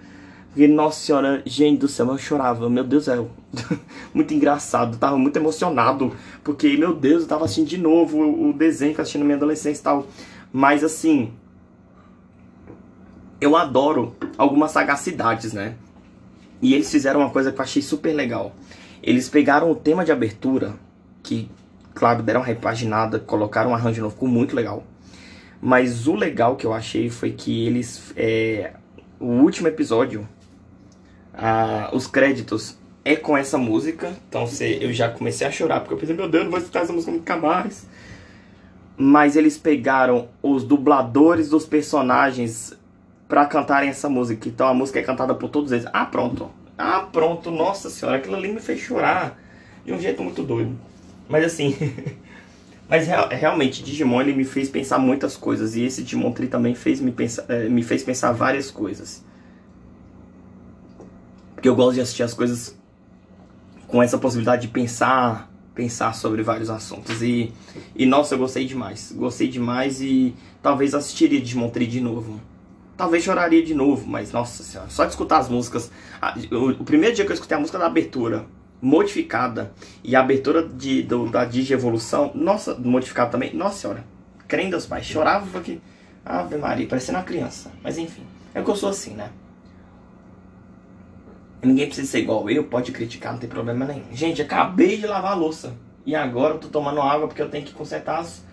Porque, 0.54 0.68
nossa 0.68 1.00
senhora, 1.00 1.42
gente 1.44 1.80
do 1.80 1.88
céu, 1.88 2.06
eu 2.06 2.16
chorava, 2.16 2.70
meu 2.70 2.84
Deus 2.84 3.06
do 3.06 3.06
céu. 3.06 3.30
muito 4.14 4.32
engraçado, 4.32 4.96
tava 4.96 5.18
muito 5.18 5.36
emocionado. 5.36 6.14
Porque, 6.44 6.76
meu 6.76 6.94
Deus, 6.94 7.22
eu 7.22 7.28
tava 7.28 7.44
assistindo 7.44 7.66
de 7.66 7.76
novo 7.76 8.18
o, 8.18 8.50
o 8.50 8.52
desenho 8.52 8.94
que 8.94 9.00
eu 9.00 9.02
assisti 9.02 9.18
na 9.18 9.24
minha 9.24 9.36
adolescência 9.36 9.80
e 9.80 9.82
tal. 9.82 10.06
Mas 10.52 10.84
assim, 10.84 11.32
eu 13.40 13.56
adoro 13.56 14.14
algumas 14.38 14.70
sagacidades, 14.70 15.52
né? 15.52 15.74
E 16.62 16.72
eles 16.72 16.88
fizeram 16.88 17.18
uma 17.18 17.30
coisa 17.30 17.50
que 17.50 17.58
eu 17.58 17.64
achei 17.64 17.82
super 17.82 18.14
legal. 18.14 18.54
Eles 19.02 19.28
pegaram 19.28 19.72
o 19.72 19.74
tema 19.74 20.04
de 20.04 20.12
abertura, 20.12 20.74
que, 21.20 21.50
claro, 21.92 22.22
deram 22.22 22.42
uma 22.42 22.46
repaginada, 22.46 23.18
colocaram 23.18 23.72
um 23.72 23.74
arranjo 23.74 24.00
novo, 24.00 24.14
ficou 24.14 24.28
muito 24.28 24.54
legal. 24.54 24.84
Mas 25.60 26.06
o 26.06 26.14
legal 26.14 26.54
que 26.54 26.64
eu 26.64 26.72
achei 26.72 27.10
foi 27.10 27.32
que 27.32 27.66
eles. 27.66 28.12
É, 28.16 28.74
o 29.18 29.26
último 29.26 29.66
episódio, 29.66 30.28
os 31.92 32.06
créditos 32.06 32.76
é 33.04 33.16
com 33.16 33.36
essa 33.36 33.58
música. 33.58 34.12
Então 34.28 34.46
cê, 34.46 34.78
eu 34.80 34.92
já 34.92 35.08
comecei 35.08 35.46
a 35.46 35.50
chorar, 35.50 35.80
porque 35.80 35.94
eu 35.94 35.98
pensei, 35.98 36.16
meu 36.16 36.28
Deus, 36.28 36.44
não 36.44 36.50
vou 36.50 36.58
escutar 36.58 36.82
essa 36.82 36.92
música 36.92 37.12
nunca 37.12 37.36
mais. 37.36 37.86
Mas 38.96 39.36
eles 39.36 39.58
pegaram 39.58 40.28
os 40.42 40.64
dubladores 40.64 41.48
dos 41.48 41.66
personagens 41.66 42.72
para 43.28 43.44
cantarem 43.46 43.88
essa 43.88 44.08
música. 44.08 44.48
Então 44.48 44.68
a 44.68 44.74
música 44.74 45.00
é 45.00 45.02
cantada 45.02 45.34
por 45.34 45.50
todos 45.50 45.72
eles. 45.72 45.86
Ah, 45.92 46.06
pronto. 46.06 46.50
Ah, 46.78 47.06
pronto. 47.12 47.50
Nossa 47.50 47.90
senhora, 47.90 48.18
aquilo 48.18 48.36
ali 48.36 48.52
me 48.52 48.60
fez 48.60 48.80
chorar 48.80 49.38
de 49.84 49.92
um 49.92 50.00
jeito 50.00 50.22
muito 50.22 50.42
doido. 50.42 50.78
Mas 51.28 51.44
assim, 51.44 51.76
mas 52.88 53.06
real, 53.06 53.28
realmente 53.28 53.82
Digimon 53.82 54.20
ele 54.20 54.34
me 54.34 54.44
fez 54.44 54.68
pensar 54.68 54.98
muitas 54.98 55.36
coisas 55.36 55.74
e 55.74 55.84
esse 55.84 56.02
Digimon 56.02 56.32
Tree 56.32 56.48
também 56.48 56.74
fez 56.74 57.00
me 57.00 57.10
pensar, 57.10 57.44
é, 57.48 57.68
me 57.68 57.82
fez 57.82 58.02
pensar 58.02 58.32
várias 58.32 58.70
coisas. 58.70 59.24
Porque 61.64 61.70
eu 61.70 61.76
gosto 61.76 61.94
de 61.94 62.02
assistir 62.02 62.22
as 62.22 62.34
coisas 62.34 62.76
com 63.86 64.02
essa 64.02 64.18
possibilidade 64.18 64.66
de 64.66 64.68
pensar, 64.68 65.50
pensar 65.74 66.14
sobre 66.14 66.42
vários 66.42 66.68
assuntos 66.68 67.22
e 67.22 67.54
e 67.96 68.04
nossa, 68.04 68.34
eu 68.34 68.38
gostei 68.38 68.66
demais. 68.66 69.14
Gostei 69.16 69.48
demais 69.48 69.98
e 70.02 70.34
talvez 70.62 70.94
assistiria 70.94 71.40
Digimon 71.40 71.70
Tree 71.70 71.86
de 71.86 72.02
novo 72.02 72.38
talvez 72.98 73.24
choraria 73.24 73.64
de 73.64 73.72
novo, 73.72 74.06
mas 74.06 74.30
nossa 74.30 74.62
senhora, 74.62 74.90
só 74.90 75.06
de 75.06 75.12
escutar 75.12 75.38
as 75.38 75.48
músicas. 75.48 75.90
O, 76.52 76.84
primeiro 76.84 77.16
dia 77.16 77.24
que 77.24 77.32
eu 77.32 77.34
escutei 77.34 77.56
a 77.56 77.60
música 77.60 77.78
da 77.78 77.86
abertura 77.86 78.44
modificada 78.82 79.72
e 80.04 80.14
a 80.14 80.20
abertura 80.20 80.68
de, 80.68 81.02
do, 81.02 81.30
da 81.30 81.46
Digi 81.46 81.72
Evolução, 81.72 82.30
nossa, 82.34 82.74
modificada 82.74 83.30
também, 83.30 83.54
nossa 83.54 83.78
senhora, 83.78 84.04
crendo 84.46 84.72
Deus 84.72 84.84
Pai, 84.84 85.02
chorava 85.02 85.46
porque, 85.50 85.78
Ave 86.26 86.58
Maria, 86.58 86.86
parecendo 86.86 87.16
uma 87.16 87.24
criança, 87.24 87.72
mas 87.82 87.96
enfim, 87.96 88.22
é 88.54 88.60
que 88.60 88.68
eu 88.68 88.76
sou 88.76 88.90
assim, 88.90 89.14
né? 89.14 89.30
Ninguém 91.64 91.86
precisa 91.86 92.10
ser 92.10 92.20
igual 92.20 92.48
eu, 92.50 92.64
pode 92.64 92.92
criticar, 92.92 93.32
não 93.32 93.40
tem 93.40 93.48
problema 93.48 93.84
nenhum. 93.84 94.04
Gente, 94.12 94.42
acabei 94.42 94.96
de 94.96 95.06
lavar 95.06 95.32
a 95.32 95.34
louça 95.34 95.72
e 96.06 96.14
agora 96.14 96.54
eu 96.54 96.58
tô 96.58 96.68
tomando 96.68 97.00
água 97.00 97.26
porque 97.26 97.42
eu 97.42 97.48
tenho 97.48 97.64
que 97.64 97.72
consertar 97.72 98.20
as 98.20 98.44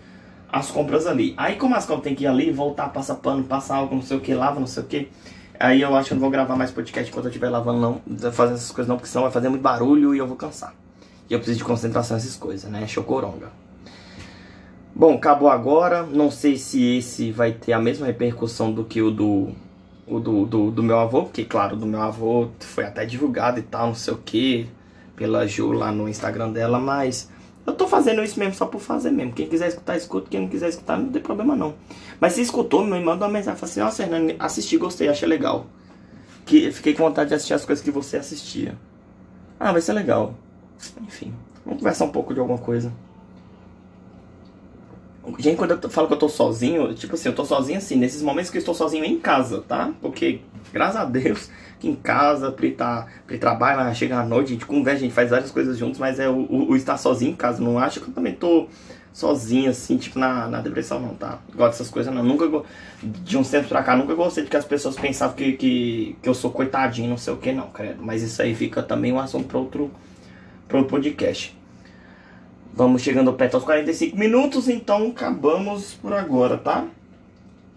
as 0.52 0.70
compras 0.70 1.06
ali. 1.06 1.32
Aí 1.38 1.56
como 1.56 1.74
as 1.74 1.86
compras 1.86 2.04
tem 2.04 2.14
que 2.14 2.24
ir 2.24 2.26
ali, 2.26 2.52
voltar, 2.52 2.90
passar 2.90 3.14
pano, 3.14 3.42
passar 3.42 3.76
algo, 3.76 3.94
não 3.94 4.02
sei 4.02 4.18
o 4.18 4.20
que, 4.20 4.34
lava, 4.34 4.60
não 4.60 4.66
sei 4.66 4.82
o 4.82 4.86
que. 4.86 5.08
Aí 5.58 5.80
eu 5.80 5.96
acho 5.96 6.08
que 6.08 6.12
eu 6.12 6.16
não 6.16 6.20
vou 6.20 6.30
gravar 6.30 6.56
mais 6.56 6.70
podcast 6.70 7.10
enquanto 7.10 7.24
eu 7.24 7.30
estiver 7.30 7.48
lavando 7.48 7.80
não, 7.80 8.30
fazendo 8.32 8.56
essas 8.56 8.70
coisas 8.70 8.88
não, 8.88 8.96
porque 8.96 9.08
senão 9.08 9.22
vai 9.22 9.32
fazer 9.32 9.48
muito 9.48 9.62
barulho 9.62 10.14
e 10.14 10.18
eu 10.18 10.26
vou 10.26 10.36
cansar. 10.36 10.74
E 11.30 11.32
eu 11.32 11.38
preciso 11.38 11.58
de 11.58 11.64
concentração 11.64 12.16
nessas 12.16 12.36
coisas, 12.36 12.70
né? 12.70 12.86
Chocoronga. 12.86 13.50
Bom, 14.94 15.14
acabou 15.14 15.48
agora. 15.48 16.02
Não 16.02 16.30
sei 16.30 16.58
se 16.58 16.98
esse 16.98 17.30
vai 17.30 17.52
ter 17.52 17.72
a 17.72 17.78
mesma 17.78 18.06
repercussão 18.06 18.70
do 18.70 18.84
que 18.84 19.00
o 19.00 19.10
do, 19.10 19.52
o 20.06 20.18
do, 20.18 20.44
do, 20.46 20.70
do 20.70 20.82
meu 20.82 20.98
avô, 20.98 21.24
porque 21.24 21.44
claro, 21.44 21.76
do 21.76 21.86
meu 21.86 22.00
avô 22.00 22.48
foi 22.60 22.84
até 22.84 23.04
divulgado 23.04 23.58
e 23.58 23.62
tal, 23.62 23.88
não 23.88 23.94
sei 23.94 24.14
o 24.14 24.18
que, 24.18 24.68
pela 25.16 25.46
Ju 25.46 25.72
lá 25.72 25.92
no 25.92 26.08
Instagram 26.08 26.50
dela, 26.50 26.78
mas 26.78 27.30
eu 27.64 27.72
tô 27.74 27.86
fazendo 27.86 28.22
isso 28.22 28.38
mesmo 28.38 28.54
só 28.54 28.66
por 28.66 28.80
fazer 28.80 29.10
mesmo. 29.10 29.32
Quem 29.32 29.48
quiser 29.48 29.68
escutar, 29.68 29.96
escuta. 29.96 30.28
Quem 30.28 30.40
não 30.40 30.48
quiser 30.48 30.68
escutar, 30.68 30.98
não 30.98 31.10
tem 31.10 31.22
problema 31.22 31.54
não. 31.54 31.74
Mas 32.20 32.32
se 32.32 32.40
escutou, 32.40 32.84
me 32.84 32.98
manda 32.98 33.24
uma 33.24 33.32
mensagem. 33.32 33.58
Fala 33.58 33.70
assim, 33.70 33.80
nossa, 33.80 34.02
Hernani, 34.02 34.36
assisti, 34.38 34.76
gostei, 34.76 35.08
achei 35.08 35.28
legal. 35.28 35.66
Que 36.44 36.72
fiquei 36.72 36.92
com 36.92 37.04
vontade 37.04 37.28
de 37.28 37.34
assistir 37.36 37.54
as 37.54 37.64
coisas 37.64 37.84
que 37.84 37.90
você 37.90 38.16
assistia. 38.16 38.76
Ah, 39.60 39.70
vai 39.70 39.80
ser 39.80 39.92
legal. 39.92 40.34
Enfim, 41.02 41.32
vamos 41.64 41.78
conversar 41.78 42.06
um 42.06 42.10
pouco 42.10 42.34
de 42.34 42.40
alguma 42.40 42.58
coisa. 42.58 42.92
Gente, 45.38 45.56
quando 45.56 45.70
eu 45.70 45.90
falo 45.90 46.08
que 46.08 46.14
eu 46.14 46.18
tô 46.18 46.28
sozinho, 46.28 46.92
tipo 46.94 47.14
assim, 47.14 47.28
eu 47.28 47.34
tô 47.34 47.44
sozinho 47.44 47.78
assim, 47.78 47.96
nesses 47.96 48.22
momentos 48.22 48.50
que 48.50 48.56
eu 48.56 48.60
estou 48.60 48.74
sozinho 48.74 49.04
em 49.04 49.18
casa, 49.20 49.62
tá? 49.66 49.92
Porque, 50.00 50.40
graças 50.72 50.96
a 50.96 51.04
Deus, 51.04 51.48
aqui 51.74 51.88
em 51.88 51.94
casa, 51.94 52.50
Pri, 52.50 52.72
tá, 52.72 53.06
Pri 53.24 53.38
trabalha, 53.38 53.94
chega 53.94 54.18
à 54.18 54.24
noite, 54.24 54.48
a 54.48 54.52
gente 54.54 54.66
conversa, 54.66 54.98
a 54.98 55.02
gente 55.02 55.14
faz 55.14 55.30
várias 55.30 55.52
coisas 55.52 55.78
juntos, 55.78 56.00
mas 56.00 56.18
é 56.18 56.28
o, 56.28 56.34
o, 56.34 56.70
o, 56.70 56.76
estar 56.76 56.96
sozinho 56.96 57.32
em 57.32 57.36
casa, 57.36 57.62
não 57.62 57.78
acho 57.78 58.00
que 58.00 58.08
eu 58.08 58.14
também 58.14 58.34
tô 58.34 58.66
sozinho, 59.12 59.70
assim, 59.70 59.96
tipo, 59.96 60.18
na, 60.18 60.48
na 60.48 60.60
depressão, 60.60 60.98
não, 60.98 61.14
tá? 61.14 61.38
Gosto 61.54 61.72
dessas 61.72 61.88
coisas, 61.88 62.12
não. 62.12 62.24
Nunca, 62.24 62.64
de 63.02 63.38
um 63.38 63.44
tempo 63.44 63.68
pra 63.68 63.82
cá, 63.82 63.94
nunca 63.94 64.14
gostei 64.14 64.42
de 64.42 64.50
que 64.50 64.56
as 64.56 64.64
pessoas 64.64 64.96
pensavam 64.96 65.36
que, 65.36 65.52
que, 65.52 66.16
que 66.20 66.28
eu 66.28 66.34
sou 66.34 66.50
coitadinho, 66.50 67.10
não 67.10 67.16
sei 67.16 67.32
o 67.32 67.36
que, 67.36 67.52
não, 67.52 67.68
credo. 67.70 68.02
Mas 68.02 68.22
isso 68.22 68.42
aí 68.42 68.54
fica 68.56 68.82
também 68.82 69.12
um 69.12 69.20
assunto 69.20 69.46
pra 69.46 69.58
outro, 69.58 69.90
pra 70.66 70.78
outro 70.78 70.90
podcast. 70.90 71.61
Vamos 72.74 73.02
chegando 73.02 73.30
perto 73.34 73.56
aos 73.56 73.64
45 73.64 74.16
minutos, 74.16 74.66
então 74.66 75.08
acabamos 75.08 75.92
por 75.92 76.14
agora, 76.14 76.56
tá? 76.56 76.86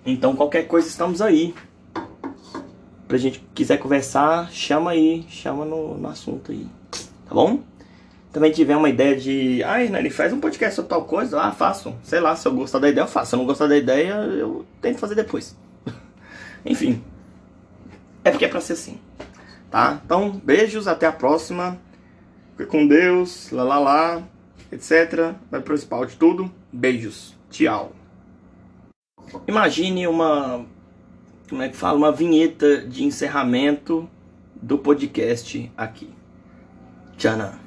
Então 0.05 0.37
qualquer 0.37 0.67
coisa 0.67 0.87
estamos 0.87 1.21
aí. 1.21 1.53
Pra 3.05 3.17
gente 3.17 3.45
quiser 3.53 3.77
conversar, 3.77 4.49
chama 4.51 4.91
aí, 4.91 5.25
chama 5.29 5.65
no, 5.65 5.97
no 5.97 6.07
assunto 6.07 6.53
aí, 6.53 6.65
tá 7.27 7.35
bom? 7.35 7.59
Também 8.31 8.53
tiver 8.53 8.77
uma 8.77 8.87
ideia 8.87 9.17
de, 9.17 9.61
ah, 9.63 9.83
ele 9.83 10.09
faz 10.09 10.31
um 10.31 10.39
podcast 10.39 10.75
sobre 10.75 10.89
tal 10.89 11.03
coisa, 11.03 11.41
ah, 11.41 11.51
faço. 11.51 11.93
Sei 12.01 12.21
lá, 12.21 12.33
se 12.37 12.47
eu 12.47 12.53
gostar 12.53 12.79
da 12.79 12.87
ideia, 12.87 13.03
eu 13.03 13.07
faço. 13.07 13.31
Se 13.31 13.35
eu 13.35 13.39
não 13.39 13.45
gostar 13.45 13.67
da 13.67 13.77
ideia, 13.77 14.13
eu 14.13 14.65
tento 14.81 14.97
fazer 14.97 15.15
depois. 15.15 15.57
Enfim, 16.65 17.03
é 18.23 18.31
porque 18.31 18.45
é 18.45 18.47
pra 18.47 18.61
ser 18.61 18.73
assim, 18.73 18.97
tá? 19.69 19.99
Então, 20.05 20.31
beijos, 20.31 20.87
até 20.87 21.05
a 21.05 21.11
próxima. 21.11 21.77
Fique 22.55 22.69
com 22.69 22.87
Deus, 22.87 23.51
lá 23.51 23.63
lá 23.65 23.79
lá 23.79 24.23
etc. 24.71 25.35
Vai 25.49 25.61
pro 25.61 25.75
de 26.05 26.15
tudo. 26.15 26.51
Beijos. 26.71 27.35
Tchau. 27.49 27.93
Imagine 29.47 30.07
uma. 30.07 30.65
Como 31.49 31.61
é 31.61 31.69
que 31.69 31.75
fala? 31.75 31.97
Uma 31.97 32.11
vinheta 32.11 32.81
de 32.81 33.03
encerramento 33.03 34.09
do 34.61 34.77
podcast 34.77 35.71
aqui. 35.77 36.09
Tchana. 37.17 37.64